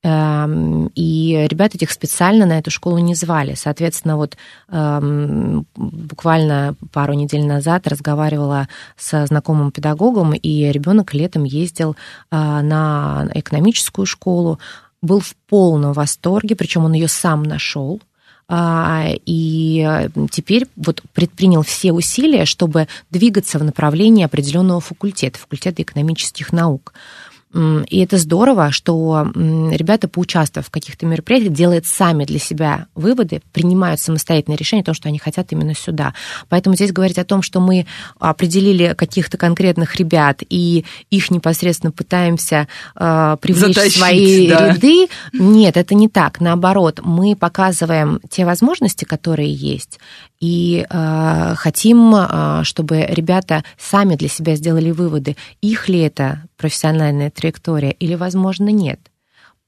Эм, 0.03 0.91
и 0.95 1.47
ребят 1.51 1.75
этих 1.75 1.91
специально 1.91 2.47
на 2.47 2.59
эту 2.59 2.71
школу 2.71 2.99
не 2.99 3.15
звали. 3.15 3.55
Соответственно, 3.55 4.17
вот 4.17 4.39
эм, 4.71 5.67
буквально 5.75 6.77
пару 6.93 7.13
недель 7.13 7.45
назад 7.45 7.87
разговаривала 7.87 8.69
со 8.97 9.27
знакомым 9.27 9.71
педагогом, 9.71 10.33
и 10.33 10.73
ребенок 10.73 11.13
летом 11.13 11.45
ездил 11.45 11.97
а, 12.31 12.63
на 12.63 13.29
экономическую 13.35 14.07
школу, 14.07 14.59
был 15.03 15.21
в 15.21 15.35
полном 15.49 15.93
восторге, 15.93 16.57
причем 16.57 16.85
он 16.85 16.95
ее 16.95 17.09
сам 17.09 17.43
нашел, 17.43 18.01
и 19.27 19.87
э, 19.87 20.09
теперь 20.31 20.67
вот 20.77 21.03
предпринял 21.13 21.63
все 21.63 21.93
усилия, 21.93 22.47
чтобы 22.47 22.89
двигаться 23.11 23.59
в 23.59 23.65
направлении 23.65 24.25
определенного 24.25 24.81
факультета, 24.81 25.39
факультета 25.39 25.83
экономических 25.83 26.53
наук. 26.53 26.95
И 27.55 28.01
это 28.01 28.19
здорово, 28.19 28.71
что 28.73 29.31
ребята, 29.35 30.07
поучаствовав 30.07 30.67
в 30.67 30.71
каких-то 30.71 31.07
мероприятиях, 31.07 31.53
делают 31.53 31.87
сами 31.87 32.25
для 32.25 32.39
себя 32.39 32.87
выводы, 32.95 33.41
принимают 33.53 34.01
самостоятельное 34.01 34.59
решение 34.59 34.83
о 34.83 34.87
том, 34.87 34.95
что 34.95 35.09
они 35.09 35.19
хотят 35.19 35.51
именно 35.53 35.75
сюда. 35.75 36.13
Поэтому 36.51 36.77
здесь 36.77 36.93
говорить 36.93 37.19
о 37.19 37.25
том, 37.25 37.41
что 37.41 37.61
мы 37.61 37.87
определили 38.19 38.95
каких-то 38.97 39.39
конкретных 39.39 39.97
ребят 39.97 40.43
и 40.49 40.85
их 41.11 41.31
непосредственно 41.31 41.91
пытаемся 41.91 42.69
э, 42.95 43.37
привлечь 43.41 43.77
Затащить, 43.77 43.95
в 43.95 43.99
свои 43.99 44.49
да. 44.49 44.69
ряды, 44.75 45.09
нет, 45.33 45.77
это 45.79 45.95
не 45.95 46.09
так. 46.09 46.41
Наоборот, 46.41 47.01
мы 47.03 47.35
показываем 47.35 48.21
те 48.29 48.45
возможности, 48.45 49.05
которые 49.05 49.53
есть, 49.53 49.99
и 50.41 50.87
э, 50.89 51.55
хотим, 51.57 52.15
э, 52.15 52.61
чтобы 52.65 53.05
ребята 53.09 53.65
сами 53.77 54.15
для 54.15 54.29
себя 54.29 54.55
сделали 54.55 54.91
выводы, 54.91 55.37
их 55.61 55.89
ли 55.89 56.01
это 56.01 56.45
профессиональная 56.57 57.31
траектория 57.31 57.91
или, 57.91 58.15
возможно, 58.15 58.69
нет. 58.69 59.01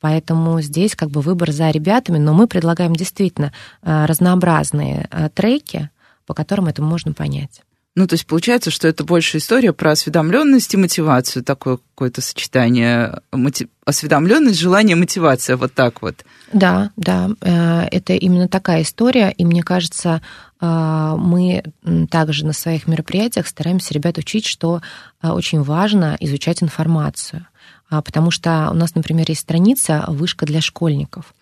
Поэтому 0.00 0.60
здесь 0.60 0.94
как 0.94 1.10
бы 1.10 1.20
выбор 1.20 1.52
за 1.52 1.70
ребятами, 1.70 2.18
но 2.18 2.32
мы 2.32 2.46
предлагаем 2.46 2.94
действительно 2.94 3.52
э, 3.82 4.06
разнообразные 4.06 5.08
э, 5.10 5.28
треки, 5.34 5.90
по 6.24 6.34
которым 6.34 6.68
это 6.68 6.82
можно 6.82 7.12
понять. 7.12 7.62
Ну, 7.96 8.06
то 8.06 8.14
есть 8.14 8.26
получается, 8.26 8.70
что 8.70 8.86
это 8.86 9.02
больше 9.02 9.38
история 9.38 9.72
про 9.72 9.90
осведомленность 9.92 10.72
и 10.74 10.76
мотивацию, 10.76 11.42
такое 11.42 11.76
какое-то 11.76 12.20
сочетание 12.20 13.20
мотив... 13.32 13.68
осведомленность, 13.84 14.60
желание, 14.60 14.94
мотивация, 14.94 15.56
вот 15.56 15.74
так 15.74 16.00
вот. 16.00 16.24
Да, 16.52 16.92
да, 16.96 17.30
э, 17.40 17.88
это 17.90 18.12
именно 18.12 18.46
такая 18.46 18.82
история, 18.82 19.34
и 19.36 19.44
мне 19.44 19.64
кажется, 19.64 20.22
э, 20.60 21.14
мы 21.18 21.64
также 22.10 22.46
на 22.46 22.52
своих 22.52 22.86
мероприятиях 22.86 23.48
стараемся 23.48 23.92
ребят 23.92 24.18
учить, 24.18 24.46
что 24.46 24.82
э, 25.20 25.28
очень 25.28 25.62
важно 25.62 26.16
изучать 26.20 26.62
информацию, 26.62 27.46
а, 27.90 28.02
потому 28.02 28.30
что 28.30 28.68
у 28.70 28.74
нас, 28.74 28.94
например, 28.94 29.26
есть 29.28 29.40
страница 29.40 30.04
«Вышка 30.06 30.46
для 30.46 30.60
школьников», 30.60 31.34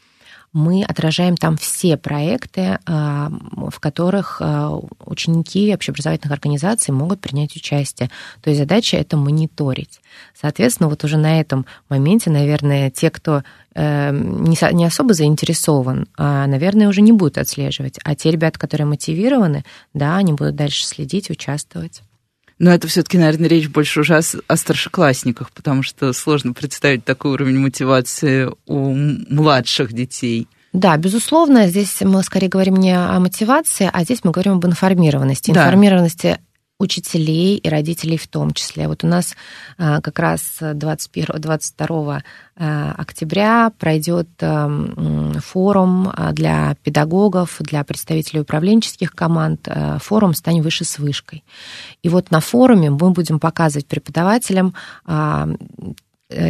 мы 0.53 0.83
отражаем 0.83 1.37
там 1.37 1.57
все 1.57 1.97
проекты, 1.97 2.79
а, 2.87 3.31
в 3.31 3.79
которых 3.81 4.39
а, 4.41 4.79
ученики 5.05 5.73
общеобразовательных 5.75 6.33
организаций 6.33 6.93
могут 6.95 7.21
принять 7.21 7.55
участие. 7.57 8.11
То 8.41 8.51
есть 8.51 8.61
задача 8.61 8.97
это 8.97 9.17
мониторить. 9.17 10.01
Соответственно, 10.39 10.89
вот 10.89 11.05
уже 11.05 11.17
на 11.17 11.41
этом 11.41 11.67
моменте, 11.89 12.31
наверное, 12.31 12.91
те, 12.91 13.11
кто 13.11 13.43
э, 13.75 14.11
не 14.13 14.85
особо 14.85 15.15
заинтересован, 15.15 16.07
а, 16.17 16.47
наверное, 16.47 16.89
уже 16.89 17.03
не 17.03 17.13
будут 17.13 17.39
отслеживать. 17.39 17.99
А 18.05 18.15
те 18.15 18.31
ребята, 18.31 18.59
которые 18.59 18.87
мотивированы, 18.87 19.65
да, 19.95 20.17
они 20.17 20.33
будут 20.33 20.57
дальше 20.57 20.85
следить, 20.85 21.31
участвовать. 21.31 22.03
Но 22.59 22.73
это 22.73 22.89
все-таки, 22.89 23.19
наверное, 23.19 23.49
речь 23.49 23.69
больше 23.69 24.01
уже 24.01 24.21
о, 24.49 24.57
старшеклассниках, 24.57 25.53
потому 25.53 25.83
что 25.83 26.13
сложно 26.13 26.53
представить 26.53 27.05
такой 27.05 27.33
уровень 27.33 27.59
мотивации 27.59 28.51
у 28.67 28.95
младших 28.95 29.93
детей. 29.93 30.49
Да, 30.73 30.97
безусловно, 30.97 31.69
здесь 31.69 32.01
мы 32.03 32.23
скорее 32.23 32.49
говорим 32.49 32.77
не 32.77 32.93
о 32.93 33.19
мотивации, 33.21 33.89
а 33.93 34.05
здесь 34.05 34.21
мы 34.25 34.33
говорим 34.33 34.55
об 34.55 34.67
информированности. 34.67 35.51
Да. 35.53 35.63
Информированности 35.63 36.39
учителей 36.79 37.57
и 37.57 37.69
родителей 37.69 38.17
в 38.17 38.29
том 38.29 38.53
числе. 38.53 38.89
Вот 38.89 39.05
у 39.05 39.07
нас 39.07 39.35
а, 39.79 40.01
как 40.01 40.19
раз 40.19 40.59
21-22 40.61 42.23
а, 42.57 42.95
октября 42.97 43.73
пройдет 43.79 44.29
форум 44.39 46.13
а, 46.13 46.33
для 46.33 46.77
педагогов, 46.83 47.57
для 47.61 47.83
представителей 47.85 48.41
управленческих 48.41 49.13
команд, 49.13 49.69
форум 49.99 50.35
«Стань 50.35 50.61
выше 50.61 50.85
с 50.85 50.99
вышкой». 50.99 51.45
И 52.03 52.09
вот 52.09 52.31
на 52.31 52.41
форуме 52.41 52.91
мы 52.91 53.11
будем 53.11 53.41
показывать 53.41 53.87
преподавателям 53.87 54.75
Э, 55.09 55.47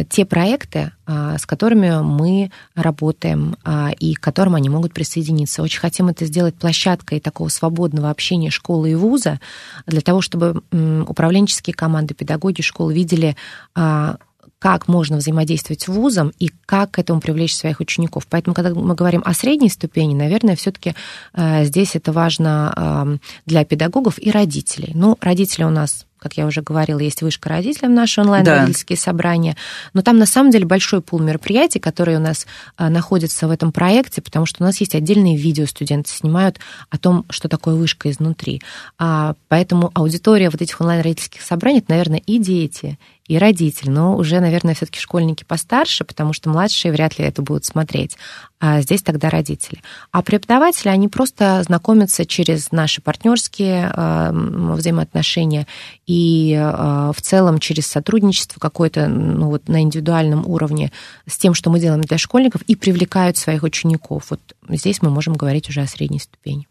те 0.09 0.25
проекты, 0.25 0.91
а, 1.05 1.37
с 1.37 1.45
которыми 1.45 2.01
мы 2.01 2.51
работаем 2.75 3.55
а, 3.63 3.91
и 3.97 4.13
к 4.13 4.19
которым 4.19 4.55
они 4.55 4.67
могут 4.67 4.93
присоединиться. 4.93 5.63
Очень 5.63 5.79
хотим 5.79 6.09
это 6.09 6.25
сделать 6.25 6.55
площадкой 6.55 7.21
такого 7.21 7.47
свободного 7.47 8.09
общения 8.09 8.49
школы 8.49 8.91
и 8.91 8.95
вуза, 8.95 9.39
для 9.87 10.01
того, 10.01 10.21
чтобы 10.21 10.61
управленческие 11.07 11.73
команды, 11.73 12.13
педагоги 12.13 12.61
школ 12.61 12.89
видели 12.89 13.37
а, 13.73 14.17
как 14.59 14.89
можно 14.89 15.15
взаимодействовать 15.15 15.83
с 15.83 15.87
вузом 15.87 16.33
и 16.37 16.51
как 16.65 16.91
к 16.91 16.99
этому 16.99 17.21
привлечь 17.21 17.55
своих 17.55 17.79
учеников. 17.79 18.27
Поэтому, 18.29 18.53
когда 18.53 18.73
мы 18.73 18.93
говорим 18.93 19.21
о 19.23 19.33
средней 19.33 19.69
ступени, 19.69 20.13
наверное, 20.13 20.57
все-таки 20.57 20.95
э, 21.33 21.63
здесь 21.63 21.95
это 21.95 22.11
важно 22.11 23.17
для 23.45 23.63
педагогов 23.63 24.15
и 24.19 24.31
родителей. 24.31 24.91
Ну, 24.93 25.17
родители 25.21 25.63
у 25.63 25.69
нас 25.69 26.05
как 26.19 26.33
я 26.33 26.45
уже 26.45 26.61
говорила, 26.61 26.99
есть 26.99 27.21
вышка 27.21 27.49
родителям 27.49 27.93
наши 27.93 28.21
онлайн-родительские 28.21 28.97
да. 28.97 29.01
собрания. 29.01 29.57
Но 29.93 30.01
там 30.01 30.17
на 30.17 30.25
самом 30.25 30.51
деле 30.51 30.65
большой 30.65 31.01
пул 31.01 31.19
мероприятий, 31.19 31.79
которые 31.79 32.17
у 32.17 32.21
нас 32.21 32.45
а, 32.77 32.89
находятся 32.89 33.47
в 33.47 33.51
этом 33.51 33.71
проекте, 33.71 34.21
потому 34.21 34.45
что 34.45 34.63
у 34.63 34.65
нас 34.65 34.79
есть 34.79 34.95
отдельные 34.95 35.37
видео, 35.37 35.65
студенты 35.65 36.11
снимают 36.11 36.59
о 36.89 36.97
том, 36.97 37.25
что 37.29 37.47
такое 37.47 37.75
вышка 37.75 38.09
изнутри. 38.09 38.61
А, 38.97 39.35
поэтому 39.47 39.91
аудитория 39.93 40.49
вот 40.49 40.61
этих 40.61 40.79
онлайн-родительских 40.81 41.41
собраний, 41.41 41.79
это, 41.79 41.91
наверное, 41.91 42.21
и 42.25 42.37
дети, 42.37 42.99
и 43.29 43.37
родитель, 43.37 43.91
но 43.91 44.17
уже, 44.17 44.39
наверное, 44.39 44.73
все-таки 44.73 44.99
школьники 44.99 45.43
постарше, 45.43 46.03
потому 46.03 46.33
что 46.33 46.49
младшие 46.49 46.91
вряд 46.91 47.19
ли 47.19 47.25
это 47.25 47.43
будут 47.43 47.63
смотреть. 47.63 48.17
А 48.59 48.81
здесь 48.81 49.03
тогда 49.03 49.29
родители. 49.29 49.83
А 50.11 50.23
преподаватели, 50.23 50.89
они 50.89 51.07
просто 51.07 51.61
знакомятся 51.63 52.25
через 52.25 52.71
наши 52.71 53.01
партнерские 53.01 53.93
э, 53.95 54.31
взаимоотношения 54.33 55.67
и 56.07 56.55
э, 56.59 57.11
в 57.15 57.21
целом 57.21 57.59
через 57.59 57.85
сотрудничество 57.85 58.59
какое-то 58.59 59.07
ну, 59.07 59.49
вот 59.49 59.69
на 59.69 59.83
индивидуальном 59.83 60.47
уровне 60.47 60.91
с 61.27 61.37
тем, 61.37 61.53
что 61.53 61.69
мы 61.69 61.79
делаем 61.79 62.01
для 62.01 62.17
школьников, 62.17 62.63
и 62.63 62.75
привлекают 62.75 63.37
своих 63.37 63.61
учеников. 63.61 64.25
Вот 64.31 64.41
здесь 64.69 65.03
мы 65.03 65.11
можем 65.11 65.35
говорить 65.35 65.69
уже 65.69 65.81
о 65.81 65.87
средней 65.87 66.19
ступени. 66.19 66.67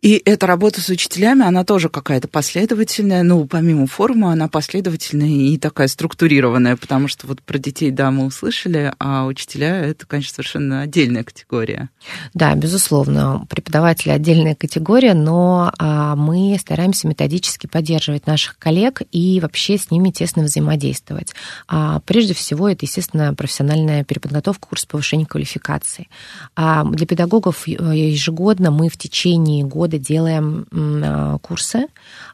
И 0.00 0.22
эта 0.24 0.46
работа 0.46 0.80
с 0.80 0.88
учителями, 0.90 1.42
она 1.44 1.64
тоже 1.64 1.88
какая-то 1.88 2.28
последовательная, 2.28 3.24
ну, 3.24 3.46
помимо 3.46 3.88
формы, 3.88 4.30
она 4.30 4.46
последовательная 4.46 5.28
и 5.28 5.58
такая 5.58 5.88
структурированная, 5.88 6.76
потому 6.76 7.08
что 7.08 7.26
вот 7.26 7.42
про 7.42 7.58
детей, 7.58 7.90
да, 7.90 8.12
мы 8.12 8.26
услышали, 8.26 8.92
а 9.00 9.26
учителя— 9.26 9.80
это, 9.84 10.06
конечно, 10.06 10.34
совершенно 10.34 10.82
отдельная 10.82 11.24
категория. 11.24 11.90
Да, 12.32 12.54
безусловно, 12.54 13.44
преподаватели— 13.50 14.10
отдельная 14.12 14.54
категория, 14.54 15.14
но 15.14 15.72
а, 15.78 16.14
мы 16.14 16.56
стараемся 16.60 17.08
методически 17.08 17.66
поддерживать 17.66 18.28
наших 18.28 18.56
коллег 18.56 19.02
и 19.10 19.40
вообще 19.40 19.78
с 19.78 19.90
ними 19.90 20.10
тесно 20.10 20.44
взаимодействовать. 20.44 21.34
А, 21.66 21.98
прежде 22.06 22.34
всего, 22.34 22.68
это, 22.68 22.86
естественно, 22.86 23.34
профессиональная 23.34 24.04
переподготовка, 24.04 24.68
курс 24.68 24.86
повышения 24.86 25.26
квалификации. 25.26 26.06
А 26.54 26.84
для 26.84 27.04
педагогов 27.04 27.66
э, 27.66 27.72
ежегодно 27.72 28.70
мы 28.70 28.88
в 28.88 28.96
течение 28.96 29.64
года 29.64 29.87
года 29.88 29.98
делаем 29.98 30.66
а, 31.02 31.38
курсы 31.38 31.86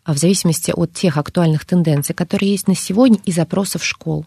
а, 0.04 0.12
в 0.12 0.18
зависимости 0.18 0.72
от 0.74 0.92
тех 0.92 1.16
актуальных 1.16 1.64
тенденций, 1.64 2.14
которые 2.14 2.50
есть 2.50 2.66
на 2.66 2.74
сегодня, 2.74 3.18
и 3.24 3.32
запросов 3.32 3.84
школ. 3.84 4.26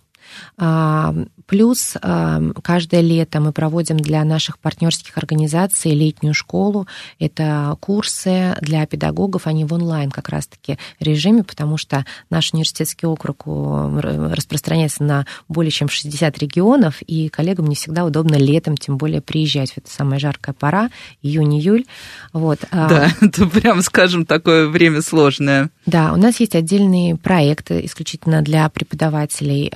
Плюс 1.48 1.96
каждое 2.02 3.02
лето 3.02 3.40
мы 3.40 3.54
проводим 3.54 3.98
для 3.98 4.24
наших 4.26 4.60
партнерских 4.60 5.18
организаций 5.18 5.92
летнюю 5.94 6.34
школу. 6.34 6.88
Это 7.20 7.78
курсы 7.80 8.56
для 8.62 8.86
педагогов, 8.86 9.48
они 9.48 9.64
в 9.64 9.74
онлайн 9.74 10.12
как 10.12 10.30
раз-таки 10.30 10.78
режиме, 11.00 11.44
потому 11.44 11.78
что 11.78 12.06
наш 12.30 12.54
университетский 12.54 13.06
округ 13.06 13.44
распространяется 13.46 15.04
на 15.04 15.26
более 15.48 15.72
чем 15.72 15.88
60 15.88 16.38
регионов, 16.40 17.02
и 17.02 17.30
коллегам 17.30 17.68
не 17.68 17.76
всегда 17.76 18.04
удобно 18.04 18.36
летом, 18.36 18.76
тем 18.76 18.98
более 18.98 19.22
приезжать 19.22 19.72
в 19.72 19.78
это 19.78 19.90
самая 19.90 20.20
жаркая 20.20 20.54
пора, 20.54 20.90
июнь-июль. 21.22 21.86
Вот. 22.34 22.60
А 22.72 22.90
да, 22.90 23.12
это 23.22 23.46
прям, 23.48 23.82
скажем, 23.82 24.26
такое 24.26 24.68
время 24.68 25.02
сложное. 25.02 25.70
Да, 25.86 26.12
у 26.14 26.18
нас 26.18 26.40
есть 26.40 26.56
отдельные 26.56 27.16
проекты 27.16 27.86
исключительно 27.86 28.42
для 28.42 28.68
преподавателей 28.70 29.72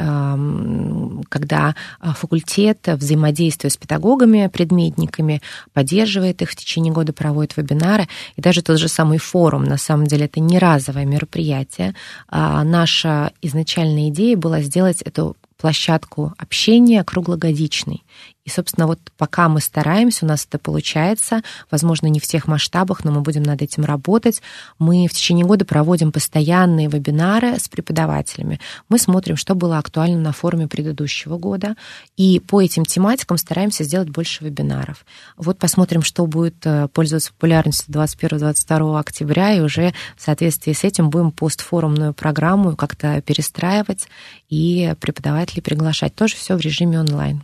когда 1.30 1.76
а, 2.00 2.14
факультет, 2.14 2.88
взаимодействуя 2.88 3.70
с 3.70 3.78
педагогами, 3.78 4.48
предметниками, 4.48 5.42
поддерживает 5.74 6.42
их 6.42 6.52
в 6.52 6.56
течение 6.56 6.94
года, 6.94 7.14
проводит 7.14 7.58
вебинары. 7.58 8.08
И 8.36 8.42
даже 8.42 8.62
тот 8.62 8.80
же 8.80 8.88
самый 8.88 9.18
форум, 9.18 9.64
на 9.64 9.78
самом 9.78 10.08
деле, 10.08 10.26
это 10.26 10.40
не 10.40 10.60
разовое 10.60 11.06
мероприятие. 11.06 11.96
А 12.28 12.64
наша 12.64 13.32
изначальная 13.42 14.10
идея 14.10 14.38
была 14.38 14.62
сделать 14.62 15.02
эту 15.02 15.36
площадку 15.58 16.34
общения 16.38 17.04
круглогодичной. 17.04 18.04
И, 18.44 18.50
собственно, 18.50 18.88
вот 18.88 19.00
пока 19.18 19.50
мы 19.50 19.62
стараемся, 19.62 20.26
у 20.26 20.28
нас 20.28 20.46
это 20.48 20.58
получается, 20.58 21.44
возможно, 21.70 22.08
не 22.08 22.20
в 22.20 22.26
тех 22.26 22.48
масштабах, 22.48 23.04
но 23.04 23.12
мы 23.12 23.22
будем 23.22 23.44
над 23.44 23.62
этим 23.62 23.86
работать. 23.86 24.42
Мы 24.80 25.08
в 25.08 25.14
течение 25.14 25.46
года 25.46 25.64
проводим 25.64 26.12
постоянные 26.12 26.88
вебинары 26.88 27.60
с 27.60 27.70
преподавателями. 27.70 28.60
Мы 28.90 28.98
смотрим, 28.98 29.36
что 29.36 29.54
было 29.54 29.78
актуально 29.78 30.20
на 30.20 30.32
форуме 30.32 30.68
предыдущего 30.68 31.38
года, 31.38 31.76
и 32.18 32.40
по 32.40 32.62
этим 32.62 32.84
тематикам 32.84 33.38
стараемся 33.38 33.84
сделать 33.84 34.10
больше 34.10 34.44
вебинаров. 34.44 35.06
Вот 35.38 35.60
посмотрим, 35.60 36.02
что 36.02 36.26
будет 36.26 36.66
э, 36.66 36.88
пользоваться 36.88 37.32
популярностью 37.34 37.94
21-22 37.94 39.00
октября, 39.00 39.54
и 39.54 39.60
уже 39.60 39.94
в 40.18 40.24
соответствии 40.24 40.74
с 40.74 40.84
этим 40.84 41.12
будем 41.12 41.32
постфорумную 41.32 42.14
программу 42.14 42.76
как-то 42.76 43.22
перестраивать 43.22 44.08
и 44.50 44.96
преподавателей 45.00 45.62
приглашать. 45.62 46.16
Тоже 46.16 46.36
все 46.36 46.56
в 46.56 46.62
режиме 46.62 47.00
онлайн. 47.00 47.44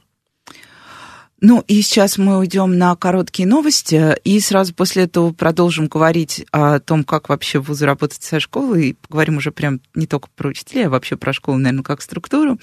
Ну 1.39 1.63
и 1.67 1.84
сейчас 1.84 2.17
мы 2.17 2.39
уйдем 2.39 2.80
на 2.80 2.95
короткие 2.95 3.47
новости, 3.47 4.15
и 4.23 4.39
сразу 4.39 4.73
после 4.73 5.04
этого 5.04 5.34
продолжим 5.34 5.88
говорить 5.88 6.43
о 6.52 6.80
том, 6.80 7.04
как 7.04 7.30
вообще 7.30 7.60
вузы 7.60 7.86
работают 7.86 8.23
со 8.23 8.39
школой, 8.39 8.88
и 8.88 8.93
поговорим 8.93 9.38
уже 9.38 9.52
прям 9.52 9.80
не 9.93 10.08
только 10.08 10.30
про 10.36 10.50
учителей, 10.50 10.88
а 10.88 10.89
вообще 10.89 11.15
про 11.15 11.34
школу, 11.34 11.58
наверное, 11.60 11.84
как 11.84 12.02
структуру. 12.02 12.58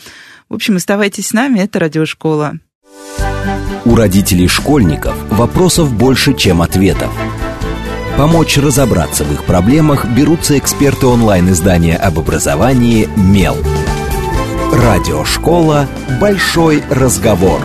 В 0.49 0.55
общем, 0.55 0.75
оставайтесь 0.75 1.29
с 1.29 1.33
нами, 1.33 1.61
это 1.61 1.79
Радиошкола. 1.79 2.55
У 3.85 3.95
родителей 3.95 4.49
школьников 4.49 5.15
вопросов 5.31 5.93
больше, 5.93 6.35
чем 6.35 6.61
ответов. 6.61 7.13
Помочь 8.17 8.57
разобраться 8.57 9.25
в 9.25 9.33
их 9.33 9.45
проблемах 9.45 10.05
берутся 10.07 10.59
эксперты 10.59 11.07
онлайн-издания 11.07 11.97
об 11.97 12.19
образовании 12.19 13.09
«Мел». 13.17 13.57
Радиошкола 14.73 15.89
«Большой 16.21 16.83
разговор». 16.91 17.61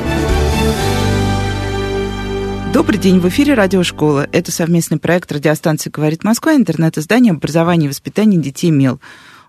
Добрый 2.72 3.00
день, 3.00 3.20
в 3.20 3.28
эфире 3.28 3.56
Радиошкола. 3.56 4.28
Это 4.32 4.52
совместный 4.52 5.00
проект 5.00 5.32
радиостанции 5.32 5.90
«Говорит 5.90 6.24
Москва», 6.24 6.56
интернет-издание 6.56 7.32
образования 7.32 7.88
и 7.88 7.90
воспитания 7.90 8.38
детей 8.38 8.70
МЕЛ. 8.70 9.00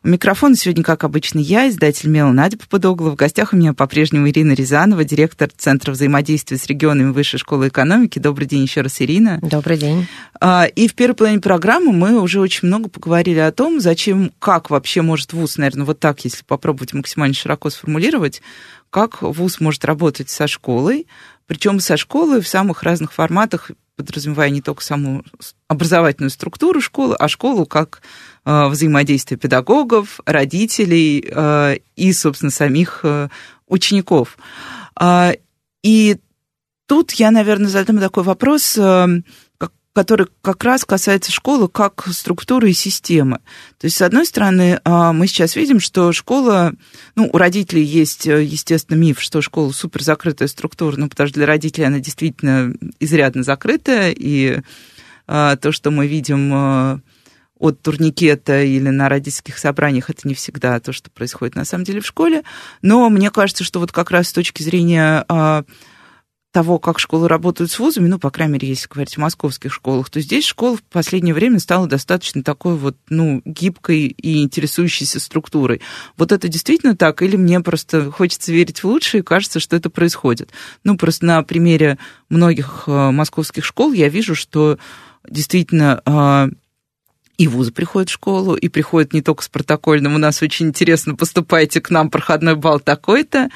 У 0.03 0.09
микрофона 0.09 0.57
сегодня, 0.57 0.83
как 0.83 1.05
обычно, 1.05 1.39
я, 1.39 1.69
издатель 1.69 2.09
МЕЛ 2.09 2.29
Надя 2.33 2.57
Попудогла. 2.57 3.11
В 3.11 3.17
гостях 3.17 3.53
у 3.53 3.57
меня 3.57 3.75
по-прежнему 3.75 4.27
Ирина 4.31 4.53
Рязанова, 4.53 5.05
директор 5.05 5.51
Центра 5.55 5.93
взаимодействия 5.93 6.57
с 6.57 6.65
регионами 6.67 7.13
Высшей 7.13 7.39
школы 7.39 7.69
экономики. 7.69 8.19
Добрый 8.19 8.47
день 8.47 8.63
еще 8.63 8.81
раз, 8.81 9.03
Ирина. 9.03 9.39
Добрый 9.43 9.77
день. 9.77 10.07
А, 10.41 10.65
и 10.65 10.89
в 10.89 10.95
первой 10.95 11.15
половине 11.15 11.43
программы 11.43 11.93
мы 11.93 12.19
уже 12.19 12.41
очень 12.41 12.69
много 12.69 12.89
поговорили 12.89 13.41
о 13.41 13.53
том, 13.53 13.79
зачем, 13.81 14.33
как 14.39 14.71
вообще 14.71 15.03
может 15.03 15.35
ВУЗ, 15.35 15.59
наверное, 15.59 15.85
вот 15.85 16.01
так, 16.01 16.25
если 16.25 16.43
попробовать 16.45 16.95
максимально 16.95 17.35
широко 17.35 17.69
сформулировать, 17.69 18.41
как 18.91 19.23
ВУЗ 19.23 19.61
может 19.61 19.85
работать 19.85 20.29
со 20.29 20.47
школой, 20.47 21.07
причем 21.47 21.81
со 21.81 21.97
школы 21.97 22.41
в 22.41 22.49
самых 22.49 22.83
разных 22.83 23.13
форматах, 23.13 23.71
подразумевая 23.97 24.51
не 24.51 24.63
только 24.63 24.83
саму 24.83 25.23
образовательную 25.69 26.31
структуру 26.31 26.81
школы, 26.81 27.17
а 27.19 27.29
школу 27.29 27.67
как 27.67 28.03
э, 28.45 28.67
взаимодействие 28.69 29.39
педагогов, 29.39 30.21
родителей 30.25 31.25
э, 31.29 31.79
и, 31.97 32.13
собственно, 32.13 32.51
самих 32.51 33.01
э, 33.03 33.29
учеников. 33.67 34.39
Э, 35.01 35.35
и 35.83 36.19
тут 36.87 37.13
я, 37.13 37.31
наверное, 37.31 37.69
задам 37.69 37.99
такой 37.99 38.23
вопрос, 38.23 38.77
э, 38.79 39.07
который 40.01 40.29
как 40.41 40.65
раз 40.65 40.87
касается 40.87 41.31
школы 41.31 41.69
как 41.69 42.07
структуры 42.11 42.71
и 42.71 42.73
системы. 42.73 43.41
То 43.79 43.85
есть, 43.85 43.99
с 43.99 44.01
одной 44.01 44.25
стороны, 44.25 44.81
а, 44.83 45.13
мы 45.13 45.27
сейчас 45.27 45.57
видим, 45.57 45.79
что 45.79 46.11
школа, 46.13 46.73
ну, 47.17 47.29
у 47.31 47.37
родителей 47.37 47.85
есть, 47.85 48.25
естественно, 48.25 48.97
миф, 48.97 49.21
что 49.21 49.43
школа 49.43 49.73
супер 49.73 50.03
закрытая 50.03 50.49
структура, 50.49 50.97
ну, 50.97 51.11
потому 51.11 51.29
что 51.29 51.35
для 51.35 51.47
родителей 51.47 51.85
она 51.85 51.99
действительно 51.99 52.73
изрядно 52.99 53.43
закрытая, 53.43 54.15
и 54.17 54.63
а, 55.27 55.57
то, 55.57 55.71
что 55.71 55.91
мы 55.91 56.07
видим 56.07 56.51
а, 56.55 57.01
от 57.59 57.83
турникета 57.83 58.63
или 58.63 58.89
на 58.89 59.11
родительских 59.11 59.59
собраниях, 59.59 60.09
это 60.09 60.27
не 60.27 60.33
всегда 60.33 60.81
то, 60.81 60.95
что 60.95 61.11
происходит 61.11 61.57
на 61.57 61.67
самом 61.67 61.85
деле 61.85 62.01
в 62.01 62.07
школе. 62.07 62.43
Но 62.81 63.11
мне 63.11 63.31
кажется, 63.31 63.65
что 63.65 63.81
вот 63.81 63.93
как 63.93 64.11
раз 64.11 64.29
с 64.29 64.33
точки 64.33 64.63
зрения 64.63 65.27
того, 66.53 66.79
как 66.81 66.99
школы 66.99 67.29
работают 67.29 67.71
с 67.71 67.79
вузами, 67.79 68.09
ну, 68.09 68.19
по 68.19 68.31
крайней 68.31 68.55
мере, 68.55 68.69
если 68.69 68.89
говорить 68.89 69.17
о 69.17 69.21
московских 69.21 69.73
школах, 69.73 70.11
то 70.11 70.21
здесь 70.21 70.45
школа 70.45 70.77
в 70.77 70.83
последнее 70.83 71.33
время 71.33 71.61
стала 71.61 71.87
достаточно 71.87 72.43
такой 72.43 72.77
вот, 72.77 72.97
ну, 73.09 73.41
гибкой 73.45 74.07
и 74.07 74.43
интересующейся 74.43 75.21
структурой. 75.21 75.81
Вот 76.17 76.33
это 76.33 76.49
действительно 76.49 76.97
так, 76.97 77.23
или 77.23 77.37
мне 77.37 77.61
просто 77.61 78.11
хочется 78.11 78.53
верить 78.53 78.83
в 78.83 78.87
лучшее 78.87 79.21
и 79.21 79.25
кажется, 79.25 79.61
что 79.61 79.77
это 79.77 79.91
происходит? 79.91 80.51
Ну, 80.83 80.97
просто 80.97 81.25
на 81.25 81.43
примере 81.45 81.99
многих 82.29 82.85
э, 82.87 83.11
московских 83.11 83.65
школ 83.65 83.93
я 83.93 84.09
вижу, 84.09 84.35
что 84.35 84.79
действительно 85.29 86.03
э, 86.05 86.49
и 87.39 87.47
вузы 87.47 87.71
приходят 87.71 88.11
в 88.11 88.15
школу, 88.15 88.55
и 88.55 88.69
приходят 88.69 89.13
не 89.13 89.23
только 89.23 89.45
с 89.45 89.49
протокольным, 89.49 90.17
у 90.17 90.19
нас 90.19 90.43
очень 90.43 90.67
интересно, 90.67 91.15
поступайте 91.15 91.81
к 91.81 91.91
нам, 91.91 92.11
проходной 92.11 92.57
балл 92.57 92.81
такой-то. 92.81 93.51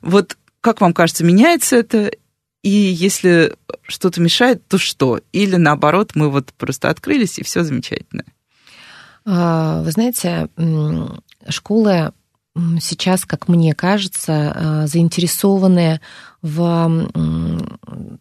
Вот 0.00 0.36
как 0.60 0.80
вам 0.80 0.92
кажется, 0.92 1.24
меняется 1.24 1.76
это 1.76 2.10
и 2.66 2.68
если 2.68 3.54
что-то 3.86 4.20
мешает, 4.20 4.66
то 4.66 4.76
что? 4.76 5.20
Или 5.30 5.54
наоборот, 5.54 6.16
мы 6.16 6.28
вот 6.30 6.52
просто 6.54 6.90
открылись, 6.90 7.38
и 7.38 7.44
все 7.44 7.62
замечательно. 7.62 8.24
А, 9.24 9.82
вы 9.82 9.92
знаете, 9.92 10.48
школы 11.48 12.12
сейчас, 12.80 13.24
как 13.24 13.46
мне 13.46 13.72
кажется, 13.72 14.52
а, 14.52 14.86
заинтересованы 14.88 16.00
в 16.42 17.08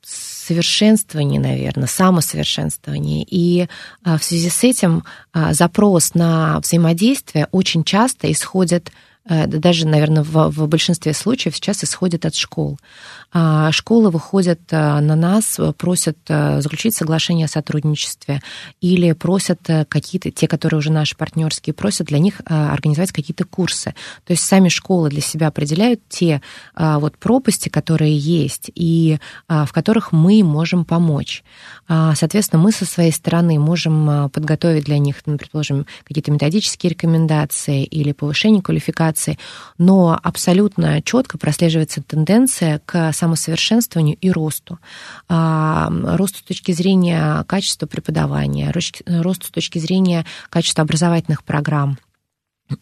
совершенствовании, 0.03 1.39
наверное, 1.39 1.88
самосовершенствовании. 1.88 3.25
И 3.27 3.67
а, 4.03 4.19
в 4.19 4.23
связи 4.23 4.49
с 4.49 4.63
этим 4.63 5.05
запрос 5.34 6.13
на 6.13 6.60
взаимодействие 6.60 7.47
очень 7.51 7.84
часто 7.84 8.31
исходит 8.31 8.91
даже, 9.27 9.88
наверное, 9.88 10.23
в, 10.23 10.49
в 10.49 10.67
большинстве 10.67 11.13
случаев 11.13 11.55
сейчас 11.55 11.83
исходит 11.83 12.25
от 12.25 12.35
школ. 12.35 12.77
А 13.33 13.71
школы 13.71 14.11
выходят 14.11 14.61
э, 14.69 14.99
на 14.99 15.15
нас, 15.15 15.59
просят 15.77 16.17
э, 16.29 16.61
заключить 16.61 16.95
соглашение 16.95 17.45
о 17.45 17.49
сотрудничестве 17.49 18.41
или 18.81 19.11
просят 19.13 19.59
какие-то, 19.89 20.29
те, 20.29 20.47
которые 20.47 20.77
уже 20.77 20.91
наши 20.91 21.17
партнерские, 21.17 21.73
просят 21.73 22.07
для 22.07 22.19
них 22.19 22.41
организовать 22.45 23.11
какие-то 23.11 23.45
курсы. 23.45 23.95
То 24.25 24.31
есть 24.31 24.43
сами 24.43 24.69
школы 24.69 25.09
для 25.09 25.21
себя 25.21 25.47
определяют 25.47 26.01
те 26.07 26.41
вот 26.75 27.17
пропасти, 27.17 27.69
которые 27.69 28.15
есть, 28.17 28.69
и 28.75 29.17
в 29.47 29.69
которых 29.71 30.11
мы 30.11 30.43
можем 30.43 30.85
помочь. 30.85 31.43
А, 31.88 32.15
соответственно, 32.15 32.61
мы 32.61 32.71
со 32.71 32.85
своей 32.85 33.11
стороны 33.11 33.59
можем 33.59 34.29
подготовить 34.29 34.85
для 34.85 34.97
них, 34.97 35.17
ну, 35.25 35.38
предположим, 35.38 35.85
какие-то 36.03 36.31
методические 36.31 36.91
рекомендации 36.91 37.83
или 37.83 38.11
повышение 38.11 38.61
квалификации 38.61 39.14
коммуникации, 39.15 39.38
но 39.78 40.19
абсолютно 40.21 41.01
четко 41.01 41.38
прослеживается 41.38 42.01
тенденция 42.01 42.82
к 42.86 43.13
самосовершенствованию 43.13 44.17
и 44.19 44.30
росту. 44.32 44.80
А, 45.28 45.89
росту 46.17 46.39
с 46.39 46.43
точки 46.43 46.71
зрения 46.71 47.43
качества 47.47 47.88
преподавания, 47.88 48.71
росту 48.71 49.47
с 49.47 49.51
точки 49.51 49.80
зрения 49.80 50.25
качества 50.49 50.84
образовательных 50.84 51.43
программ. 51.43 51.97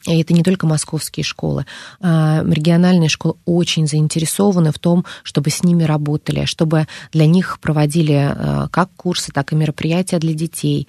И 0.08 0.22
это 0.22 0.34
не 0.34 0.44
только 0.44 0.66
московские 0.66 1.26
школы. 1.26 1.66
А, 2.00 2.42
региональные 2.46 3.10
школы 3.10 3.36
очень 3.46 3.86
заинтересованы 3.86 4.72
в 4.72 4.80
том, 4.80 5.04
чтобы 5.24 5.50
с 5.50 5.62
ними 5.62 5.84
работали, 5.84 6.46
чтобы 6.46 6.88
для 7.12 7.26
них 7.26 7.60
проводили 7.60 8.14
а, 8.14 8.68
как 8.70 8.92
курсы, 8.96 9.32
так 9.34 9.52
и 9.52 9.56
мероприятия 9.56 10.20
для 10.20 10.34
детей, 10.34 10.88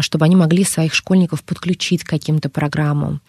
чтобы 0.00 0.24
они 0.24 0.34
могли 0.34 0.64
своих 0.64 0.92
школьников 0.94 1.44
подключить 1.44 2.02
к 2.02 2.08
каким-то 2.08 2.48
программам. 2.48 3.20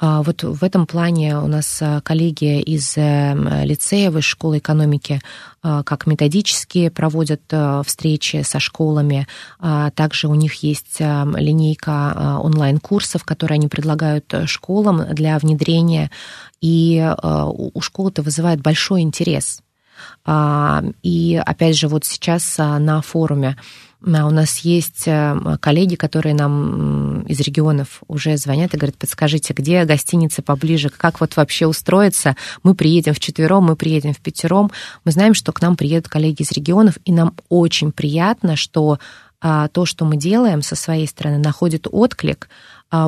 Вот 0.00 0.42
в 0.42 0.62
этом 0.62 0.86
плане 0.86 1.38
у 1.38 1.46
нас 1.46 1.82
коллеги 2.02 2.60
из 2.60 2.96
э, 2.96 3.34
лицея 3.64 4.10
Высшей 4.10 4.30
школы 4.34 4.58
экономики 4.58 5.20
а, 5.64 5.82
как 5.82 6.06
методически 6.06 6.90
проводят 6.90 7.40
а, 7.50 7.82
встречи 7.82 8.42
со 8.42 8.60
школами. 8.60 9.26
А, 9.58 9.90
также 9.92 10.28
у 10.28 10.34
них 10.34 10.62
есть 10.62 11.00
линейка 11.00 12.38
онлайн-курсов, 12.42 13.24
которые 13.24 13.56
они 13.56 13.68
предлагают 13.68 14.32
э, 14.34 14.46
школам 14.46 15.14
для 15.14 15.38
внедрения. 15.38 16.10
И 16.60 17.06
у 17.22 17.80
школ 17.82 18.08
это 18.08 18.22
вызывает 18.22 18.62
большой 18.62 19.02
интерес. 19.02 19.60
И 20.26 21.42
опять 21.44 21.76
же, 21.76 21.88
вот 21.88 22.04
сейчас 22.04 22.58
на 22.58 23.02
форуме 23.02 23.56
у 24.06 24.30
нас 24.30 24.58
есть 24.58 25.04
э, 25.06 25.56
коллеги, 25.60 25.94
которые 25.94 26.34
нам 26.34 27.22
из 27.22 27.40
регионов 27.40 28.02
уже 28.06 28.36
звонят 28.36 28.74
и 28.74 28.76
говорят, 28.76 28.96
подскажите, 28.96 29.54
где 29.54 29.84
гостиница 29.84 30.42
поближе, 30.42 30.90
как 30.90 31.20
вот 31.20 31.36
вообще 31.36 31.66
устроиться. 31.66 32.36
Мы 32.62 32.74
приедем 32.74 33.14
в 33.14 33.20
четвером, 33.20 33.64
мы 33.64 33.76
приедем 33.76 34.12
в 34.12 34.20
пятером. 34.20 34.70
Мы 35.04 35.12
знаем, 35.12 35.32
что 35.32 35.52
к 35.52 35.62
нам 35.62 35.76
приедут 35.76 36.10
коллеги 36.10 36.42
из 36.42 36.52
регионов, 36.52 36.98
и 37.06 37.12
нам 37.12 37.34
очень 37.48 37.92
приятно, 37.92 38.56
что 38.56 38.98
а, 39.40 39.68
то, 39.68 39.84
что 39.84 40.04
мы 40.04 40.16
делаем 40.16 40.62
со 40.62 40.76
своей 40.76 41.06
стороны, 41.06 41.38
находит 41.38 41.86
отклик 41.90 42.48
а, 42.48 42.50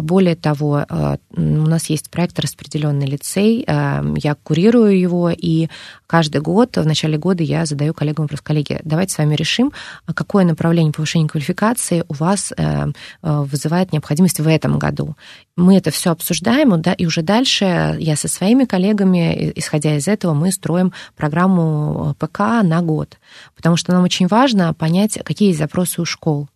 более 0.02 0.34
того, 0.34 0.84
а, 0.88 1.18
у 1.30 1.40
нас 1.40 1.90
есть 1.90 2.10
проект 2.10 2.38
«Распределенный 2.40 3.06
лицей», 3.06 3.64
а, 3.66 4.04
я 4.16 4.34
курирую 4.34 4.98
его, 4.98 5.30
и 5.30 5.68
каждый 6.06 6.40
год, 6.40 6.76
в 6.76 6.86
начале 6.86 7.18
года 7.18 7.42
я 7.42 7.66
задаю 7.66 7.94
коллегам 7.94 8.24
вопрос, 8.24 8.40
коллеги, 8.40 8.80
давайте 8.84 9.14
с 9.14 9.18
вами 9.18 9.36
решим, 9.36 9.72
какое 10.12 10.44
направление 10.44 10.92
повышения 10.92 11.28
квалификации 11.28 12.04
у 12.08 12.14
вас 12.14 12.52
э, 12.56 12.86
вызывает 13.22 13.92
необходимость 13.92 14.40
в 14.40 14.48
этом 14.48 14.78
году. 14.78 15.16
Мы 15.56 15.76
это 15.76 15.90
все 15.90 16.10
обсуждаем, 16.10 16.80
да, 16.80 16.92
и 16.92 17.06
уже 17.06 17.22
дальше 17.22 17.96
я 17.98 18.16
со 18.16 18.28
своими 18.28 18.64
коллегами, 18.64 19.52
исходя 19.54 19.96
из 19.96 20.08
этого, 20.08 20.34
мы 20.34 20.52
строим 20.52 20.92
программу 21.16 22.14
ПК 22.18 22.40
на 22.62 22.82
год, 22.82 23.18
потому 23.54 23.76
что 23.76 23.92
нам 23.92 24.04
очень 24.04 24.26
важно 24.26 24.74
понять, 24.74 25.18
какие 25.24 25.48
есть 25.48 25.58
запросы 25.58 26.00
у 26.00 26.04
школ 26.04 26.48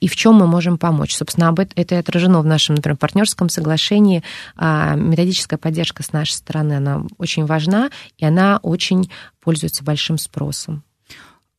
и 0.00 0.08
в 0.08 0.16
чем 0.16 0.34
мы 0.34 0.46
можем 0.46 0.78
помочь. 0.78 1.14
Собственно, 1.14 1.48
об 1.48 1.60
это 1.60 1.98
отражено 1.98 2.40
в 2.40 2.46
нашем, 2.46 2.76
например, 2.76 2.96
партнерском 2.96 3.48
соглашении. 3.48 4.22
А, 4.56 4.94
методическая 4.94 5.58
поддержка 5.58 6.02
с 6.02 6.12
нашей 6.12 6.32
стороны, 6.32 6.74
она 6.74 7.02
очень 7.18 7.46
важна, 7.46 7.90
и 8.16 8.24
она 8.24 8.58
очень 8.62 9.10
пользуется 9.40 9.84
большим 9.84 10.18
спросом. 10.18 10.82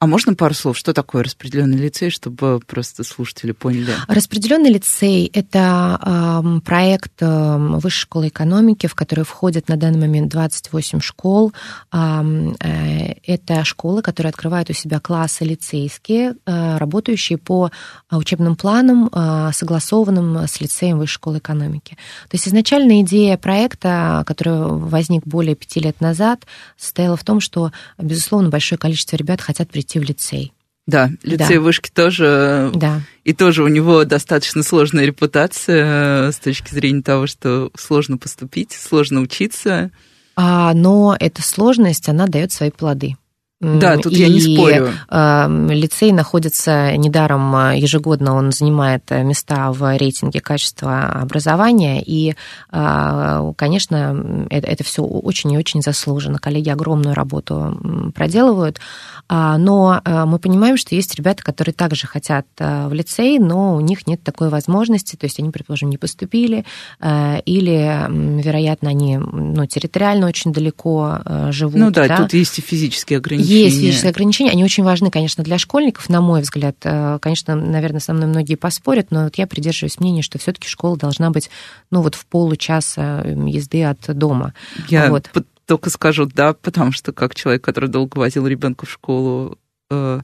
А 0.05 0.07
можно 0.07 0.35
пару 0.35 0.53
слов, 0.53 0.77
что 0.77 0.93
такое 0.93 1.23
распределенный 1.23 1.79
лицей, 1.79 2.11
чтобы 2.11 2.59
просто 2.67 3.03
слушатели 3.03 3.53
поняли? 3.53 3.89
Распределенный 4.07 4.69
лицей– 4.69 5.25
это 5.33 5.99
э, 5.99 6.59
проект 6.63 7.13
э, 7.21 7.57
Высшей 7.57 8.01
школы 8.01 8.27
экономики, 8.27 8.85
в 8.85 8.93
который 8.93 9.25
входят 9.25 9.67
на 9.67 9.77
данный 9.77 9.97
момент 9.97 10.29
28 10.31 10.99
школ. 10.99 11.53
Э, 11.91 12.21
э, 12.59 13.13
это 13.25 13.63
школы, 13.63 14.03
которые 14.03 14.29
открывают 14.29 14.69
у 14.69 14.73
себя 14.73 14.99
классы 14.99 15.43
лицейские, 15.43 16.35
э, 16.45 16.77
работающие 16.77 17.39
по 17.39 17.71
учебным 18.11 18.55
планам, 18.55 19.09
э, 19.11 19.49
согласованным 19.53 20.47
с 20.47 20.61
лицеем 20.61 20.99
Высшей 20.99 21.15
школы 21.15 21.37
экономики. 21.39 21.97
То 22.29 22.35
есть 22.35 22.47
изначально 22.47 23.01
идея 23.01 23.37
проекта, 23.37 24.23
который 24.27 24.67
возник 24.67 25.25
более 25.25 25.55
пяти 25.55 25.79
лет 25.79 25.99
назад, 25.99 26.45
состояла 26.77 27.17
в 27.17 27.23
том, 27.23 27.39
что, 27.39 27.71
безусловно, 27.97 28.49
большое 28.49 28.77
количество 28.77 29.15
ребят 29.15 29.41
хотят 29.41 29.71
прийти 29.71 29.94
в 29.99 30.03
лицей. 30.03 30.53
Да, 30.87 31.09
лицей 31.23 31.55
да. 31.55 31.61
вышки 31.61 31.89
тоже. 31.89 32.71
Да. 32.75 33.01
И 33.23 33.33
тоже 33.33 33.63
у 33.63 33.67
него 33.67 34.03
достаточно 34.05 34.61
сложная 34.61 35.05
репутация 35.05 36.27
э, 36.27 36.31
с 36.31 36.37
точки 36.37 36.73
зрения 36.73 37.01
того, 37.01 37.25
что 37.25 37.71
сложно 37.75 38.17
поступить, 38.17 38.71
сложно 38.71 39.21
учиться. 39.21 39.89
А, 40.35 40.73
но 40.73 41.15
эта 41.19 41.41
сложность, 41.41 42.07
она 42.07 42.27
дает 42.27 42.51
свои 42.51 42.69
плоды. 42.69 43.15
Да, 43.61 43.97
тут 43.97 44.11
и, 44.11 44.17
я 44.17 44.27
не 44.27 44.41
спорю. 44.41 44.89
Э, 45.09 45.47
лицей 45.69 46.11
находится 46.11 46.95
недаром 46.97 47.55
э, 47.55 47.77
ежегодно, 47.79 48.35
он 48.35 48.51
занимает 48.51 49.03
э, 49.09 49.23
места 49.23 49.71
в 49.71 49.97
рейтинге 49.97 50.41
качества 50.41 51.05
образования, 51.05 52.03
и, 52.05 52.35
конечно, 52.69 54.45
это, 54.49 54.67
это 54.67 54.83
все 54.83 55.03
очень 55.03 55.53
и 55.53 55.57
очень 55.57 55.81
заслуженно. 55.81 56.37
Коллеги 56.37 56.69
огромную 56.69 57.15
работу 57.15 58.11
проделывают, 58.13 58.79
а, 59.27 59.57
но 59.57 60.01
мы 60.05 60.39
понимаем, 60.39 60.77
что 60.77 60.95
есть 60.95 61.15
ребята, 61.15 61.43
которые 61.43 61.73
также 61.73 62.07
хотят 62.07 62.45
в 62.57 62.93
лицей, 62.93 63.39
но 63.39 63.75
у 63.75 63.79
них 63.79 64.07
нет 64.07 64.21
такой 64.23 64.49
возможности, 64.49 65.15
то 65.15 65.25
есть 65.25 65.39
они, 65.39 65.49
предположим, 65.49 65.89
не 65.89 65.97
поступили, 65.97 66.65
или, 67.01 68.41
вероятно, 68.41 68.89
они 68.89 69.17
ну, 69.17 69.65
территориально 69.65 70.27
очень 70.27 70.51
далеко 70.51 71.19
живут. 71.49 71.75
Ну 71.75 71.91
да, 71.91 72.07
да? 72.07 72.17
тут 72.17 72.33
есть 72.33 72.59
и 72.59 72.61
физические 72.61 73.17
ограничения 73.17 73.44
Есть 73.45 73.77
физические 73.77 74.09
ограничения. 74.11 74.51
Они 74.51 74.63
очень 74.63 74.83
важны, 74.83 75.11
конечно, 75.11 75.43
для 75.43 75.57
школьников, 75.57 76.09
на 76.09 76.21
мой 76.21 76.41
взгляд. 76.41 76.77
Э, 76.83 77.19
конечно, 77.21 77.55
наверное, 77.55 77.99
со 77.99 78.13
мной 78.13 78.27
многие 78.27 78.55
поспорят, 78.55 79.11
но 79.11 79.25
вот 79.25 79.35
я 79.35 79.47
придерживаюсь 79.47 79.99
мнения, 79.99 80.21
что 80.21 80.39
все-таки 80.39 80.67
школа 80.67 80.97
должна 80.97 81.29
быть, 81.29 81.49
ну, 81.91 82.01
вот 82.01 82.15
в 82.15 82.25
получаса 82.25 83.23
езды 83.25 83.83
от 83.83 83.99
дома. 84.17 84.53
Я 84.89 85.09
вот. 85.09 85.29
только 85.65 85.89
скажу 85.89 86.25
да, 86.25 86.53
потому 86.53 86.91
что 86.91 87.11
как 87.11 87.35
человек, 87.35 87.63
который 87.63 87.89
долго 87.89 88.17
возил 88.17 88.47
ребенка 88.47 88.85
в 88.85 88.91
школу, 88.91 89.57
э, 89.89 90.21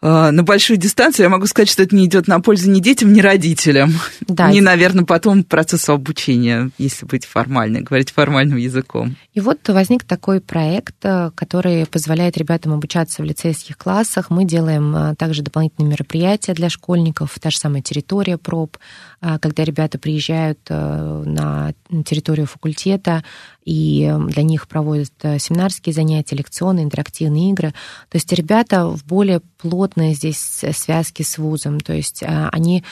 на 0.00 0.42
большую 0.42 0.76
дистанцию, 0.76 1.24
я 1.24 1.30
могу 1.30 1.46
сказать, 1.46 1.68
что 1.68 1.82
это 1.82 1.94
не 1.94 2.06
идет 2.06 2.28
на 2.28 2.40
пользу 2.40 2.70
ни 2.70 2.80
детям, 2.80 3.12
ни 3.12 3.20
родителям. 3.20 3.92
Да. 4.20 4.52
Ни, 4.52 4.60
наверное, 4.60 5.04
потом 5.04 5.42
процессу 5.42 5.92
обучения, 5.92 6.70
если 6.78 7.06
быть 7.06 7.24
формальной, 7.24 7.80
говорить 7.80 8.10
формальным 8.10 8.58
языком. 8.58 9.16
И 9.34 9.40
вот 9.40 9.58
возник 9.68 10.04
такой 10.04 10.40
проект, 10.40 10.96
э, 11.02 11.30
который 11.34 11.86
позволяет 11.86 12.36
ребятам 12.36 12.72
обучаться 12.72 13.22
в 13.22 13.24
лицейских 13.24 13.78
классах. 13.78 14.30
Мы 14.30 14.44
делаем 14.44 14.94
э, 14.94 15.14
также 15.16 15.42
дополнительные 15.42 15.90
мероприятия 15.90 16.54
для 16.54 16.68
школьников, 16.68 17.38
та 17.40 17.50
же 17.50 17.58
самая 17.58 17.82
территория 17.82 18.38
проб, 18.38 18.76
э, 19.20 19.38
когда 19.40 19.64
ребята 19.64 19.98
приезжают 19.98 20.58
на 20.68 21.72
территорию 22.04 22.46
факультета, 22.46 23.24
и 23.68 24.10
для 24.28 24.42
них 24.42 24.66
проводят 24.66 25.12
семинарские 25.20 25.92
занятия, 25.92 26.36
лекционные, 26.36 26.84
интерактивные 26.84 27.50
игры. 27.50 27.74
То 28.08 28.16
есть 28.16 28.32
ребята 28.32 28.86
в 28.86 29.04
более 29.04 29.40
плотной 29.58 30.14
здесь 30.14 30.38
связке 30.38 31.22
с 31.22 31.36
вузом, 31.36 31.80
то 31.80 31.92
есть 31.92 32.22
они 32.26 32.84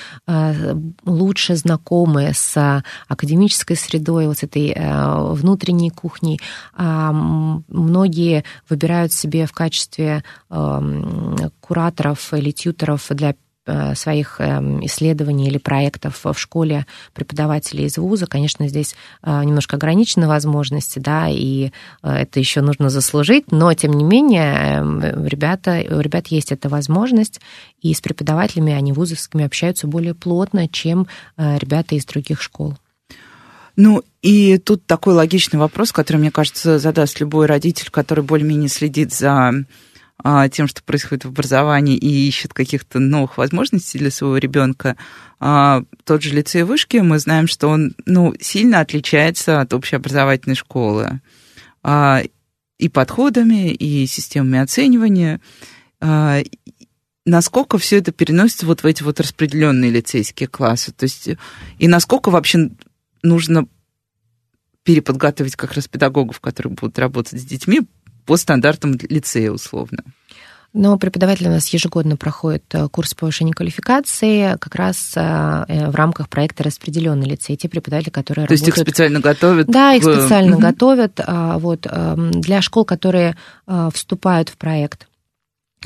лучше 1.05 1.57
знакомы 1.57 2.33
с 2.35 2.83
академической 3.09 3.77
средой, 3.77 4.27
вот 4.27 4.39
с 4.39 4.43
этой 4.43 4.77
внутренней 5.35 5.91
кухней, 5.91 6.41
а, 6.75 7.13
многие 7.13 8.45
выбирают 8.69 9.13
себе 9.13 9.47
в 9.47 9.53
качестве 9.53 10.25
кураторов 11.61 12.33
или 12.35 12.51
тьюторов 12.51 13.07
для 13.11 13.31
э, 13.31 13.35
своих 13.95 14.37
эм, 14.41 14.85
исследований 14.87 15.49
или 15.49 15.59
проектов 15.59 16.21
в 16.25 16.35
школе 16.39 16.87
преподавателей 17.15 17.87
из 17.87 17.99
вуза. 17.99 18.27
Конечно, 18.27 18.69
здесь 18.69 18.95
э, 19.23 19.45
немножко 19.45 19.77
ограничены 19.77 20.29
возможности, 20.29 20.99
да, 20.99 21.29
и 21.29 21.71
э, 22.03 22.09
это 22.09 22.39
еще 22.39 22.61
нужно 22.61 22.91
заслужить, 22.91 23.51
но, 23.51 23.73
тем 23.75 23.93
не 23.93 24.05
менее, 24.05 24.55
эм, 24.55 25.27
ребята, 25.27 25.85
у 25.91 26.01
ребят 26.01 26.29
есть 26.29 26.53
эта 26.53 26.69
возможность, 26.69 27.41
и 27.81 27.93
с 27.93 28.01
преподавателями 28.01 28.73
они 28.73 28.93
вузовскими 28.93 29.45
общаются 29.45 29.87
более 29.87 30.15
плотно, 30.15 30.69
чем 30.69 31.07
ребята 31.37 31.95
из 31.95 32.05
других 32.05 32.41
школ. 32.41 32.77
Ну, 33.77 34.03
и 34.23 34.57
тут 34.59 34.87
такой 34.87 35.15
логичный 35.15 35.59
вопрос, 35.59 35.93
который, 35.93 36.17
мне 36.17 36.31
кажется, 36.31 36.79
задаст 36.79 37.21
любой 37.21 37.47
родитель, 37.47 37.91
который 37.91 38.25
более-менее 38.25 38.71
следит 38.71 39.13
за 39.13 39.53
тем, 40.51 40.67
что 40.67 40.83
происходит 40.83 41.25
в 41.25 41.29
образовании 41.29 41.97
и 41.97 42.29
ищет 42.29 42.53
каких-то 42.53 42.99
новых 42.99 43.39
возможностей 43.39 43.99
для 43.99 44.11
своего 44.11 44.39
ребенка. 44.39 44.97
А, 45.39 45.85
тот 46.05 46.23
же 46.23 46.35
лицей 46.35 46.63
вышки, 46.63 46.97
мы 46.97 47.19
знаем, 47.19 47.47
что 47.47 47.69
он 47.69 47.95
ну, 48.07 48.35
сильно 48.41 48.81
отличается 48.81 49.61
от 49.61 49.75
общеобразовательной 49.75 50.57
школы 50.57 51.21
а, 51.83 52.23
и 52.79 52.89
подходами, 52.89 53.71
и 53.71 54.07
системами 54.07 54.59
оценивания. 54.59 55.41
А, 56.01 56.41
насколько 57.25 57.79
все 57.79 57.99
это 57.99 58.11
переносится 58.11 58.67
вот 58.67 58.83
в 58.83 58.87
эти 58.87 59.03
вот 59.03 59.21
распределенные 59.21 59.91
лицейские 59.91 60.49
классы, 60.49 60.93
то 60.93 61.05
есть 61.05 61.29
и 61.79 61.89
насколько 61.89 62.31
вообще 62.31 62.71
нужно 63.23 63.67
переподготовить 64.83 65.57
как 65.57 65.73
раз 65.75 65.89
педагогов, 65.89 66.41
которые 66.41 66.73
будут 66.75 66.99
работать 66.99 67.41
с 67.41 67.45
детьми 67.45 67.83
по 68.27 68.37
стандартам 68.37 68.99
лицея 69.09 69.51
условно. 69.51 70.03
Но 70.77 70.99
преподаватели 70.99 71.49
у 71.49 71.53
нас 71.53 71.69
ежегодно 71.69 72.19
проходят 72.19 72.63
э, 72.75 72.87
курс 72.89 73.15
повышения 73.15 73.55
квалификации 73.55 74.59
как 74.59 74.75
раз 74.75 75.15
э, 75.17 75.65
э, 75.69 75.91
в 75.91 75.95
рамках 75.95 76.29
проекта 76.29 76.65
«Распределенный 76.65 77.27
лицей». 77.27 77.57
Те 77.57 77.71
преподаватели, 77.71 78.11
которые 78.11 78.47
То 78.47 78.53
работают... 78.53 78.61
есть 78.61 78.69
их 78.69 78.87
специально 78.87 79.21
готовят? 79.21 79.69
Да, 79.69 79.95
их 79.95 80.03
специально 80.03 80.59
готовят. 80.59 81.19
Вот, 81.27 81.87
для 82.17 82.61
школ, 82.61 82.85
которые 82.85 83.37
вступают 83.95 84.51
в 84.51 84.59
проект, 84.59 85.09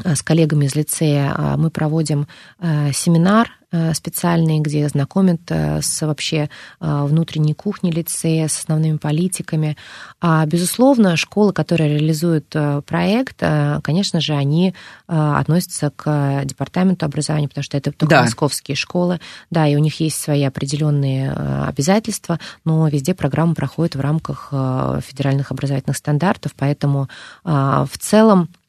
с 0.03 0.23
коллегами 0.23 0.65
из 0.65 0.75
лицея 0.75 1.37
мы 1.57 1.71
проводим 1.71 2.27
семинар 2.61 3.60
специальные, 3.95 4.61
где 4.61 4.89
знакомят 4.89 5.43
э, 5.49 5.81
с 5.81 6.05
вообще 6.05 6.49
э, 6.81 7.05
внутренней 7.05 7.55
кухней 7.55 7.93
лицея, 7.93 8.49
с 8.49 8.59
основными 8.59 8.97
политиками. 8.97 9.77
А, 10.21 10.45
безусловно, 10.47 11.17
школы, 11.17 11.53
которые 11.53 11.99
реализуют 11.99 12.55
проект, 12.87 13.43
конечно 13.83 14.21
же, 14.21 14.35
они 14.35 14.75
относятся 15.07 15.91
к 15.91 16.43
департаменту 16.45 17.07
образования, 17.07 17.49
потому 17.49 17.65
что 17.65 17.77
это 17.77 17.93
только 17.93 18.15
да. 18.15 18.23
московские 18.23 18.77
школы. 18.77 19.21
Да, 19.51 19.67
и 19.67 19.77
у 19.77 19.79
них 19.79 20.01
есть 20.01 20.21
свои 20.21 20.43
определенные 20.45 21.33
обязательства, 21.33 22.39
но 22.65 22.89
везде 22.89 23.15
программа 23.15 23.55
проходит 23.55 23.95
в 23.95 24.01
рамках 24.01 24.49
федеральных 24.51 25.51
образовательных 25.53 25.97
стандартов, 25.97 26.53
поэтому 26.57 27.09
в 27.45 27.91
целом 27.99 28.41
Э, 28.41 28.60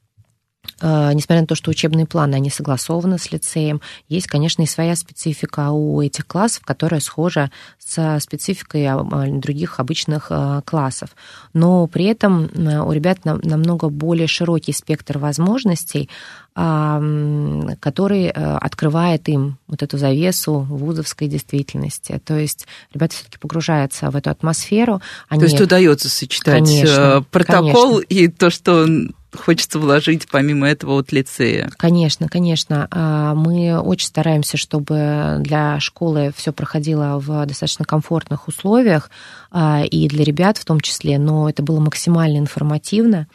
несмотря 0.82 1.42
на 1.42 1.48
то, 1.48 1.56
что 1.56 1.72
учебные 1.72 2.06
планы, 2.06 2.36
они 2.36 2.50
согласованы 2.50 3.18
с 3.18 3.32
лицеем, 3.32 3.82
есть, 4.10 4.28
конечно, 4.28 4.62
и 4.64 4.68
своя 4.68 4.96
специфика 4.96 5.72
у 5.72 6.02
этих 6.02 6.26
классов, 6.28 6.64
которая 6.66 7.02
схожа 7.02 7.52
с 7.78 8.20
спецификой 8.20 8.86
а, 8.86 9.00
а, 9.00 9.28
других 9.28 9.80
обычных 9.80 10.28
э, 10.30 10.62
классов. 10.66 11.10
Но 11.54 11.88
при 11.88 12.06
этом 12.06 12.46
э, 12.46 12.80
у 12.80 12.92
ребят 12.92 13.20
намного 13.26 13.90
более 13.90 14.28
широкий 14.28 14.72
спектр 14.74 15.18
возможностей, 15.18 16.10
который 16.54 18.30
открывает 18.30 19.30
им 19.30 19.58
вот 19.68 19.84
эту 19.84 19.98
завесу 19.98 20.60
вузовской 20.60 21.30
действительности. 21.30 22.22
То 22.26 22.38
есть 22.38 22.68
ребята 22.94 23.16
все-таки 23.16 23.38
погружаются 23.38 24.12
в 24.12 24.18
эту 24.18 24.32
атмосферу. 24.32 25.02
Они... 25.30 25.40
То 25.40 25.46
есть 25.46 25.62
удается 25.62 26.10
сочетать 26.10 26.66
конечно, 26.66 27.24
протокол 27.32 28.02
конечно. 28.02 28.06
и 28.10 28.28
то, 28.28 28.50
что 28.50 28.86
хочется 29.34 29.80
вложить 29.80 30.28
помимо 30.30 30.68
этого 30.68 31.00
от 31.00 31.12
лицея? 31.12 31.72
Конечно, 31.78 32.28
конечно. 32.28 32.88
А, 32.92 33.34
мы 33.34 33.80
очень 33.80 34.08
стараемся, 34.08 34.58
чтобы 34.58 35.38
для 35.40 35.80
школы 35.80 36.34
все 36.36 36.52
проходило 36.52 37.20
в 37.20 37.46
достаточно 37.46 37.86
комфортных 37.86 38.48
условиях, 38.48 39.10
а, 39.52 39.84
и 39.84 40.08
для 40.08 40.24
ребят 40.24 40.58
в 40.58 40.66
том 40.66 40.80
числе, 40.80 41.18
но 41.18 41.50
это 41.50 41.64
было 41.64 41.80
максимально 41.80 42.38
информативно. 42.38 43.28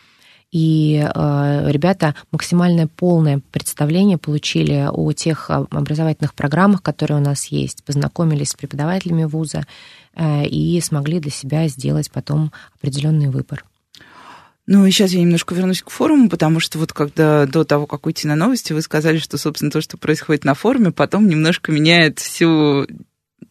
И 0.52 1.04
э, 1.04 1.70
ребята 1.70 2.14
максимальное 2.30 2.87
полное 2.87 3.42
представление 3.50 4.16
получили 4.16 4.88
о 4.90 5.12
тех 5.12 5.50
образовательных 5.50 6.35
программах, 6.35 6.82
которые 6.82 7.18
у 7.18 7.22
нас 7.22 7.46
есть, 7.46 7.85
познакомились 7.85 8.50
с 8.50 8.54
преподавателями 8.54 9.24
вуза 9.24 9.66
э, 10.14 10.46
и 10.46 10.80
смогли 10.80 11.18
для 11.18 11.32
себя 11.32 11.66
сделать 11.66 12.11
потом 12.12 12.52
определенный 12.78 13.28
выбор. 13.28 13.64
Ну 14.66 14.85
и 14.85 14.90
сейчас 14.90 15.12
я 15.12 15.20
немножко 15.20 15.55
вернусь 15.55 15.83
к 15.83 15.90
форуму, 15.90 16.29
потому 16.29 16.59
что 16.59 16.79
вот 16.79 16.92
когда 16.92 17.46
до 17.46 17.64
того, 17.64 17.87
как 17.87 18.07
уйти 18.07 18.26
на 18.26 18.35
новости, 18.35 18.72
вы 18.72 18.83
сказали, 18.83 19.18
что, 19.18 19.38
собственно, 19.38 19.70
то, 19.70 19.81
что 19.81 19.96
происходит 19.96 20.44
на 20.44 20.55
форуме, 20.55 20.90
потом 20.90 21.29
немножко 21.29 21.70
меняет 21.70 22.18
всю 22.18 22.87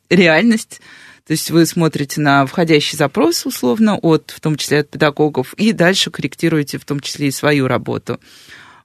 реальность. 0.10 0.82
То 1.26 1.32
есть 1.32 1.50
вы 1.52 1.66
смотрите 1.66 2.20
на 2.20 2.46
входящий 2.46 2.98
запрос, 2.98 3.46
условно, 3.46 3.98
от, 3.98 4.32
в 4.36 4.42
том 4.42 4.58
числе 4.58 4.80
от 4.80 4.90
педагогов, 4.90 5.54
и 5.54 5.72
дальше 5.72 6.12
корректируете 6.12 6.78
в 6.78 6.86
том 6.86 7.00
числе 7.00 7.30
и 7.30 7.32
свою 7.32 7.68
работу. 7.68 8.20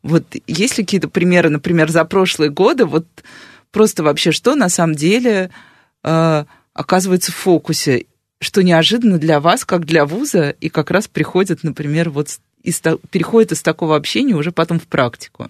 Вот 0.03 0.25
есть 0.47 0.79
ли 0.79 0.85
какие-то 0.85 1.09
примеры, 1.09 1.51
например, 1.51 1.91
за 1.91 2.05
прошлые 2.05 2.51
годы, 2.51 2.87
вот 2.87 3.07
просто 3.73 4.03
вообще 4.03 4.33
что 4.33 4.55
на 4.55 4.69
самом 4.71 4.95
деле 4.95 5.51
э, 6.03 6.45
оказывается 6.73 7.33
в 7.33 7.37
фокусе? 7.37 8.07
Что 8.41 8.63
неожиданно 8.63 9.19
для 9.19 9.41
вас, 9.41 9.65
как 9.65 9.85
для 9.85 10.07
вуза, 10.07 10.51
и 10.51 10.69
как 10.69 10.91
раз 10.91 11.09
приходит, 11.09 11.63
например, 11.63 12.11
вот 12.11 12.29
из, 12.63 12.81
переходит 13.11 13.53
из 13.53 13.63
такого 13.63 13.97
общения 13.97 14.35
уже 14.35 14.51
потом 14.51 14.81
в 14.81 14.87
практику? 14.87 15.49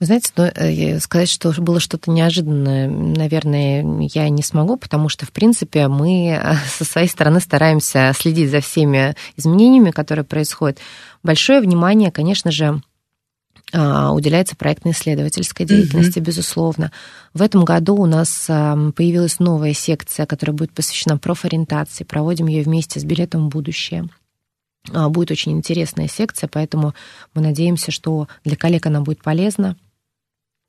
Вы 0.00 0.06
знаете, 0.06 0.32
ну, 0.36 0.44
э, 0.44 0.98
сказать, 0.98 1.28
что 1.30 1.52
было 1.62 1.78
что-то 1.78 2.10
неожиданное, 2.10 2.88
наверное, 2.88 4.08
я 4.12 4.28
не 4.30 4.42
смогу, 4.42 4.76
потому 4.76 5.08
что, 5.08 5.26
в 5.26 5.30
принципе, 5.30 5.86
мы 5.86 6.30
э, 6.30 6.54
со 6.76 6.84
своей 6.84 7.06
стороны 7.06 7.38
стараемся 7.38 8.12
следить 8.18 8.50
за 8.50 8.60
всеми 8.60 9.14
изменениями, 9.36 9.92
которые 9.92 10.24
происходят. 10.24 10.78
Большое 11.22 11.60
внимание, 11.60 12.10
конечно 12.10 12.50
же, 12.50 12.82
уделяется 13.72 14.56
проектно-исследовательской 14.56 15.64
деятельности, 15.66 16.18
mm-hmm. 16.18 16.24
безусловно. 16.24 16.92
В 17.32 17.42
этом 17.42 17.64
году 17.64 17.96
у 17.96 18.06
нас 18.06 18.46
появилась 18.46 19.38
новая 19.38 19.72
секция, 19.72 20.26
которая 20.26 20.54
будет 20.54 20.72
посвящена 20.72 21.18
профориентации. 21.18 22.04
Проводим 22.04 22.46
ее 22.46 22.62
вместе 22.62 23.00
с 23.00 23.04
билетом 23.04 23.46
в 23.46 23.48
будущее. 23.48 24.08
А, 24.90 25.08
будет 25.08 25.30
очень 25.30 25.52
интересная 25.52 26.08
секция, 26.08 26.48
поэтому 26.48 26.94
мы 27.34 27.42
надеемся, 27.42 27.90
что 27.90 28.28
для 28.44 28.56
коллег 28.56 28.86
она 28.86 29.00
будет 29.00 29.22
полезна. 29.22 29.76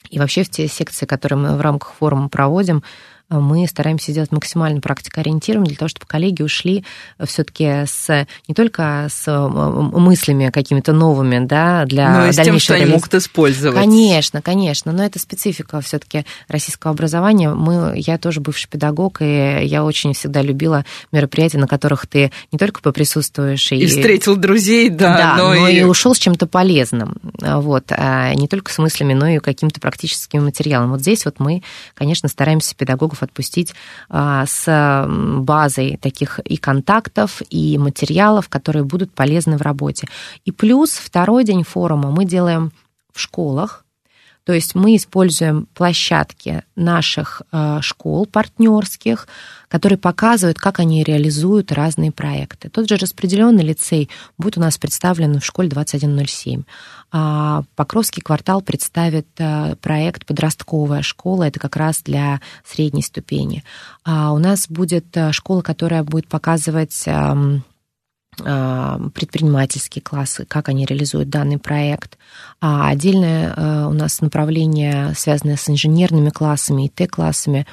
И 0.09 0.19
вообще 0.19 0.43
в 0.43 0.49
те 0.49 0.67
секции, 0.67 1.05
которые 1.05 1.39
мы 1.39 1.55
в 1.55 1.61
рамках 1.61 1.93
форума 1.93 2.29
проводим, 2.29 2.83
мы 3.39 3.67
стараемся 3.67 4.11
сделать 4.11 4.31
максимально 4.31 4.81
практикоориентированным 4.81 5.67
для 5.67 5.77
того, 5.77 5.89
чтобы 5.89 6.05
коллеги 6.05 6.41
ушли 6.41 6.85
все-таки 7.25 7.85
с 7.85 8.27
не 8.47 8.53
только 8.53 9.07
с 9.09 9.49
мыслями 9.49 10.49
какими-то 10.49 10.93
новыми, 10.93 11.45
да, 11.45 11.85
для 11.85 12.19
но 12.19 12.27
и 12.27 12.31
с 12.31 12.35
тем, 12.35 12.59
что 12.59 12.73
реализ... 12.73 12.85
они 12.87 12.95
могут 12.95 13.13
использовать. 13.13 13.77
Конечно, 13.77 14.41
конечно, 14.41 14.91
но 14.91 15.03
это 15.03 15.19
специфика 15.19 15.81
все-таки 15.81 16.25
российского 16.47 16.91
образования. 16.91 17.49
Мы, 17.49 17.93
я 17.97 18.17
тоже 18.17 18.39
бывший 18.41 18.69
педагог, 18.69 19.21
и 19.21 19.65
я 19.65 19.83
очень 19.83 20.13
всегда 20.13 20.41
любила 20.41 20.85
мероприятия, 21.11 21.57
на 21.57 21.67
которых 21.67 22.07
ты 22.07 22.31
не 22.51 22.59
только 22.59 22.81
поприсутствуешь 22.81 23.71
и, 23.71 23.77
и 23.77 23.87
встретил 23.87 24.35
друзей, 24.35 24.89
да, 24.89 25.17
да 25.17 25.37
но, 25.37 25.53
но 25.53 25.67
и... 25.67 25.79
и 25.79 25.83
ушел 25.83 26.13
с 26.13 26.19
чем-то 26.19 26.47
полезным, 26.47 27.17
вот, 27.39 27.85
а 27.91 28.33
не 28.35 28.47
только 28.47 28.71
с 28.71 28.77
мыслями, 28.77 29.13
но 29.13 29.27
и 29.27 29.39
каким-то 29.39 29.79
практическим 29.79 30.45
материалом. 30.45 30.91
Вот 30.91 31.01
здесь 31.01 31.25
вот 31.25 31.39
мы, 31.39 31.63
конечно, 31.95 32.29
стараемся 32.29 32.75
педагогов 32.75 33.22
отпустить 33.23 33.73
а, 34.09 34.45
с 34.45 35.05
базой 35.07 35.97
таких 35.97 36.39
и 36.39 36.57
контактов, 36.57 37.41
и 37.49 37.77
материалов, 37.77 38.49
которые 38.49 38.83
будут 38.83 39.13
полезны 39.13 39.57
в 39.57 39.61
работе. 39.61 40.07
И 40.45 40.51
плюс 40.51 40.91
второй 40.91 41.43
день 41.43 41.63
форума 41.63 42.11
мы 42.11 42.25
делаем 42.25 42.71
в 43.13 43.19
школах, 43.19 43.82
то 44.45 44.51
есть 44.51 44.75
мы 44.75 44.97
используем 44.97 45.67
площадки 45.73 46.63
наших 46.75 47.43
а, 47.51 47.81
школ 47.81 48.25
партнерских, 48.25 49.27
которые 49.69 49.97
показывают, 49.97 50.57
как 50.57 50.79
они 50.79 51.03
реализуют 51.03 51.71
разные 51.71 52.11
проекты. 52.11 52.69
Тот 52.69 52.89
же 52.89 52.97
распределенный 52.97 53.63
лицей 53.63 54.09
будет 54.37 54.57
у 54.57 54.61
нас 54.61 54.77
представлен 54.77 55.39
в 55.39 55.45
школе 55.45 55.69
2107. 55.69 56.63
А 57.11 57.63
Покровский 57.75 58.21
квартал 58.21 58.61
представит 58.61 59.27
а, 59.39 59.75
проект 59.77 60.25
«Подростковая 60.25 61.03
школа». 61.03 61.43
Это 61.43 61.59
как 61.59 61.77
раз 61.77 62.01
для 62.03 62.41
средней 62.65 63.03
ступени. 63.03 63.63
А 64.03 64.33
у 64.33 64.39
нас 64.39 64.67
будет 64.67 65.05
школа, 65.31 65.61
которая 65.61 66.03
будет 66.03 66.27
показывать 66.27 67.03
а, 67.07 67.61
предпринимательские 68.37 70.01
классы, 70.01 70.45
как 70.47 70.69
они 70.69 70.85
реализуют 70.85 71.29
данный 71.29 71.57
проект. 71.57 72.17
А 72.61 72.89
отдельное 72.89 73.53
а, 73.55 73.87
у 73.87 73.93
нас 73.93 74.21
направление, 74.21 75.13
связанное 75.15 75.57
с 75.57 75.69
инженерными 75.69 76.29
классами 76.29 76.85
и 76.85 76.89
Т-классами, 76.89 77.67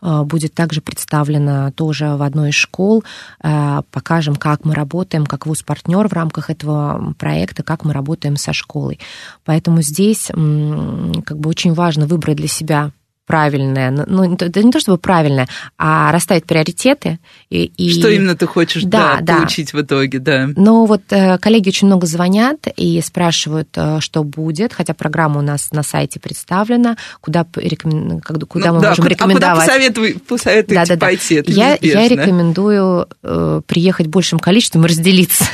а, 0.00 0.24
будет 0.24 0.54
также 0.54 0.80
представлено 0.80 1.72
тоже 1.72 2.16
в 2.16 2.22
одной 2.22 2.50
из 2.50 2.54
школ. 2.54 3.04
Покажем, 3.40 4.36
как 4.36 4.64
мы 4.64 4.74
работаем, 4.74 5.26
как 5.26 5.46
вуз-партнер 5.46 6.08
в 6.08 6.12
рамках 6.12 6.50
этого 6.50 7.14
проекта, 7.18 7.62
как 7.62 7.84
мы 7.84 7.92
работаем 7.92 8.36
со 8.36 8.52
школой. 8.52 9.00
Поэтому 9.44 9.82
здесь 9.82 10.26
как 10.26 11.38
бы 11.38 11.50
очень 11.50 11.74
важно 11.74 12.06
выбрать 12.06 12.36
для 12.36 12.48
себя 12.48 12.92
правильное, 13.28 13.90
ну, 13.90 14.34
это 14.34 14.62
не 14.62 14.72
то 14.72 14.80
чтобы 14.80 14.96
правильное, 14.96 15.46
а 15.76 16.10
расставить 16.10 16.46
приоритеты. 16.46 17.18
И, 17.50 17.64
и... 17.76 17.90
Что 17.90 18.08
именно 18.08 18.34
ты 18.34 18.46
хочешь 18.46 18.84
да, 18.84 19.18
да, 19.20 19.36
получить 19.36 19.74
в 19.74 19.80
итоге, 19.80 20.18
да. 20.18 20.48
Ну 20.56 20.86
вот 20.86 21.02
э, 21.10 21.36
коллеги 21.36 21.68
очень 21.68 21.88
много 21.88 22.06
звонят 22.06 22.66
и 22.74 23.00
спрашивают, 23.02 23.68
э, 23.76 23.98
что 24.00 24.24
будет, 24.24 24.72
хотя 24.72 24.94
программа 24.94 25.40
у 25.40 25.42
нас 25.42 25.70
на 25.72 25.82
сайте 25.82 26.18
представлена, 26.18 26.96
куда, 27.20 27.46
рекомен... 27.54 28.20
куда 28.20 28.70
ну, 28.70 28.76
мы 28.76 28.80
да, 28.80 28.88
можем 28.88 29.04
куда, 29.04 29.14
рекомендовать. 29.14 29.58
А 29.58 29.60
куда 29.60 29.66
посоветуй, 29.66 30.14
посоветуете 30.26 30.86
да, 30.86 30.96
да, 30.96 31.06
пойти? 31.06 31.34
Это 31.34 31.52
я, 31.52 31.78
я 31.82 32.08
рекомендую 32.08 33.08
э, 33.22 33.60
приехать 33.66 34.06
большим 34.06 34.38
количеством 34.38 34.86
и 34.86 34.88
разделиться 34.88 35.44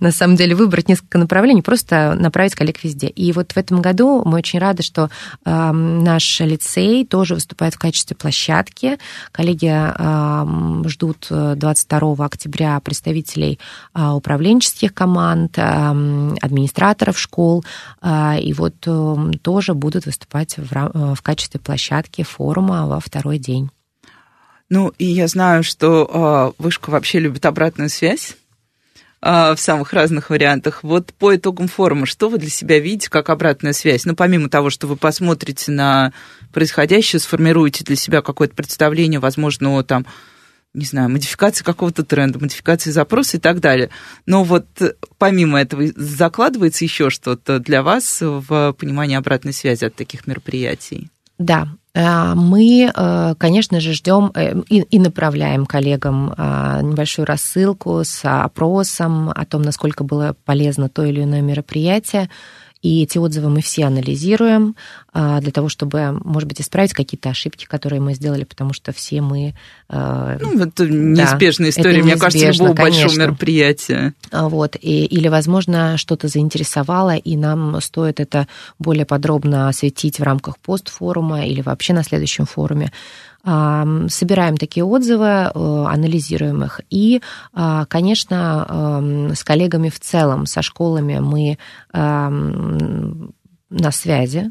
на 0.00 0.12
самом 0.12 0.36
деле 0.36 0.54
выбрать 0.54 0.88
несколько 0.88 1.18
направлений, 1.18 1.62
просто 1.62 2.14
направить 2.18 2.54
коллег 2.54 2.82
везде. 2.82 3.08
И 3.08 3.32
вот 3.32 3.52
в 3.52 3.56
этом 3.56 3.80
году 3.82 4.22
мы 4.24 4.38
очень 4.38 4.58
рады, 4.58 4.82
что 4.82 5.10
э, 5.44 5.72
наш 5.72 6.40
лицей 6.40 7.04
тоже 7.04 7.34
выступает 7.34 7.74
в 7.74 7.78
качестве 7.78 8.16
площадки. 8.16 8.98
Коллеги 9.32 9.72
э, 9.72 10.88
ждут 10.88 11.26
22 11.30 12.24
октября 12.24 12.80
представителей 12.80 13.58
э, 13.94 14.08
управленческих 14.08 14.94
команд, 14.94 15.58
э, 15.58 15.62
администраторов 16.40 17.18
школ, 17.18 17.64
э, 18.02 18.40
и 18.40 18.52
вот 18.52 18.74
э, 18.86 19.16
тоже 19.42 19.74
будут 19.74 20.06
выступать 20.06 20.56
в, 20.56 21.14
в 21.14 21.22
качестве 21.22 21.60
площадки 21.60 22.22
форума 22.22 22.86
во 22.86 23.00
второй 23.00 23.38
день. 23.38 23.70
Ну, 24.70 24.92
и 24.98 25.06
я 25.06 25.28
знаю, 25.28 25.64
что 25.64 26.54
э, 26.58 26.62
Вышка 26.62 26.90
вообще 26.90 27.20
любит 27.20 27.46
обратную 27.46 27.88
связь. 27.88 28.36
А, 29.20 29.54
в 29.56 29.60
самых 29.60 29.92
разных 29.92 30.30
вариантах. 30.30 30.84
Вот 30.84 31.12
по 31.12 31.34
итогам 31.34 31.66
форума, 31.66 32.06
что 32.06 32.28
вы 32.28 32.38
для 32.38 32.50
себя 32.50 32.78
видите 32.78 33.10
как 33.10 33.30
обратная 33.30 33.72
связь? 33.72 34.04
Ну, 34.04 34.14
помимо 34.14 34.48
того, 34.48 34.70
что 34.70 34.86
вы 34.86 34.96
посмотрите 34.96 35.72
на 35.72 36.12
происходящее, 36.52 37.18
сформируете 37.18 37.84
для 37.84 37.96
себя 37.96 38.22
какое-то 38.22 38.54
представление, 38.54 39.18
возможно, 39.18 39.82
там, 39.82 40.06
не 40.72 40.84
знаю, 40.84 41.10
модификации 41.10 41.64
какого-то 41.64 42.04
тренда, 42.04 42.38
модификации 42.38 42.90
запроса 42.90 43.38
и 43.38 43.40
так 43.40 43.58
далее. 43.58 43.90
Но 44.24 44.44
вот 44.44 44.66
помимо 45.18 45.60
этого 45.60 45.82
закладывается 45.96 46.84
еще 46.84 47.10
что-то 47.10 47.58
для 47.58 47.82
вас 47.82 48.18
в 48.20 48.72
понимании 48.78 49.16
обратной 49.16 49.52
связи 49.52 49.84
от 49.84 49.96
таких 49.96 50.28
мероприятий? 50.28 51.10
Да, 51.38 51.68
мы, 52.34 52.90
э, 52.94 53.34
конечно 53.38 53.80
же, 53.80 53.92
ждем 53.92 54.30
э, 54.34 54.54
и 54.68 54.98
направляем 54.98 55.66
коллегам 55.66 56.28
небольшую 56.28 57.26
рассылку 57.26 58.04
с 58.04 58.20
опросом 58.24 59.30
о 59.30 59.44
том, 59.44 59.62
насколько 59.62 60.04
было 60.04 60.36
полезно 60.44 60.88
то 60.88 61.04
или 61.04 61.22
иное 61.22 61.40
мероприятие. 61.40 62.28
И 62.82 63.02
эти 63.02 63.18
отзывы 63.18 63.50
мы 63.50 63.60
все 63.60 63.84
анализируем 63.84 64.76
а, 65.12 65.40
для 65.40 65.50
того, 65.50 65.68
чтобы, 65.68 66.18
может 66.24 66.48
быть, 66.48 66.60
исправить 66.60 66.92
какие-то 66.92 67.30
ошибки, 67.30 67.64
которые 67.64 68.00
мы 68.00 68.14
сделали, 68.14 68.44
потому 68.44 68.72
что 68.72 68.92
все 68.92 69.20
мы... 69.20 69.54
А, 69.88 70.38
ну, 70.40 70.62
это 70.62 70.86
неизбежная 70.86 71.72
да, 71.72 71.80
история, 71.80 71.98
это 71.98 72.04
мне 72.04 72.16
кажется, 72.16 72.50
любого 72.52 72.74
конечно. 72.74 73.02
большого 73.02 73.20
мероприятия. 73.20 74.14
А, 74.30 74.48
вот, 74.48 74.76
и, 74.80 75.06
или, 75.06 75.28
возможно, 75.28 75.96
что-то 75.96 76.28
заинтересовало, 76.28 77.16
и 77.16 77.36
нам 77.36 77.80
стоит 77.80 78.20
это 78.20 78.46
более 78.78 79.06
подробно 79.06 79.68
осветить 79.68 80.20
в 80.20 80.22
рамках 80.22 80.58
постфорума 80.58 81.46
или 81.46 81.60
вообще 81.62 81.92
на 81.94 82.04
следующем 82.04 82.46
форуме 82.46 82.92
собираем 84.08 84.56
такие 84.56 84.84
отзывы, 84.84 85.26
э, 85.26 85.84
анализируем 85.88 86.64
их. 86.64 86.80
И, 86.90 87.22
а, 87.54 87.86
конечно, 87.86 89.00
с 89.34 89.42
коллегами 89.44 89.88
в 89.88 89.98
целом, 90.00 90.46
со 90.46 90.60
школами 90.62 91.18
мы 91.18 91.58
на 93.70 93.90
связи, 93.90 94.50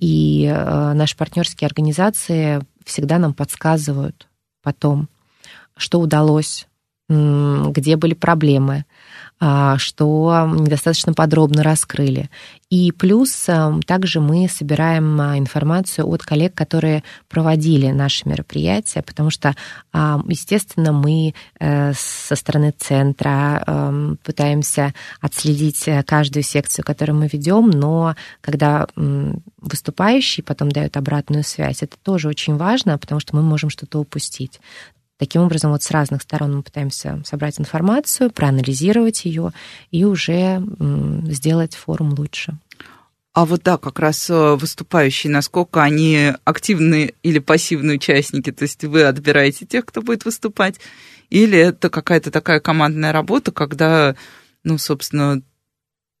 и 0.00 0.46
э, 0.46 0.92
наши 0.94 1.16
партнерские 1.16 1.66
организации 1.66 2.60
всегда 2.84 3.18
нам 3.18 3.34
подсказывают 3.34 4.28
потом, 4.62 5.08
что 5.76 6.00
удалось, 6.00 6.66
где 7.08 7.96
были 7.96 8.14
проблемы, 8.14 8.86
что 9.40 10.46
недостаточно 10.58 11.14
подробно 11.14 11.62
раскрыли. 11.62 12.28
И 12.70 12.92
плюс 12.92 13.48
эм, 13.48 13.82
также 13.82 14.20
мы 14.20 14.48
собираем 14.48 15.20
а, 15.20 15.36
информацию 15.36 16.06
от 16.06 16.22
коллег, 16.22 16.54
которые 16.54 17.02
проводили 17.28 17.90
наши 17.90 18.28
мероприятия, 18.28 19.02
потому 19.02 19.30
что, 19.30 19.56
а, 19.92 20.20
естественно, 20.28 20.92
мы 20.92 21.34
э, 21.58 21.92
со 21.94 22.36
стороны 22.36 22.72
центра 22.78 23.64
эм, 23.66 24.18
пытаемся 24.22 24.94
отследить 25.20 25.88
э, 25.88 26.04
каждую 26.04 26.44
секцию, 26.44 26.84
которую 26.84 27.18
мы 27.18 27.26
ведем, 27.26 27.70
но 27.70 28.14
когда 28.40 28.86
выступающий 29.60 30.42
потом 30.42 30.70
дает 30.70 30.96
обратную 30.96 31.42
связь, 31.42 31.82
это 31.82 31.96
тоже 32.02 32.28
очень 32.28 32.56
важно, 32.56 32.98
потому 32.98 33.20
что 33.20 33.34
мы 33.34 33.42
можем 33.42 33.68
что-то 33.68 33.98
упустить. 33.98 34.60
Таким 35.20 35.42
образом, 35.42 35.72
вот 35.72 35.82
с 35.82 35.90
разных 35.90 36.22
сторон 36.22 36.56
мы 36.56 36.62
пытаемся 36.62 37.22
собрать 37.26 37.60
информацию, 37.60 38.30
проанализировать 38.30 39.26
ее 39.26 39.52
и 39.90 40.06
уже 40.06 40.62
сделать 41.26 41.74
форум 41.74 42.14
лучше. 42.16 42.56
А 43.34 43.44
вот 43.44 43.62
да, 43.62 43.76
как 43.76 43.98
раз 43.98 44.30
э, 44.30 44.54
выступающие, 44.54 45.30
насколько 45.30 45.82
они 45.82 46.32
активные 46.44 47.12
или 47.22 47.38
пассивные 47.38 47.96
участники, 47.96 48.50
то 48.50 48.62
есть 48.62 48.82
вы 48.82 49.04
отбираете 49.04 49.66
тех, 49.66 49.84
кто 49.84 50.00
будет 50.00 50.24
выступать, 50.24 50.80
или 51.28 51.58
это 51.58 51.90
какая-то 51.90 52.30
такая 52.30 52.58
командная 52.58 53.12
работа, 53.12 53.52
когда, 53.52 54.16
ну, 54.64 54.78
собственно, 54.78 55.42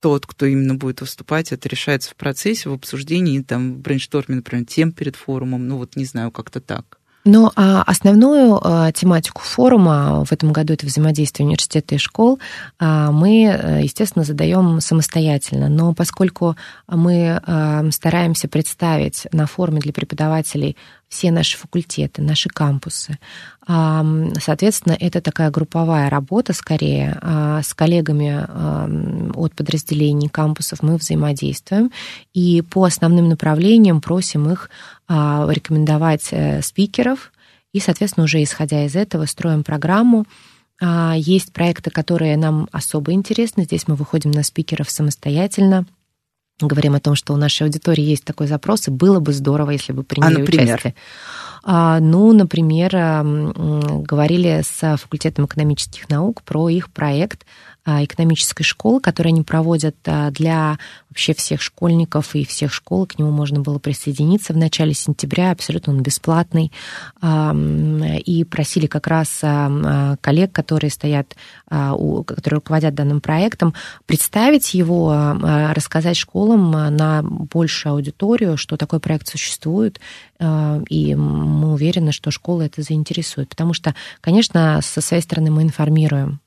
тот, 0.02 0.26
кто 0.26 0.44
именно 0.44 0.74
будет 0.74 1.00
выступать, 1.00 1.52
это 1.52 1.70
решается 1.70 2.10
в 2.10 2.16
процессе, 2.16 2.68
в 2.68 2.74
обсуждении, 2.74 3.40
там, 3.40 3.76
в 3.76 3.78
брейншторме, 3.78 4.36
например, 4.36 4.66
тем 4.66 4.92
перед 4.92 5.16
форумом, 5.16 5.66
ну, 5.66 5.78
вот 5.78 5.96
не 5.96 6.04
знаю, 6.04 6.30
как-то 6.30 6.60
так. 6.60 6.99
Но 7.24 7.52
а, 7.54 7.82
основную 7.82 8.58
а, 8.62 8.92
тематику 8.92 9.42
форума 9.42 10.24
в 10.24 10.32
этом 10.32 10.52
году 10.52 10.72
это 10.72 10.86
взаимодействие 10.86 11.46
университета 11.46 11.94
и 11.94 11.98
школ. 11.98 12.38
А, 12.78 13.10
мы, 13.10 13.44
э, 13.44 13.80
естественно, 13.82 14.24
задаем 14.24 14.80
самостоятельно. 14.80 15.68
Но 15.68 15.92
поскольку 15.92 16.56
мы 16.86 17.40
стараемся 17.92 18.48
представить 18.48 19.26
на 19.32 19.46
форуме 19.46 19.80
для 19.80 19.92
преподавателей 19.92 20.76
все 21.10 21.30
наши 21.30 21.58
факультеты, 21.58 22.22
наши 22.22 22.48
кампусы. 22.48 23.18
Соответственно, 23.66 24.96
это 24.98 25.20
такая 25.20 25.50
групповая 25.50 26.08
работа 26.08 26.54
скорее. 26.54 27.20
С 27.62 27.74
коллегами 27.74 28.46
от 29.36 29.54
подразделений 29.54 30.28
кампусов 30.28 30.82
мы 30.82 30.96
взаимодействуем. 30.96 31.90
И 32.32 32.62
по 32.62 32.84
основным 32.84 33.28
направлениям 33.28 34.00
просим 34.00 34.50
их 34.50 34.70
рекомендовать 35.08 36.28
э, 36.30 36.62
спикеров– 36.62 37.32
И, 37.72 37.80
соответственно, 37.80 38.24
уже 38.24 38.42
исходя 38.42 38.84
из 38.84 38.96
этого 38.96 39.26
строим 39.26 39.62
программу. 39.62 40.26
А, 40.80 41.14
есть 41.16 41.52
проекты, 41.52 41.90
которые 41.90 42.36
нам 42.36 42.68
особо 42.72 43.12
интересны. 43.12 43.64
Здесь 43.64 43.86
мы 43.86 43.94
выходим 43.94 44.30
на 44.30 44.42
спикеров 44.42 44.90
самостоятельно 44.90 45.86
говорим 46.66 46.94
о 46.94 47.00
том, 47.00 47.14
что 47.14 47.32
у 47.32 47.36
нашей 47.36 47.64
аудитории 47.64 48.02
есть 48.02 48.24
такой 48.24 48.46
запрос, 48.46 48.88
и 48.88 48.90
было 48.90 49.20
бы 49.20 49.32
здорово, 49.32 49.70
если 49.70 49.92
бы 49.92 50.02
приняли 50.02 50.36
а, 50.36 50.38
например? 50.38 50.74
участие. 50.74 50.94
А, 51.62 52.00
ну, 52.00 52.32
например, 52.32 52.90
говорили 52.92 54.62
с 54.64 54.96
факультетом 54.96 55.44
экономических 55.44 56.08
наук 56.08 56.42
про 56.42 56.68
их 56.68 56.90
проект 56.90 57.44
экономической 57.86 58.62
школы, 58.62 59.00
которые 59.00 59.32
они 59.32 59.42
проводят 59.42 59.96
а, 60.06 60.30
для 60.30 60.78
вообще 61.08 61.34
всех 61.34 61.60
школьников 61.60 62.34
и 62.34 62.44
всех 62.44 62.72
школ. 62.72 63.06
К 63.06 63.18
нему 63.18 63.30
можно 63.30 63.60
было 63.60 63.78
присоединиться 63.78 64.52
в 64.52 64.56
начале 64.56 64.94
сентября, 64.94 65.50
абсолютно 65.50 65.92
он 65.92 66.02
бесплатный. 66.02 66.70
И 67.22 68.44
просили 68.44 68.86
как 68.86 69.08
раз 69.08 69.40
коллег, 70.20 70.52
которые 70.52 70.90
стоят, 70.92 71.34
которые 71.68 72.56
руководят 72.56 72.94
данным 72.94 73.20
проектом, 73.20 73.74
представить 74.06 74.72
его, 74.72 75.36
рассказать 75.74 76.16
школам 76.16 76.70
на 76.70 77.22
большую 77.22 77.94
аудиторию, 77.94 78.56
что 78.56 78.76
такой 78.76 79.00
проект 79.00 79.26
существует, 79.26 80.00
и 80.40 81.14
мы 81.16 81.72
уверены, 81.72 82.12
что 82.12 82.30
школы 82.30 82.66
это 82.66 82.82
заинтересует. 82.82 83.48
Потому 83.48 83.74
что, 83.74 83.96
конечно, 84.20 84.80
со 84.82 85.00
своей 85.00 85.24
стороны 85.24 85.50
мы 85.50 85.62
информируем 85.62 86.40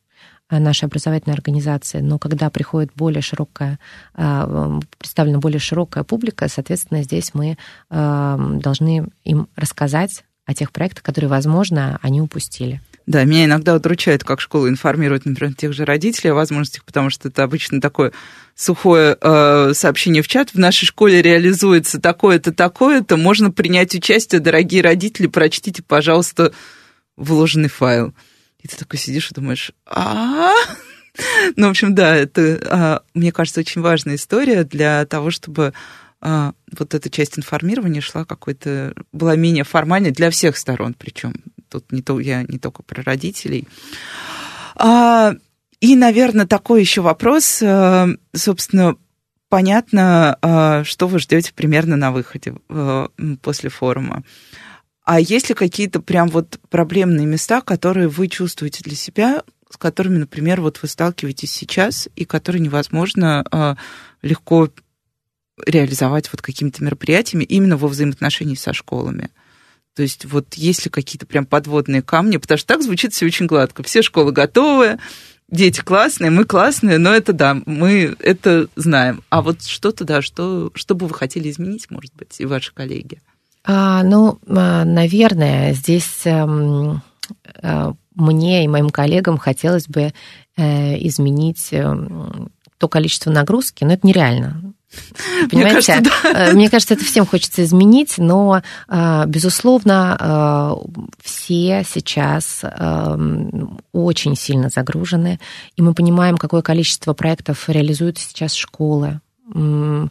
нашей 0.59 0.85
образовательной 0.85 1.35
организации, 1.35 1.99
но 1.99 2.19
когда 2.19 2.49
приходит 2.49 2.91
более 2.95 3.21
широкая, 3.21 3.79
э, 4.15 4.79
представлена 4.97 5.39
более 5.39 5.59
широкая 5.59 6.03
публика, 6.03 6.47
соответственно, 6.47 7.03
здесь 7.03 7.33
мы 7.33 7.57
э, 7.89 8.37
должны 8.61 9.07
им 9.23 9.47
рассказать 9.55 10.23
о 10.45 10.53
тех 10.53 10.71
проектах, 10.71 11.03
которые, 11.03 11.29
возможно, 11.29 11.99
они 12.01 12.21
упустили. 12.21 12.81
Да, 13.05 13.25
меня 13.25 13.45
иногда 13.45 13.75
удручает, 13.75 14.23
как 14.23 14.39
школа 14.39 14.69
информирует, 14.69 15.25
например, 15.25 15.53
тех 15.53 15.73
же 15.73 15.83
родителей 15.83 16.31
о 16.31 16.35
возможностях, 16.35 16.85
потому 16.85 17.09
что 17.09 17.27
это 17.27 17.43
обычно 17.43 17.81
такое 17.81 18.13
сухое 18.55 19.17
э, 19.19 19.73
сообщение 19.73 20.23
в 20.23 20.27
чат. 20.29 20.51
В 20.51 20.59
нашей 20.59 20.85
школе 20.85 21.21
реализуется 21.21 21.99
такое-то, 21.99 22.53
такое-то. 22.53 23.17
Можно 23.17 23.51
принять 23.51 23.93
участие, 23.93 24.39
дорогие 24.39 24.81
родители, 24.81 25.27
прочтите, 25.27 25.83
пожалуйста, 25.83 26.53
вложенный 27.17 27.69
файл. 27.69 28.13
И 28.63 28.67
ты 28.67 28.75
такой 28.77 28.97
сидишь 28.97 29.29
и 29.29 29.35
думаешь, 29.35 29.71
а 29.85 30.51
Ну, 31.55 31.67
в 31.67 31.69
общем, 31.69 31.93
да, 31.93 32.15
это, 32.15 32.59
а, 32.65 33.01
мне 33.13 33.31
кажется, 33.31 33.59
очень 33.59 33.81
важная 33.81 34.15
история 34.15 34.63
для 34.63 35.05
того, 35.05 35.29
чтобы 35.29 35.73
а, 36.21 36.53
вот 36.77 36.93
эта 36.93 37.09
часть 37.09 37.37
информирования 37.37 38.01
шла 38.01 38.25
какой-то, 38.25 38.93
была 39.11 39.35
менее 39.35 39.63
формальной 39.63 40.11
для 40.11 40.29
всех 40.31 40.57
сторон, 40.57 40.95
причем 40.97 41.33
тут 41.69 41.91
не 41.91 42.01
то, 42.01 42.19
я 42.19 42.43
не 42.43 42.57
только 42.57 42.83
про 42.83 43.03
родителей. 43.03 43.67
А, 44.75 45.35
и, 45.79 45.95
наверное, 45.95 46.47
такой 46.47 46.81
еще 46.81 47.01
вопрос, 47.01 47.61
собственно, 48.33 48.95
понятно, 49.49 50.83
что 50.85 51.07
вы 51.07 51.19
ждете 51.19 51.51
примерно 51.53 51.97
на 51.97 52.13
выходе 52.13 52.55
после 53.41 53.69
форума. 53.69 54.23
А 55.03 55.19
есть 55.19 55.49
ли 55.49 55.55
какие-то 55.55 56.01
прям 56.01 56.29
вот 56.29 56.59
проблемные 56.69 57.25
места, 57.25 57.61
которые 57.61 58.07
вы 58.07 58.27
чувствуете 58.29 58.83
для 58.83 58.95
себя, 58.95 59.43
с 59.69 59.77
которыми, 59.77 60.17
например, 60.17 60.61
вот 60.61 60.79
вы 60.81 60.87
сталкиваетесь 60.87 61.51
сейчас, 61.51 62.07
и 62.15 62.25
которые 62.25 62.61
невозможно 62.61 63.43
э, 63.51 63.75
легко 64.21 64.69
реализовать 65.65 66.31
вот 66.31 66.41
какими-то 66.41 66.83
мероприятиями 66.83 67.43
именно 67.43 67.75
во 67.75 67.87
взаимоотношении 67.87 68.55
со 68.55 68.71
школами? 68.73 69.29
То 69.95 70.03
есть 70.03 70.25
вот 70.25 70.53
есть 70.55 70.85
ли 70.85 70.91
какие-то 70.91 71.25
прям 71.25 71.45
подводные 71.45 72.01
камни? 72.01 72.37
Потому 72.37 72.57
что 72.57 72.67
так 72.67 72.81
звучит 72.81 73.13
все 73.13 73.25
очень 73.25 73.45
гладко. 73.45 73.83
Все 73.83 74.01
школы 74.01 74.31
готовы, 74.31 74.99
дети 75.49 75.81
классные, 75.81 76.31
мы 76.31 76.45
классные, 76.45 76.97
но 76.97 77.13
это 77.13 77.33
да, 77.33 77.57
мы 77.65 78.15
это 78.19 78.69
знаем. 78.75 79.23
А 79.29 79.41
вот 79.41 79.63
что-то, 79.63 80.05
да, 80.05 80.21
что, 80.21 80.71
что 80.75 80.95
бы 80.95 81.07
вы 81.07 81.13
хотели 81.13 81.49
изменить, 81.49 81.91
может 81.91 82.13
быть, 82.15 82.39
и 82.39 82.45
ваши 82.45 82.73
коллеги? 82.73 83.21
А, 83.65 84.03
ну, 84.03 84.39
а, 84.47 84.83
наверное, 84.83 85.73
здесь 85.73 86.21
эм, 86.25 87.01
э, 87.61 87.93
мне 88.15 88.65
и 88.65 88.67
моим 88.67 88.89
коллегам 88.89 89.37
хотелось 89.37 89.87
бы 89.87 90.13
э, 90.57 91.07
изменить 91.07 91.69
эм, 91.71 92.51
то 92.77 92.89
количество 92.89 93.31
нагрузки, 93.31 93.85
но 93.85 93.93
это 93.93 94.05
нереально. 94.05 94.73
Понимаете? 95.49 95.55
Мне 95.55 95.69
кажется, 95.69 96.01
да. 96.01 96.49
Э, 96.49 96.53
мне 96.53 96.69
кажется, 96.69 96.93
это 96.93 97.05
всем 97.05 97.25
хочется 97.25 97.63
изменить, 97.63 98.17
но, 98.17 98.61
безусловно, 99.27 100.77
все 101.21 101.85
сейчас 101.89 102.59
эм, 102.63 103.79
очень 103.93 104.35
сильно 104.35 104.69
загружены, 104.69 105.39
и 105.77 105.81
мы 105.81 105.93
понимаем, 105.93 106.37
какое 106.37 106.61
количество 106.61 107.13
проектов 107.13 107.69
реализуют 107.69 108.17
сейчас 108.17 108.53
школы. 108.53 109.21
Мы 109.45 110.09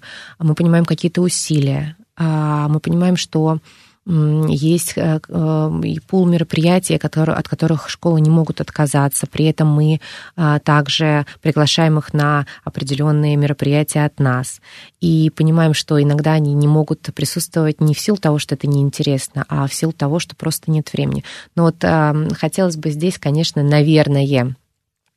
понимаем 0.56 0.84
какие-то 0.84 1.20
усилия. 1.22 1.96
А, 2.16 2.68
мы 2.68 2.80
понимаем, 2.80 3.16
что 3.16 3.58
есть 4.04 4.94
э, 4.96 5.20
э, 5.28 5.80
и 5.84 6.00
пул 6.00 6.26
мероприятий, 6.26 6.96
от 6.96 7.48
которых 7.48 7.88
школы 7.88 8.20
не 8.20 8.30
могут 8.30 8.60
отказаться. 8.60 9.28
При 9.28 9.44
этом 9.44 9.68
мы 9.68 10.00
а, 10.34 10.58
также 10.58 11.24
приглашаем 11.40 11.98
их 11.98 12.12
на 12.12 12.46
определенные 12.64 13.36
мероприятия 13.36 14.04
от 14.04 14.18
нас. 14.18 14.60
И 15.00 15.30
понимаем, 15.30 15.72
что 15.72 16.02
иногда 16.02 16.32
они 16.32 16.52
не 16.52 16.66
могут 16.66 17.02
присутствовать 17.14 17.80
не 17.80 17.94
в 17.94 18.00
силу 18.00 18.16
того, 18.16 18.40
что 18.40 18.56
это 18.56 18.66
неинтересно, 18.66 19.44
а 19.48 19.68
в 19.68 19.74
силу 19.74 19.92
того, 19.92 20.18
что 20.18 20.34
просто 20.34 20.72
нет 20.72 20.92
времени. 20.92 21.22
Но 21.54 21.64
вот 21.64 21.76
а, 21.84 22.12
хотелось 22.36 22.76
бы 22.76 22.90
здесь, 22.90 23.18
конечно, 23.18 23.62
наверное, 23.62 24.22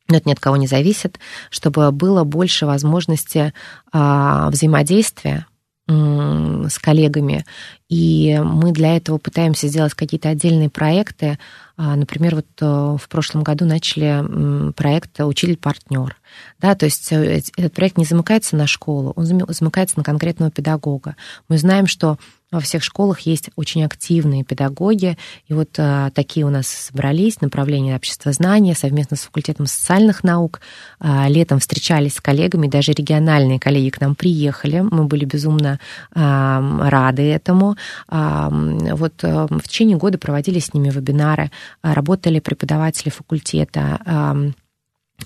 но 0.08 0.18
это 0.18 0.28
ни 0.28 0.32
от 0.32 0.38
кого 0.38 0.56
не 0.56 0.68
зависит, 0.68 1.18
чтобы 1.50 1.90
было 1.90 2.22
больше 2.22 2.64
возможности 2.64 3.52
взаимодействия 3.92 5.46
с 5.88 6.78
коллегами. 6.80 7.44
И 7.88 8.40
мы 8.42 8.72
для 8.72 8.96
этого 8.96 9.18
пытаемся 9.18 9.68
сделать 9.68 9.94
какие-то 9.94 10.28
отдельные 10.28 10.68
проекты. 10.68 11.38
А, 11.76 11.94
например, 11.94 12.34
вот 12.34 12.46
э, 12.60 12.96
в 13.00 13.08
прошлом 13.08 13.44
году 13.44 13.66
начали 13.66 14.72
проект 14.72 15.20
«Учитель-партнер». 15.20 16.16
Да, 16.58 16.74
то 16.74 16.86
есть 16.86 17.12
э, 17.12 17.42
этот 17.56 17.72
проект 17.72 17.98
не 17.98 18.04
замыкается 18.04 18.56
на 18.56 18.66
школу, 18.66 19.12
он 19.14 19.26
замыкается 19.26 19.98
на 19.98 20.02
конкретного 20.02 20.50
педагога. 20.50 21.14
Мы 21.48 21.58
знаем, 21.58 21.86
что 21.86 22.18
во 22.52 22.60
всех 22.60 22.84
школах 22.84 23.20
есть 23.20 23.50
очень 23.56 23.84
активные 23.84 24.44
педагоги, 24.44 25.18
и 25.48 25.52
вот 25.52 25.70
а, 25.78 26.10
такие 26.10 26.46
у 26.46 26.50
нас 26.50 26.68
собрались, 26.68 27.40
направление 27.40 27.96
общества 27.96 28.32
знания, 28.32 28.74
совместно 28.74 29.16
с 29.16 29.22
факультетом 29.22 29.66
социальных 29.66 30.22
наук. 30.22 30.60
А, 31.00 31.28
летом 31.28 31.58
встречались 31.58 32.14
с 32.14 32.20
коллегами, 32.20 32.68
даже 32.68 32.92
региональные 32.92 33.58
коллеги 33.58 33.90
к 33.90 34.00
нам 34.00 34.14
приехали, 34.14 34.80
мы 34.80 35.04
были 35.04 35.24
безумно 35.24 35.80
а, 36.14 36.88
рады 36.88 37.22
этому. 37.22 37.76
А, 38.08 38.48
вот 38.50 39.24
а, 39.24 39.48
в 39.50 39.62
течение 39.62 39.96
года 39.96 40.16
проводили 40.18 40.60
с 40.60 40.72
ними 40.72 40.90
вебинары, 40.90 41.50
а, 41.82 41.94
работали 41.94 42.38
преподаватели 42.38 43.10
факультета, 43.10 44.00
а, 44.06 44.36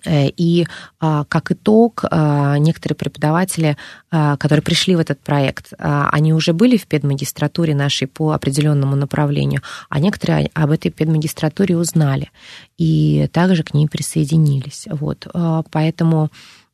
и 0.06 0.66
а, 0.98 1.24
как 1.24 1.52
итог, 1.52 2.04
а, 2.10 2.58
некоторые 2.58 2.96
преподаватели, 2.96 3.76
а, 4.10 4.36
которые 4.36 4.62
пришли 4.62 4.96
в 4.96 5.00
этот 5.00 5.20
проект, 5.20 5.72
они 5.78 6.32
уже 6.32 6.52
были 6.52 6.76
в 6.76 6.86
педмагистратуре 6.86 7.74
нашей 7.74 8.06
по 8.06 8.32
определенному 8.32 8.96
направлению, 8.96 9.62
а 9.88 10.00
некоторые 10.00 10.50
об 10.54 10.70
этой 10.70 10.90
педмагистратуре 10.90 11.76
узнали 11.76 12.30
и 12.78 13.28
также 13.32 13.62
к 13.62 13.74
ней 13.74 13.88
присоединились. 13.88 14.86
Вот. 14.90 15.26
Поэтому 15.70 16.30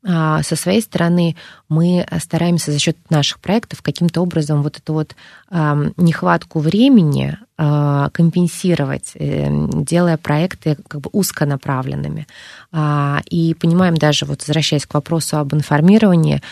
со 0.07 0.55
своей 0.57 0.81
стороны 0.83 1.35
мы 1.69 2.07
стараемся 2.21 2.71
за 2.71 2.79
счет 2.79 2.97
наших 3.11 3.41
проектов 3.41 3.83
каким-то 3.83 4.21
образом 4.21 4.63
вот 4.63 4.79
эту 4.79 4.93
вот 4.93 5.17
нехватку 5.51 6.61
времени 6.61 7.37
а, 7.59 8.11
компенсировать, 8.11 9.13
э, 9.15 9.49
делая 9.73 10.19
проекты 10.19 10.77
как 10.89 11.01
бы 11.01 11.09
узконаправленными. 11.15 12.27
А, 12.71 13.23
и 13.31 13.55
понимаем 13.55 13.97
даже, 13.97 14.27
вот 14.27 14.43
возвращаясь 14.43 14.85
к 14.85 14.93
вопросу 14.93 15.39
об 15.39 15.55
информировании, 15.55 16.43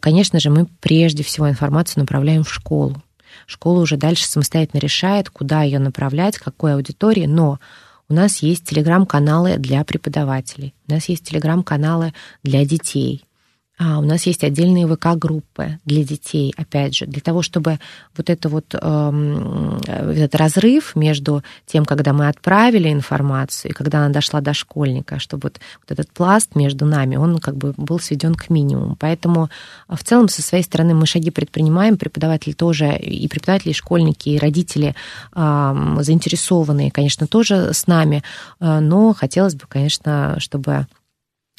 конечно 0.00 0.40
же, 0.40 0.50
мы 0.50 0.66
прежде 0.80 1.22
всего 1.22 1.48
информацию 1.48 2.00
направляем 2.00 2.42
в 2.42 2.52
школу. 2.52 3.00
Школа 3.46 3.80
уже 3.80 3.96
дальше 3.96 4.26
самостоятельно 4.26 4.80
решает, 4.80 5.30
куда 5.30 5.62
ее 5.62 5.78
направлять, 5.78 6.36
какой 6.38 6.74
аудитории, 6.74 7.26
но 7.26 7.60
у 8.10 8.14
нас 8.14 8.38
есть 8.42 8.64
телеграм-каналы 8.64 9.56
для 9.56 9.84
преподавателей, 9.84 10.74
у 10.88 10.92
нас 10.92 11.08
есть 11.08 11.24
телеграм-каналы 11.24 12.12
для 12.42 12.64
детей. 12.66 13.24
А 13.82 13.98
у 13.98 14.02
нас 14.02 14.26
есть 14.26 14.44
отдельные 14.44 14.86
ВК-группы 14.86 15.78
для 15.86 16.04
детей, 16.04 16.52
опять 16.58 16.94
же, 16.94 17.06
для 17.06 17.22
того, 17.22 17.40
чтобы 17.40 17.78
вот 18.14 18.28
это 18.28 18.50
вот 18.50 18.74
эм, 18.74 19.78
этот 19.86 20.34
разрыв 20.34 20.94
между 20.96 21.42
тем, 21.64 21.86
когда 21.86 22.12
мы 22.12 22.28
отправили 22.28 22.92
информацию 22.92 23.70
и 23.70 23.74
когда 23.74 24.00
она 24.00 24.10
дошла 24.10 24.42
до 24.42 24.52
школьника, 24.52 25.18
чтобы 25.18 25.44
вот, 25.44 25.60
вот 25.80 25.98
этот 25.98 26.12
пласт 26.12 26.54
между 26.56 26.84
нами, 26.84 27.16
он 27.16 27.38
как 27.38 27.56
бы 27.56 27.72
был 27.78 27.98
сведен 27.98 28.34
к 28.34 28.50
минимуму. 28.50 28.96
Поэтому 29.00 29.48
а, 29.88 29.96
в 29.96 30.04
целом 30.04 30.28
со 30.28 30.42
своей 30.42 30.62
стороны 30.62 30.92
мы 30.92 31.06
шаги 31.06 31.30
предпринимаем, 31.30 31.96
преподаватели 31.96 32.52
тоже, 32.52 32.98
и 32.98 33.26
преподаватели, 33.28 33.70
и 33.70 33.74
школьники, 33.74 34.28
и 34.28 34.38
родители 34.38 34.94
э, 35.34 35.96
заинтересованные, 36.00 36.90
конечно, 36.90 37.26
тоже 37.26 37.72
с 37.72 37.86
нами, 37.86 38.22
э, 38.60 38.80
но 38.80 39.14
хотелось 39.14 39.54
бы, 39.54 39.64
конечно, 39.66 40.36
чтобы 40.38 40.86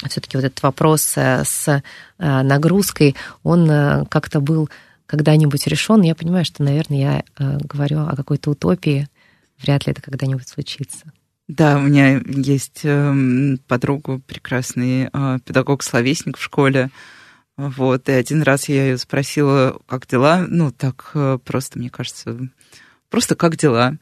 все-таки 0.08 0.36
вот 0.36 0.44
этот 0.44 0.62
вопрос 0.62 1.14
э, 1.16 1.44
с 1.44 1.68
э, 1.68 1.82
нагрузкой, 2.18 3.16
он 3.42 3.70
э, 3.70 4.04
как-то 4.06 4.40
был 4.40 4.68
когда-нибудь 5.06 5.66
решен. 5.66 6.02
Я 6.02 6.14
понимаю, 6.14 6.44
что, 6.44 6.62
наверное, 6.62 7.24
я 7.38 7.58
говорю 7.60 8.00
о 8.00 8.16
какой-то 8.16 8.50
утопии. 8.50 9.08
Вряд 9.60 9.86
ли 9.86 9.92
это 9.92 10.00
когда-нибудь 10.00 10.48
случится. 10.48 11.12
Да, 11.48 11.76
у 11.76 11.82
меня 11.82 12.22
есть 12.26 12.80
эм, 12.84 13.60
подруга, 13.68 14.20
прекрасный 14.26 15.10
педагог-словесник 15.44 16.38
в 16.38 16.42
школе. 16.42 16.88
Вот, 17.58 18.08
и 18.08 18.12
один 18.12 18.40
раз 18.40 18.70
я 18.70 18.86
ее 18.86 18.96
спросила, 18.96 19.78
как 19.86 20.06
дела. 20.06 20.46
Ну, 20.48 20.72
так 20.72 21.14
просто, 21.44 21.78
мне 21.78 21.90
кажется, 21.90 22.38
просто 23.10 23.34
как 23.34 23.56
дела. 23.56 23.98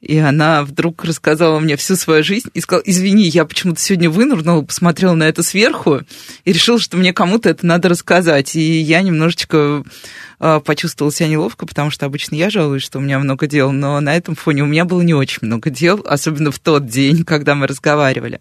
И 0.00 0.16
она 0.18 0.62
вдруг 0.62 1.04
рассказала 1.04 1.58
мне 1.58 1.76
всю 1.76 1.96
свою 1.96 2.22
жизнь 2.22 2.48
и 2.54 2.60
сказала, 2.60 2.82
извини, 2.86 3.24
я 3.24 3.44
почему-то 3.44 3.80
сегодня 3.80 4.08
вынурнула, 4.08 4.62
посмотрела 4.62 5.14
на 5.14 5.24
это 5.24 5.42
сверху 5.42 6.00
и 6.44 6.52
решила, 6.52 6.78
что 6.78 6.96
мне 6.96 7.12
кому-то 7.12 7.48
это 7.48 7.66
надо 7.66 7.88
рассказать. 7.88 8.54
И 8.54 8.80
я 8.80 9.02
немножечко 9.02 9.82
э, 10.40 10.60
почувствовала 10.64 11.12
себя 11.12 11.28
неловко, 11.28 11.66
потому 11.66 11.90
что 11.90 12.06
обычно 12.06 12.36
я 12.36 12.50
жалуюсь, 12.50 12.82
что 12.82 12.98
у 12.98 13.02
меня 13.02 13.18
много 13.18 13.46
дел, 13.46 13.72
но 13.72 14.00
на 14.00 14.16
этом 14.16 14.34
фоне 14.34 14.62
у 14.62 14.66
меня 14.66 14.84
было 14.84 15.02
не 15.02 15.14
очень 15.14 15.40
много 15.42 15.70
дел, 15.70 16.04
особенно 16.06 16.50
в 16.52 16.58
тот 16.58 16.86
день, 16.86 17.24
когда 17.24 17.54
мы 17.54 17.66
разговаривали. 17.66 18.40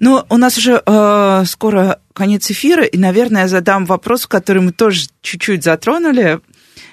Но 0.00 0.26
у 0.28 0.36
нас 0.36 0.56
уже 0.56 0.82
э, 0.84 1.42
скоро 1.46 2.00
конец 2.12 2.50
эфира, 2.50 2.84
и, 2.84 2.96
наверное, 2.96 3.42
я 3.42 3.48
задам 3.48 3.84
вопрос, 3.84 4.26
который 4.26 4.62
мы 4.62 4.72
тоже 4.72 5.08
чуть-чуть 5.22 5.64
затронули. 5.64 6.40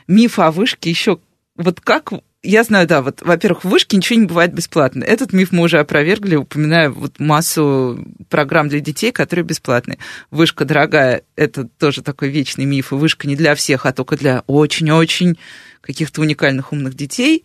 Миф 0.07 0.39
о 0.39 0.51
вышке 0.51 0.89
еще 0.89 1.19
вот 1.55 1.79
как 1.79 2.11
я 2.45 2.63
знаю, 2.63 2.87
да, 2.87 3.01
вот, 3.01 3.21
во-первых, 3.21 3.63
в 3.63 3.69
вышке 3.69 3.97
ничего 3.97 4.19
не 4.19 4.25
бывает 4.25 4.53
бесплатно. 4.53 5.03
Этот 5.03 5.33
миф 5.33 5.51
мы 5.51 5.63
уже 5.63 5.79
опровергли, 5.79 6.35
упоминая 6.35 6.89
вот 6.89 7.19
массу 7.19 8.05
программ 8.29 8.69
для 8.69 8.79
детей, 8.79 9.11
которые 9.11 9.45
бесплатные. 9.45 9.97
Вышка 10.31 10.65
дорогая, 10.65 11.23
это 11.35 11.65
тоже 11.65 12.01
такой 12.01 12.29
вечный 12.29 12.65
миф, 12.65 12.91
и 12.91 12.95
вышка 12.95 13.27
не 13.27 13.35
для 13.35 13.55
всех, 13.55 13.85
а 13.85 13.93
только 13.93 14.17
для 14.17 14.43
очень-очень 14.47 15.37
каких-то 15.81 16.21
уникальных 16.21 16.71
умных 16.71 16.95
детей. 16.95 17.43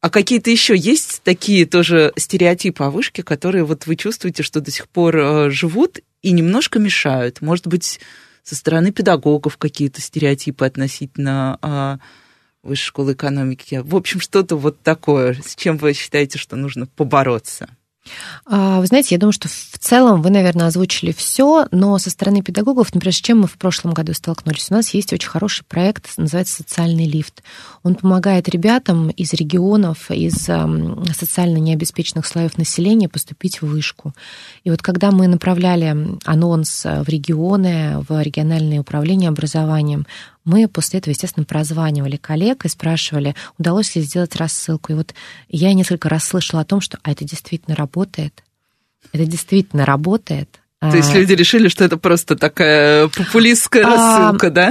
А 0.00 0.10
какие-то 0.10 0.50
еще 0.50 0.76
есть 0.76 1.22
такие 1.24 1.66
тоже 1.66 2.12
стереотипы 2.16 2.84
о 2.84 2.90
вышке, 2.90 3.22
которые 3.22 3.64
вот 3.64 3.86
вы 3.86 3.96
чувствуете, 3.96 4.42
что 4.42 4.60
до 4.60 4.70
сих 4.70 4.88
пор 4.88 5.16
э, 5.16 5.50
живут 5.50 5.98
и 6.22 6.30
немножко 6.30 6.78
мешают? 6.78 7.40
Может 7.40 7.66
быть, 7.66 7.98
со 8.48 8.54
стороны 8.54 8.92
педагогов 8.92 9.56
какие-то 9.56 10.00
стереотипы 10.00 10.64
относительно 10.64 11.58
а, 11.60 11.98
высшей 12.68 12.86
школы 12.86 13.12
экономики. 13.14 13.82
В 13.84 13.96
общем, 13.96 14.20
что-то 14.20 14.56
вот 14.56 14.80
такое, 14.82 15.34
с 15.44 15.56
чем 15.56 15.76
вы 15.76 15.92
считаете, 15.92 16.38
что 16.38 16.56
нужно 16.56 16.86
побороться? 16.86 17.68
А, 18.46 18.80
вы 18.80 18.86
знаете, 18.86 19.14
я 19.14 19.18
думаю, 19.18 19.32
что 19.32 19.48
в 19.48 19.78
целом 19.78 20.22
вы, 20.22 20.30
наверное, 20.30 20.66
озвучили 20.66 21.12
все, 21.12 21.66
но 21.70 21.98
со 21.98 22.10
стороны 22.10 22.42
педагогов, 22.42 22.94
например, 22.94 23.14
с 23.14 23.20
чем 23.20 23.40
мы 23.40 23.46
в 23.46 23.58
прошлом 23.58 23.92
году 23.92 24.14
столкнулись, 24.14 24.70
у 24.70 24.74
нас 24.74 24.90
есть 24.94 25.12
очень 25.12 25.28
хороший 25.28 25.64
проект, 25.64 26.06
называется 26.16 26.56
«Социальный 26.56 27.06
лифт». 27.06 27.42
Он 27.82 27.94
помогает 27.94 28.48
ребятам 28.48 29.10
из 29.10 29.32
регионов, 29.34 30.10
из 30.10 30.34
социально 30.34 31.58
необеспеченных 31.58 32.26
слоев 32.26 32.58
населения 32.58 33.08
поступить 33.08 33.62
в 33.62 33.66
вышку. 33.66 34.14
И 34.64 34.70
вот 34.70 34.82
когда 34.82 35.10
мы 35.10 35.26
направляли 35.28 36.18
анонс 36.24 36.84
в 36.84 37.08
регионы, 37.08 38.04
в 38.08 38.20
региональные 38.22 38.80
управления 38.80 39.28
образованием, 39.28 40.06
мы 40.48 40.66
после 40.66 40.98
этого, 40.98 41.12
естественно, 41.12 41.44
прозванивали 41.44 42.16
коллег 42.16 42.64
и 42.64 42.68
спрашивали, 42.68 43.34
удалось 43.58 43.94
ли 43.94 44.02
сделать 44.02 44.34
рассылку. 44.36 44.92
И 44.92 44.96
вот 44.96 45.14
я 45.48 45.74
несколько 45.74 46.08
раз 46.08 46.24
слышала 46.24 46.62
о 46.62 46.64
том, 46.64 46.80
что 46.80 46.98
а 47.02 47.12
это 47.12 47.24
действительно 47.24 47.76
работает. 47.76 48.42
Это 49.12 49.26
действительно 49.26 49.84
работает. 49.84 50.60
То 50.80 50.96
есть 50.96 51.12
а, 51.12 51.18
люди 51.18 51.32
решили, 51.32 51.66
что 51.66 51.84
это 51.84 51.96
просто 51.96 52.36
такая 52.36 53.08
популистская 53.08 53.84
а, 53.84 53.90
рассылка, 53.90 54.46
а, 54.46 54.50
да? 54.50 54.70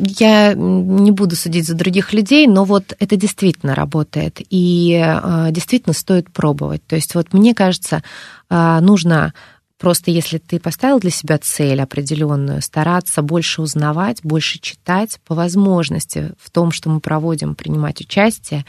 Я 0.00 0.54
не 0.54 1.10
буду 1.10 1.34
судить 1.34 1.66
за 1.66 1.74
других 1.74 2.12
людей, 2.12 2.46
но 2.46 2.64
вот 2.64 2.94
это 2.98 3.16
действительно 3.16 3.74
работает. 3.74 4.40
И 4.48 4.92
э, 5.04 5.48
действительно 5.50 5.92
стоит 5.92 6.32
пробовать. 6.32 6.86
То 6.86 6.94
есть 6.94 7.16
вот 7.16 7.32
мне 7.32 7.54
кажется, 7.54 8.02
нужно 8.48 9.34
Просто 9.80 10.10
если 10.10 10.36
ты 10.36 10.60
поставил 10.60 11.00
для 11.00 11.10
себя 11.10 11.38
цель 11.38 11.80
определенную, 11.80 12.60
стараться 12.60 13.22
больше 13.22 13.62
узнавать, 13.62 14.20
больше 14.22 14.58
читать, 14.60 15.18
по 15.24 15.34
возможности 15.34 16.34
в 16.38 16.50
том, 16.50 16.70
что 16.70 16.90
мы 16.90 17.00
проводим, 17.00 17.54
принимать 17.54 18.02
участие, 18.02 18.66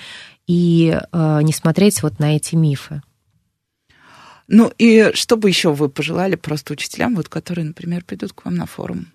и 0.48 0.98
э, 1.12 1.40
не 1.44 1.52
смотреть 1.52 2.02
вот 2.02 2.20
на 2.20 2.38
эти 2.38 2.56
мифы. 2.56 3.02
Ну 4.48 4.72
и 4.78 5.12
что 5.14 5.36
бы 5.36 5.50
еще 5.50 5.74
вы 5.74 5.90
пожелали 5.90 6.36
просто 6.36 6.72
учителям, 6.74 7.16
вот, 7.16 7.28
которые, 7.28 7.66
например, 7.66 8.06
придут 8.06 8.32
к 8.32 8.46
вам 8.46 8.56
на 8.56 8.66
форум? 8.66 9.08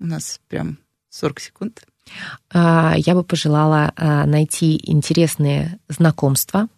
У 0.00 0.06
нас 0.06 0.40
прям 0.48 0.78
40 1.10 1.40
секунд. 1.40 1.82
А, 2.50 2.94
я 2.96 3.14
бы 3.14 3.22
пожелала 3.22 3.92
а, 3.94 4.24
найти 4.24 4.80
интересные 4.82 5.78
знакомства, 5.88 6.68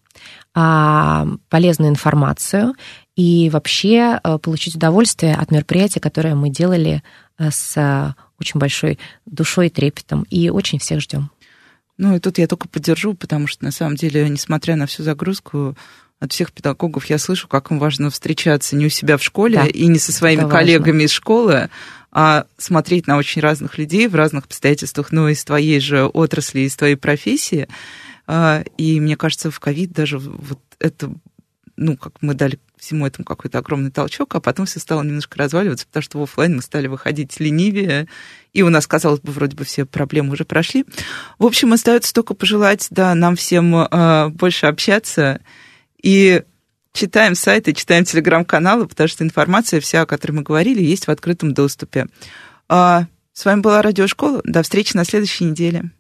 а, 0.53 1.29
полезную 1.49 1.91
информацию 1.91 2.75
и 3.19 3.51
вообще 3.51 4.21
э, 4.23 4.39
получить 4.39 4.77
удовольствие 4.77 5.35
от 5.35 5.51
мероприятия, 5.51 5.99
которое 5.99 6.37
мы 6.37 6.51
делали 6.51 7.03
э, 7.37 7.51
с 7.51 7.77
э, 7.77 8.15
очень 8.39 8.61
большой 8.61 9.01
душой 9.27 9.67
и 9.67 9.71
трепетом. 9.71 10.23
И 10.31 10.51
очень 10.51 10.79
всех 10.79 11.01
ждем. 11.01 11.29
Ну 11.97 12.15
и 12.15 12.21
тут 12.21 12.39
я 12.39 12.47
только 12.47 12.69
поддержу, 12.69 13.15
потому 13.15 13.49
что 13.49 13.65
на 13.65 13.73
самом 13.73 13.97
деле, 13.97 14.29
несмотря 14.29 14.77
на 14.77 14.87
всю 14.87 15.03
загрузку, 15.03 15.77
от 16.21 16.33
всех 16.33 16.53
педагогов 16.53 17.07
я 17.07 17.19
слышу, 17.19 17.49
как 17.49 17.73
им 17.73 17.81
важно 17.81 18.11
встречаться 18.11 18.77
не 18.77 18.87
у 18.87 18.89
себя 18.89 19.17
в 19.17 19.25
школе 19.25 19.57
да, 19.57 19.67
и 19.67 19.89
не 19.89 19.99
со 19.99 20.13
своими 20.13 20.49
коллегами 20.49 20.93
важно. 20.93 21.07
из 21.07 21.11
школы, 21.11 21.71
а 22.13 22.47
смотреть 22.57 23.09
на 23.09 23.17
очень 23.17 23.43
разных 23.43 23.79
людей 23.79 24.07
в 24.07 24.15
разных 24.15 24.45
обстоятельствах, 24.45 25.11
ну, 25.11 25.27
из 25.27 25.43
твоей 25.43 25.81
же 25.81 26.07
отрасли, 26.07 26.61
из 26.61 26.77
твоей 26.77 26.95
профессии. 26.95 27.67
А, 28.29 28.63
и 28.77 29.01
мне 29.01 29.17
кажется, 29.17 29.51
в 29.51 29.59
ковид 29.59 29.91
даже 29.91 30.21
вот 30.21 30.61
это 30.79 31.13
ну, 31.79 31.97
как 31.97 32.15
мы 32.21 32.35
дали 32.35 32.59
всему 32.79 33.07
этому 33.07 33.25
какой-то 33.25 33.59
огромный 33.59 33.91
толчок, 33.91 34.35
а 34.35 34.41
потом 34.41 34.67
все 34.67 34.81
стало 34.81 35.03
немножко 35.03 35.39
разваливаться, 35.39 35.87
потому 35.87 36.03
что 36.03 36.19
в 36.19 36.23
офлайн 36.23 36.57
мы 36.57 36.63
стали 36.63 36.87
выходить 36.87 37.39
ленивее, 37.41 38.09
и 38.53 38.63
у 38.63 38.71
нас, 38.71 38.87
казалось 38.87 39.21
бы, 39.21 39.33
вроде 39.33 39.57
бы 39.57 39.65
все 39.65 39.85
проблемы 39.85 40.33
уже 40.33 40.45
прошли. 40.45 40.85
В 41.39 41.47
общем, 41.47 41.73
остается 41.73 42.13
только 42.13 42.35
пожелать, 42.35 42.87
да, 42.91 43.15
нам 43.15 43.37
всем 43.37 43.75
э, 43.75 44.29
больше 44.29 44.67
общаться 44.67 45.41
и 46.03 46.43
читаем 46.93 47.35
сайты, 47.35 47.73
читаем 47.75 48.05
телеграм-каналы, 48.05 48.87
потому 48.87 49.09
что 49.09 49.25
информация 49.25 49.81
вся, 49.81 50.03
о 50.03 50.07
которой 50.07 50.33
мы 50.33 50.43
говорили, 50.43 50.83
есть 50.83 51.07
в 51.07 51.11
открытом 51.11 51.55
доступе. 51.55 52.07
А, 52.69 53.07
с 53.33 53.45
вами 53.45 53.61
была 53.61 53.83
Радиошкола. 53.83 54.41
До 54.45 54.63
встречи 54.63 54.97
на 54.97 55.05
следующей 55.05 55.45
неделе. 55.45 55.91